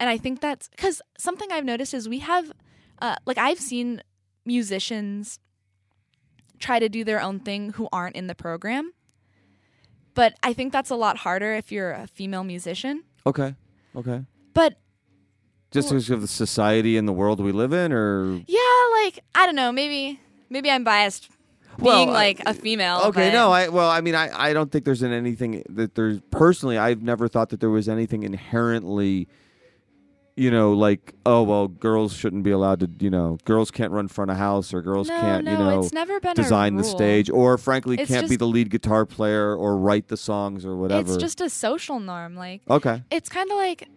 And 0.00 0.10
I 0.10 0.16
think 0.16 0.40
that's 0.40 0.68
because 0.68 1.00
something 1.18 1.52
I've 1.52 1.64
noticed 1.64 1.94
is 1.94 2.08
we 2.08 2.18
have, 2.20 2.50
uh, 3.00 3.16
like, 3.26 3.38
I've 3.38 3.60
seen 3.60 4.02
musicians 4.44 5.38
try 6.58 6.78
to 6.78 6.88
do 6.88 7.04
their 7.04 7.20
own 7.20 7.40
thing 7.40 7.72
who 7.72 7.88
aren't 7.92 8.16
in 8.16 8.26
the 8.26 8.34
program. 8.34 8.92
But 10.14 10.34
I 10.42 10.52
think 10.52 10.72
that's 10.72 10.90
a 10.90 10.96
lot 10.96 11.18
harder 11.18 11.54
if 11.54 11.70
you're 11.70 11.92
a 11.92 12.06
female 12.06 12.44
musician. 12.44 13.04
Okay. 13.26 13.54
Okay. 13.96 14.24
But 14.52 14.78
Just 15.70 15.88
because 15.88 16.10
of 16.10 16.20
the 16.20 16.28
society 16.28 16.96
and 16.96 17.06
the 17.08 17.12
world 17.12 17.40
we 17.40 17.52
live 17.52 17.72
in, 17.72 17.92
or 17.92 18.40
Yeah, 18.46 18.58
like 19.02 19.20
I 19.34 19.46
don't 19.46 19.56
know, 19.56 19.72
maybe 19.72 20.20
maybe 20.48 20.70
I'm 20.70 20.84
biased 20.84 21.28
Well, 21.78 21.98
being 22.04 22.10
like 22.10 22.40
a 22.46 22.54
female. 22.54 23.00
Okay, 23.06 23.28
but- 23.28 23.32
no, 23.32 23.50
I 23.52 23.68
well, 23.68 23.90
I 23.90 24.00
mean, 24.00 24.14
I, 24.14 24.30
I 24.48 24.52
don't 24.52 24.70
think 24.72 24.84
there's 24.84 25.02
an 25.02 25.12
anything 25.12 25.62
that 25.68 25.94
there's 25.94 26.20
personally. 26.30 26.78
I've 26.78 27.02
never 27.02 27.28
thought 27.28 27.48
that 27.50 27.60
there 27.60 27.70
was 27.70 27.88
anything 27.88 28.22
inherently, 28.22 29.28
you 30.36 30.50
know, 30.50 30.72
like 30.72 31.14
oh 31.26 31.42
well, 31.42 31.68
girls 31.68 32.12
shouldn't 32.14 32.42
be 32.42 32.50
allowed 32.50 32.80
to, 32.80 32.90
you 32.98 33.10
know, 33.10 33.38
girls 33.44 33.70
can't 33.70 33.92
run 33.92 34.08
front 34.08 34.30
of 34.30 34.36
house 34.36 34.74
or 34.74 34.82
girls 34.82 35.08
no, 35.08 35.20
can't, 35.20 35.44
no, 35.44 35.52
you 35.52 35.58
know, 35.58 35.80
it's 35.80 35.92
never 35.92 36.20
been 36.20 36.34
design 36.34 36.76
the 36.76 36.84
stage 36.84 37.30
or 37.30 37.56
frankly 37.58 37.96
It's 37.98 38.10
can't 38.10 38.28
be 38.28 38.36
the 38.36 38.46
lead 38.46 38.70
guitar 38.70 39.06
player 39.06 39.54
or 39.54 39.76
write 39.76 40.08
the 40.08 40.16
songs 40.16 40.64
or 40.64 40.76
whatever. 40.76 41.12
It's 41.12 41.16
just 41.20 41.40
a 41.40 41.48
social 41.50 42.00
norm. 42.00 42.34
Like 42.36 42.62
okay, 42.68 43.02
it's 43.10 43.28
kind 43.28 43.50
of 43.50 43.56
like 43.56 43.88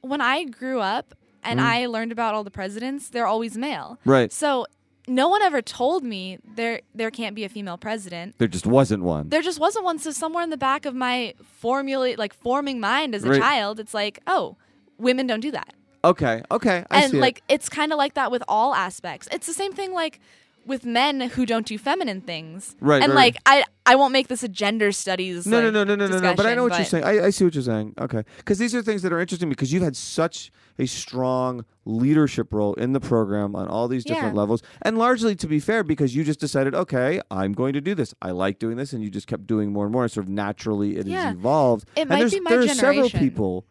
when 0.00 0.20
I 0.20 0.44
grew 0.44 0.80
up 0.80 1.14
and 1.44 1.60
Mm. 1.60 1.64
I 1.64 1.86
learned 1.86 2.12
about 2.12 2.34
all 2.34 2.44
the 2.44 2.50
presidents, 2.50 3.08
they're 3.08 3.26
always 3.26 3.56
male. 3.56 3.98
right. 4.04 4.32
So 4.32 4.66
no 5.08 5.28
one 5.28 5.42
ever 5.42 5.60
told 5.62 6.04
me 6.04 6.38
there 6.54 6.80
there 6.94 7.10
can't 7.10 7.34
be 7.34 7.44
a 7.44 7.48
female 7.48 7.76
president. 7.78 8.36
There 8.38 8.48
just 8.48 8.66
wasn't 8.66 9.02
one. 9.02 9.28
There 9.30 9.42
just 9.42 9.58
wasn't 9.60 9.84
one. 9.84 9.98
So 9.98 10.10
somewhere 10.12 10.44
in 10.44 10.50
the 10.50 10.56
back 10.56 10.84
of 10.86 10.94
my 10.94 11.34
formulate 11.42 12.18
like 12.18 12.32
forming 12.34 12.80
mind 12.80 13.14
as 13.14 13.24
a 13.24 13.30
Right. 13.30 13.40
child, 13.40 13.80
it's 13.80 13.94
like, 13.94 14.20
oh, 14.26 14.56
women 14.98 15.26
don't 15.26 15.40
do 15.40 15.50
that. 15.52 15.74
okay, 16.04 16.42
okay, 16.50 16.84
I 16.90 17.02
and 17.02 17.10
see 17.12 17.18
it. 17.18 17.20
like 17.20 17.42
it's 17.48 17.68
kind 17.68 17.92
of 17.92 17.98
like 17.98 18.14
that 18.14 18.30
with 18.30 18.42
all 18.48 18.74
aspects. 18.74 19.28
It's 19.32 19.46
the 19.46 19.54
same 19.54 19.72
thing 19.72 19.92
like 19.92 20.20
with 20.66 20.84
men 20.84 21.20
who 21.20 21.44
don't 21.46 21.66
do 21.66 21.76
feminine 21.78 22.20
things. 22.20 22.76
Right, 22.80 23.02
And 23.02 23.12
right, 23.12 23.34
like 23.34 23.36
I 23.46 23.64
I 23.84 23.96
won't 23.96 24.12
make 24.12 24.28
this 24.28 24.42
a 24.42 24.48
gender 24.48 24.92
studies. 24.92 25.46
No, 25.46 25.56
like, 25.60 25.72
no, 25.72 25.84
no, 25.84 25.96
no, 25.96 26.06
no, 26.06 26.06
no, 26.06 26.20
no. 26.20 26.34
But 26.34 26.46
I 26.46 26.54
know 26.54 26.62
what 26.64 26.76
you're 26.76 26.84
saying. 26.84 27.04
I, 27.04 27.26
I 27.26 27.30
see 27.30 27.44
what 27.44 27.54
you're 27.54 27.62
saying. 27.64 27.94
Okay, 28.00 28.22
because 28.38 28.58
these 28.58 28.74
are 28.74 28.82
things 28.82 29.02
that 29.02 29.12
are 29.12 29.20
interesting 29.20 29.48
because 29.48 29.72
you've 29.72 29.82
had 29.82 29.96
such 29.96 30.52
a 30.78 30.86
strong 30.86 31.64
leadership 31.84 32.52
role 32.52 32.74
in 32.74 32.92
the 32.92 33.00
program 33.00 33.54
on 33.56 33.66
all 33.68 33.88
these 33.88 34.04
different 34.04 34.34
Yeah. 34.34 34.40
levels, 34.40 34.62
and 34.82 34.96
largely, 34.96 35.34
to 35.36 35.46
be 35.46 35.58
fair, 35.60 35.82
because 35.82 36.14
you 36.14 36.22
just 36.24 36.40
decided, 36.40 36.74
okay, 36.74 37.20
I'm 37.30 37.52
going 37.52 37.72
to 37.74 37.80
do 37.80 37.94
this. 37.94 38.14
I 38.22 38.30
like 38.30 38.58
doing 38.58 38.76
this, 38.76 38.92
and 38.92 39.02
you 39.02 39.10
just 39.10 39.26
kept 39.26 39.46
doing 39.46 39.72
more 39.72 39.84
and 39.84 39.92
more. 39.92 40.04
And 40.04 40.12
Sort 40.12 40.26
of 40.26 40.30
naturally, 40.30 40.96
it 40.96 41.06
has 41.08 41.34
evolved. 41.34 41.88
It 41.96 42.02
and 42.02 42.10
might 42.10 42.20
there's, 42.20 42.32
be 42.34 42.40
my 42.40 42.50
there 42.50 42.60
are 42.60 42.68
several 42.68 43.10
people 43.10 43.66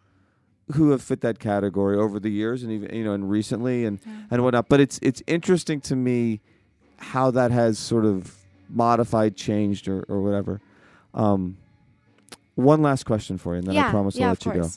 who 0.76 0.92
have 0.92 1.02
fit 1.02 1.22
that 1.22 1.40
category 1.40 1.98
over 1.98 2.20
the 2.20 2.30
years, 2.30 2.64
and 2.64 2.72
even 2.72 2.94
you 2.96 3.04
know, 3.04 3.14
and 3.14 3.30
recently, 3.30 3.86
and 3.86 4.00
Yeah. 4.06 4.12
and 4.32 4.44
whatnot. 4.44 4.70
But 4.70 4.80
it's 4.82 5.00
it's 5.02 5.24
interesting 5.28 5.80
to 5.82 5.96
me 5.96 6.42
how 7.02 7.32
that 7.32 7.52
has 7.52 7.80
sort 7.80 8.06
of 8.06 8.36
modified, 8.70 9.36
changed, 9.36 9.88
or, 9.88 10.04
or 10.08 10.22
whatever. 10.22 10.62
Um, 11.14 11.58
one 12.56 12.82
last 12.82 13.06
question 13.06 13.38
for 13.38 13.54
you, 13.54 13.60
and 13.60 13.68
then 13.68 13.76
yeah, 13.76 13.88
I 13.88 13.92
promise 13.92 14.16
yeah, 14.16 14.26
I'll 14.28 14.32
let 14.32 14.46
you 14.46 14.54
go. 14.54 14.70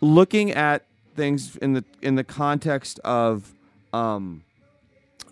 Looking 0.00 0.50
at 0.50 0.84
things 1.14 1.56
in 1.56 1.72
the 1.72 1.84
in 2.02 2.16
the 2.16 2.24
context 2.24 2.98
of, 3.00 3.52
um, 3.92 4.42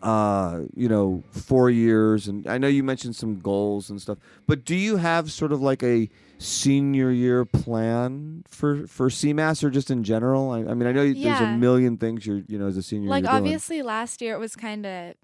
uh, 0.02 0.62
you 0.74 0.88
know, 0.88 1.22
four 1.30 1.70
years, 1.70 2.28
and 2.28 2.46
I 2.46 2.58
know 2.58 2.68
you 2.68 2.82
mentioned 2.82 3.16
some 3.16 3.40
goals 3.40 3.90
and 3.90 4.00
stuff, 4.00 4.18
but 4.46 4.64
do 4.64 4.74
you 4.74 4.96
have 4.96 5.30
sort 5.30 5.52
of 5.52 5.60
like 5.60 5.82
a 5.82 6.08
senior 6.38 7.10
year 7.10 7.44
plan 7.44 8.44
for 8.48 8.86
for 8.86 9.08
CMAS 9.08 9.64
or 9.64 9.70
just 9.70 9.90
in 9.90 10.04
general? 10.04 10.50
I, 10.50 10.58
I 10.60 10.74
mean, 10.74 10.86
I 10.86 10.92
know 10.92 11.12
there's 11.12 11.40
a 11.40 11.56
million 11.56 11.96
things 11.96 12.26
you're 12.26 12.42
you 12.48 12.58
know 12.58 12.66
as 12.66 12.76
a 12.76 12.82
senior. 12.82 13.08
Like 13.08 13.24
doing. 13.24 13.34
obviously 13.34 13.82
last 13.82 14.20
year 14.22 14.34
it 14.34 14.38
was 14.38 14.54
kind 14.54 14.86
of 14.86 15.14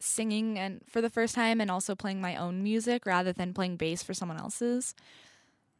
singing 0.00 0.58
and 0.58 0.80
for 0.88 1.00
the 1.00 1.10
first 1.10 1.34
time 1.34 1.60
and 1.60 1.70
also 1.70 1.94
playing 1.94 2.20
my 2.20 2.34
own 2.36 2.62
music 2.62 3.04
rather 3.06 3.32
than 3.32 3.52
playing 3.54 3.76
bass 3.76 4.02
for 4.02 4.14
someone 4.14 4.38
else's. 4.38 4.94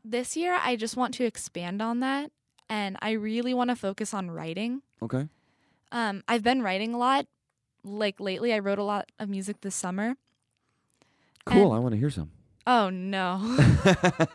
This 0.04 0.36
year 0.36 0.56
I 0.60 0.76
just 0.76 0.96
want 0.96 1.14
to 1.14 1.24
expand 1.24 1.80
on 1.82 2.00
that 2.00 2.30
and 2.68 2.96
I 3.02 3.12
really 3.12 3.54
want 3.54 3.70
to 3.70 3.76
focus 3.76 4.12
on 4.14 4.30
writing. 4.30 4.82
Okay. 5.02 5.26
Um 5.92 6.22
I've 6.28 6.42
been 6.42 6.62
writing 6.62 6.94
a 6.94 6.98
lot. 6.98 7.26
Like 7.82 8.20
lately 8.20 8.52
I 8.52 8.58
wrote 8.58 8.78
a 8.78 8.84
lot 8.84 9.10
of 9.18 9.28
music 9.28 9.62
this 9.62 9.74
summer. 9.74 10.16
Cool. 11.46 11.72
And- 11.72 11.74
I 11.74 11.78
want 11.78 11.92
to 11.94 11.98
hear 11.98 12.10
some. 12.10 12.30
Oh 12.66 12.90
no. 12.90 13.40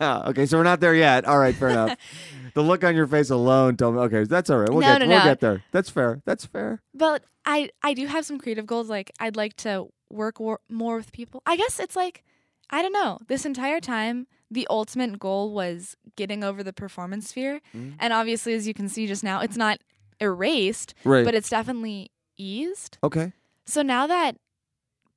okay, 0.00 0.46
so 0.46 0.58
we're 0.58 0.64
not 0.64 0.80
there 0.80 0.94
yet. 0.94 1.24
All 1.24 1.38
right, 1.38 1.54
fair 1.54 1.68
enough. 1.70 1.96
the 2.54 2.62
look 2.62 2.82
on 2.84 2.94
your 2.96 3.06
face 3.06 3.30
alone 3.30 3.76
told 3.76 3.94
me. 3.94 4.00
Okay, 4.02 4.24
that's 4.24 4.50
all 4.50 4.58
right. 4.58 4.68
We'll 4.68 4.80
No, 4.80 4.86
get 4.94 4.98
no, 5.00 5.08
we'll 5.08 5.18
no. 5.18 5.24
get 5.24 5.40
there. 5.40 5.62
That's 5.72 5.88
fair. 5.90 6.20
That's 6.24 6.44
fair. 6.44 6.82
But 6.94 7.24
I 7.44 7.70
I 7.82 7.94
do 7.94 8.06
have 8.06 8.24
some 8.24 8.38
creative 8.38 8.66
goals. 8.66 8.88
Like 8.90 9.10
I'd 9.20 9.36
like 9.36 9.54
to 9.58 9.86
work 10.10 10.40
wor- 10.40 10.60
more 10.68 10.96
with 10.96 11.12
people. 11.12 11.42
I 11.46 11.56
guess 11.56 11.78
it's 11.80 11.94
like 11.96 12.24
I 12.70 12.82
don't 12.82 12.92
know. 12.92 13.18
This 13.28 13.46
entire 13.46 13.78
time, 13.80 14.26
the 14.50 14.66
ultimate 14.68 15.18
goal 15.20 15.52
was 15.54 15.96
getting 16.16 16.42
over 16.42 16.64
the 16.64 16.72
performance 16.72 17.32
fear, 17.32 17.60
Mhm. 17.74 17.94
and 18.00 18.12
obviously, 18.12 18.54
as 18.54 18.66
you 18.66 18.74
can 18.74 18.88
see 18.88 19.06
just 19.06 19.22
now, 19.22 19.40
it's 19.40 19.56
not 19.56 19.78
erased, 20.20 20.94
Right. 21.04 21.24
but 21.24 21.34
it's 21.34 21.48
definitely 21.50 22.10
eased. 22.36 22.98
okay. 23.04 23.32
So 23.66 23.82
now 23.82 24.06
that 24.08 24.36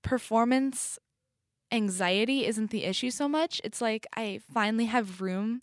performance 0.03 0.97
anxiety 1.71 2.45
isn't 2.45 2.69
the 2.71 2.83
issue 2.85 3.11
so 3.11 3.27
much, 3.27 3.61
it's 3.63 3.81
like 3.81 4.07
I 4.15 4.39
finally 4.53 4.85
have 4.85 5.21
room 5.21 5.61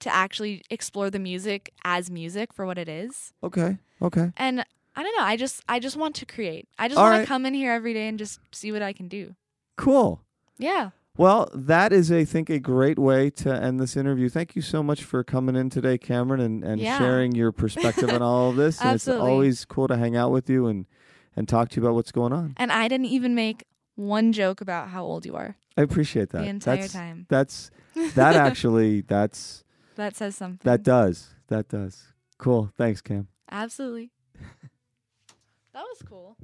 to 0.00 0.14
actually 0.14 0.62
explore 0.70 1.10
the 1.10 1.18
music 1.18 1.72
as 1.84 2.10
music 2.10 2.52
for 2.52 2.64
what 2.66 2.78
it 2.78 2.88
is. 2.88 3.32
Okay. 3.42 3.78
Okay. 4.00 4.32
And 4.36 4.64
I 4.94 5.02
don't 5.02 5.16
know. 5.16 5.24
I 5.24 5.36
just 5.36 5.62
I 5.68 5.78
just 5.80 5.96
want 5.96 6.14
to 6.16 6.26
create. 6.26 6.68
I 6.78 6.88
just 6.88 6.98
All 6.98 7.04
want 7.04 7.14
right. 7.14 7.20
to 7.22 7.26
come 7.26 7.46
in 7.46 7.54
here 7.54 7.72
every 7.72 7.94
day 7.94 8.08
and 8.08 8.18
just 8.18 8.40
see 8.52 8.70
what 8.72 8.82
I 8.82 8.92
can 8.92 9.08
do. 9.08 9.34
Cool. 9.76 10.22
Yeah. 10.58 10.90
Well, 11.16 11.48
that 11.52 11.92
is, 11.92 12.12
I 12.12 12.24
think, 12.24 12.48
a 12.48 12.60
great 12.60 12.96
way 12.96 13.28
to 13.30 13.52
end 13.52 13.80
this 13.80 13.96
interview. 13.96 14.28
Thank 14.28 14.54
you 14.54 14.62
so 14.62 14.84
much 14.84 15.02
for 15.02 15.24
coming 15.24 15.56
in 15.56 15.68
today, 15.68 15.98
Cameron, 15.98 16.40
and, 16.40 16.62
and 16.62 16.80
Yeah. 16.80 16.96
sharing 16.96 17.34
your 17.34 17.50
perspective 17.50 18.08
on 18.12 18.22
all 18.22 18.50
of 18.50 18.56
this. 18.56 18.78
And 18.80 18.90
Absolutely. 18.90 19.24
It's 19.26 19.28
always 19.32 19.64
cool 19.64 19.88
to 19.88 19.96
hang 19.96 20.16
out 20.16 20.30
with 20.30 20.48
you 20.48 20.68
and, 20.68 20.86
and 21.34 21.48
talk 21.48 21.70
to 21.70 21.76
you 21.80 21.84
about 21.84 21.94
what's 21.96 22.12
going 22.12 22.32
on. 22.32 22.54
And 22.56 22.70
I 22.70 22.86
didn't 22.86 23.06
even 23.06 23.34
make 23.34 23.64
one 23.98 24.32
joke 24.32 24.60
about 24.60 24.88
how 24.88 25.04
old 25.04 25.26
you 25.26 25.34
are 25.34 25.56
I 25.76 25.82
appreciate 25.82 26.30
that. 26.30 26.42
the 26.42 26.48
entire 26.48 26.76
that's, 26.76 26.92
time. 26.92 27.26
That's 27.28 27.70
that 28.14 28.36
actually 28.36 29.00
that's 29.02 29.64
That 29.96 30.16
says 30.16 30.36
something. 30.36 30.60
that 30.62 30.82
does 30.82 31.34
that 31.48 31.68
does. 31.68 32.12
Cool. 32.38 32.70
Thanks, 32.76 33.00
Cam. 33.00 33.26
Absolutely. 33.50 34.12
that 35.72 35.82
was 35.82 36.02
cool. 36.08 36.36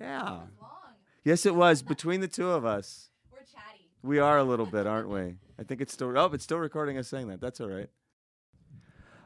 Yeah. 0.00 0.22
Long. 0.22 0.48
Yes, 1.24 1.46
it 1.46 1.54
was 1.54 1.82
between 1.82 2.20
the 2.20 2.28
two 2.28 2.50
of 2.50 2.64
us. 2.64 3.08
We're 3.30 3.38
chatty. 3.38 3.88
We 4.02 4.18
are 4.18 4.38
a 4.38 4.44
little 4.44 4.66
bit, 4.66 4.86
aren't 4.86 5.08
we? 5.08 5.36
I 5.58 5.62
think 5.62 5.80
it's 5.80 5.92
still. 5.92 6.12
Oh, 6.18 6.26
it's 6.32 6.44
still 6.44 6.58
recording 6.58 6.98
us 6.98 7.08
saying 7.08 7.28
that. 7.28 7.40
That's 7.40 7.60
all 7.60 7.68
right. 7.68 7.88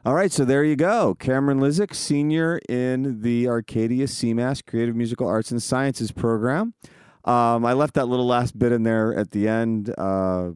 All 0.05 0.13
right, 0.13 0.31
so 0.31 0.45
there 0.45 0.63
you 0.63 0.77
go. 0.77 1.15
Cameron 1.15 1.59
Lizick, 1.59 1.93
senior 1.93 2.61
in 2.69 3.21
the 3.23 3.47
Arcadia 3.49 4.05
CMAS 4.05 4.65
Creative 4.65 4.95
Musical 4.95 5.27
Arts 5.27 5.51
and 5.51 5.61
Sciences 5.61 6.11
program. 6.13 6.75
Um, 7.27 7.65
I 7.65 7.73
left 7.73 7.95
that 7.95 8.05
little 8.05 8.25
last 8.25 8.57
bit 8.57 8.71
in 8.71 8.83
there 8.83 9.13
at 9.13 9.31
the 9.31 9.49
end 9.49 9.93
uh, 9.97 10.51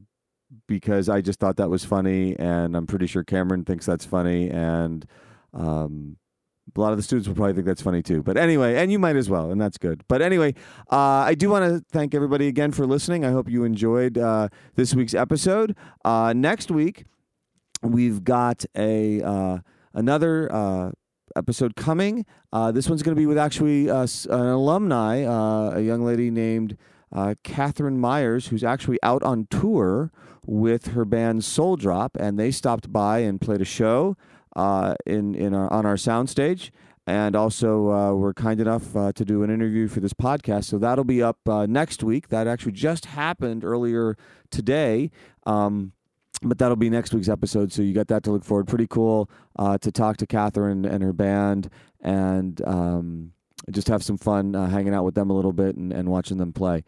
because 0.67 1.09
I 1.09 1.19
just 1.19 1.39
thought 1.39 1.57
that 1.57 1.69
was 1.69 1.83
funny, 1.83 2.37
and 2.39 2.77
I'm 2.77 2.87
pretty 2.87 3.07
sure 3.07 3.23
Cameron 3.25 3.65
thinks 3.65 3.85
that's 3.85 4.05
funny, 4.05 4.49
and 4.49 5.05
um, 5.53 6.15
a 6.75 6.79
lot 6.79 6.91
of 6.91 6.97
the 6.97 7.03
students 7.03 7.27
will 7.27 7.35
probably 7.35 7.53
think 7.53 7.65
that's 7.65 7.81
funny 7.81 8.01
too. 8.01 8.23
But 8.23 8.37
anyway, 8.37 8.75
and 8.75 8.89
you 8.89 8.99
might 8.99 9.17
as 9.17 9.29
well, 9.29 9.51
and 9.51 9.59
that's 9.59 9.77
good. 9.77 10.03
But 10.07 10.21
anyway, 10.21 10.53
uh, 10.89 10.95
I 11.25 11.35
do 11.35 11.49
want 11.49 11.65
to 11.65 11.83
thank 11.91 12.15
everybody 12.15 12.47
again 12.47 12.71
for 12.71 12.85
listening. 12.85 13.25
I 13.25 13.31
hope 13.31 13.49
you 13.49 13.65
enjoyed 13.65 14.17
uh, 14.17 14.47
this 14.75 14.95
week's 14.95 15.13
episode. 15.13 15.75
Uh, 16.05 16.31
next 16.33 16.71
week, 16.71 17.03
we've 17.83 18.23
got 18.23 18.63
a 18.77 19.21
uh, 19.21 19.57
another 19.93 20.49
uh, 20.53 20.91
episode 21.35 21.75
coming. 21.75 22.25
Uh, 22.51 22.71
this 22.71 22.89
one's 22.89 23.03
going 23.03 23.15
to 23.15 23.19
be 23.19 23.25
with 23.25 23.37
actually 23.37 23.89
uh, 23.89 24.07
an 24.29 24.47
alumni, 24.47 25.23
uh, 25.23 25.71
a 25.75 25.81
young 25.81 26.03
lady 26.03 26.31
named 26.31 26.77
uh, 27.13 27.35
Catherine 27.43 27.99
Myers, 27.99 28.47
who's 28.47 28.63
actually 28.63 28.97
out 29.03 29.23
on 29.23 29.47
tour 29.49 30.11
with 30.45 30.87
her 30.87 31.05
band 31.05 31.43
Soul 31.43 31.75
Drop, 31.75 32.15
and 32.19 32.39
they 32.39 32.51
stopped 32.51 32.91
by 32.91 33.19
and 33.19 33.39
played 33.39 33.61
a 33.61 33.65
show 33.65 34.15
in 35.05 35.35
in 35.35 35.53
our, 35.53 35.71
on 35.71 35.85
our 35.85 35.95
soundstage. 35.95 36.71
And 37.07 37.35
also, 37.35 37.91
uh, 37.91 38.13
we're 38.13 38.33
kind 38.33 38.61
enough 38.61 38.95
uh, 38.95 39.11
to 39.13 39.25
do 39.25 39.43
an 39.43 39.49
interview 39.49 39.87
for 39.87 39.99
this 39.99 40.13
podcast. 40.13 40.65
So 40.65 40.77
that'll 40.77 41.03
be 41.03 41.21
up 41.21 41.37
uh, 41.49 41.65
next 41.65 42.03
week. 42.03 42.29
That 42.29 42.47
actually 42.47 42.73
just 42.73 43.05
happened 43.05 43.65
earlier 43.65 44.15
today. 44.51 45.09
Um, 45.45 45.93
but 46.41 46.57
that'll 46.57 46.75
be 46.75 46.89
next 46.89 47.13
week's 47.13 47.29
episode. 47.29 47.71
So 47.71 47.81
you 47.81 47.93
got 47.93 48.07
that 48.07 48.23
to 48.23 48.31
look 48.31 48.43
forward. 48.43 48.67
Pretty 48.67 48.87
cool 48.87 49.29
uh, 49.57 49.77
to 49.79 49.91
talk 49.91 50.17
to 50.17 50.27
Catherine 50.27 50.85
and 50.85 51.03
her 51.03 51.13
band 51.13 51.69
and 52.01 52.61
um, 52.65 53.31
just 53.69 53.87
have 53.87 54.03
some 54.03 54.17
fun 54.17 54.55
uh, 54.55 54.67
hanging 54.67 54.93
out 54.93 55.05
with 55.05 55.15
them 55.15 55.29
a 55.29 55.33
little 55.33 55.53
bit 55.53 55.75
and, 55.75 55.93
and 55.93 56.09
watching 56.09 56.37
them 56.37 56.51
play. 56.53 56.83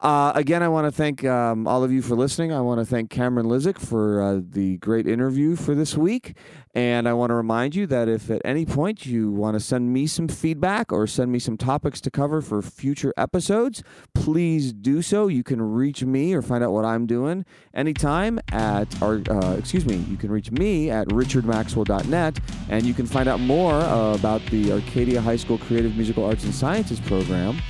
Uh, 0.00 0.30
again, 0.36 0.62
I 0.62 0.68
want 0.68 0.86
to 0.86 0.92
thank 0.92 1.24
um, 1.24 1.66
all 1.66 1.82
of 1.82 1.90
you 1.90 2.02
for 2.02 2.14
listening. 2.14 2.52
I 2.52 2.60
want 2.60 2.80
to 2.80 2.84
thank 2.84 3.10
Cameron 3.10 3.46
Lizik 3.46 3.78
for 3.78 4.22
uh, 4.22 4.40
the 4.40 4.76
great 4.76 5.08
interview 5.08 5.56
for 5.56 5.74
this 5.74 5.96
week. 5.96 6.36
And 6.74 7.08
I 7.08 7.12
want 7.14 7.30
to 7.30 7.34
remind 7.34 7.74
you 7.74 7.88
that 7.88 8.08
if 8.08 8.30
at 8.30 8.40
any 8.44 8.64
point 8.64 9.04
you 9.04 9.32
want 9.32 9.54
to 9.56 9.60
send 9.60 9.92
me 9.92 10.06
some 10.06 10.28
feedback 10.28 10.92
or 10.92 11.08
send 11.08 11.32
me 11.32 11.40
some 11.40 11.56
topics 11.56 12.00
to 12.02 12.10
cover 12.10 12.40
for 12.40 12.62
future 12.62 13.12
episodes, 13.16 13.82
please 14.14 14.72
do 14.72 15.02
so. 15.02 15.26
You 15.26 15.42
can 15.42 15.60
reach 15.60 16.04
me 16.04 16.34
or 16.34 16.42
find 16.42 16.62
out 16.62 16.70
what 16.72 16.84
I'm 16.84 17.06
doing 17.06 17.44
anytime 17.74 18.38
at 18.52 19.02
our, 19.02 19.20
uh, 19.28 19.56
excuse 19.58 19.84
me, 19.86 19.96
you 20.08 20.16
can 20.16 20.30
reach 20.30 20.52
me 20.52 20.90
at 20.90 21.08
richardmaxwell.net 21.08 22.38
and 22.68 22.86
you 22.86 22.94
can 22.94 23.06
find 23.06 23.28
out 23.28 23.40
more 23.40 23.80
about 24.14 24.44
the 24.46 24.70
Arcadia 24.70 25.20
High 25.20 25.36
School 25.36 25.58
Creative 25.58 25.96
Arts 26.24 26.44
and 26.44 26.54
Sciences 26.54 27.00
program 27.00 27.60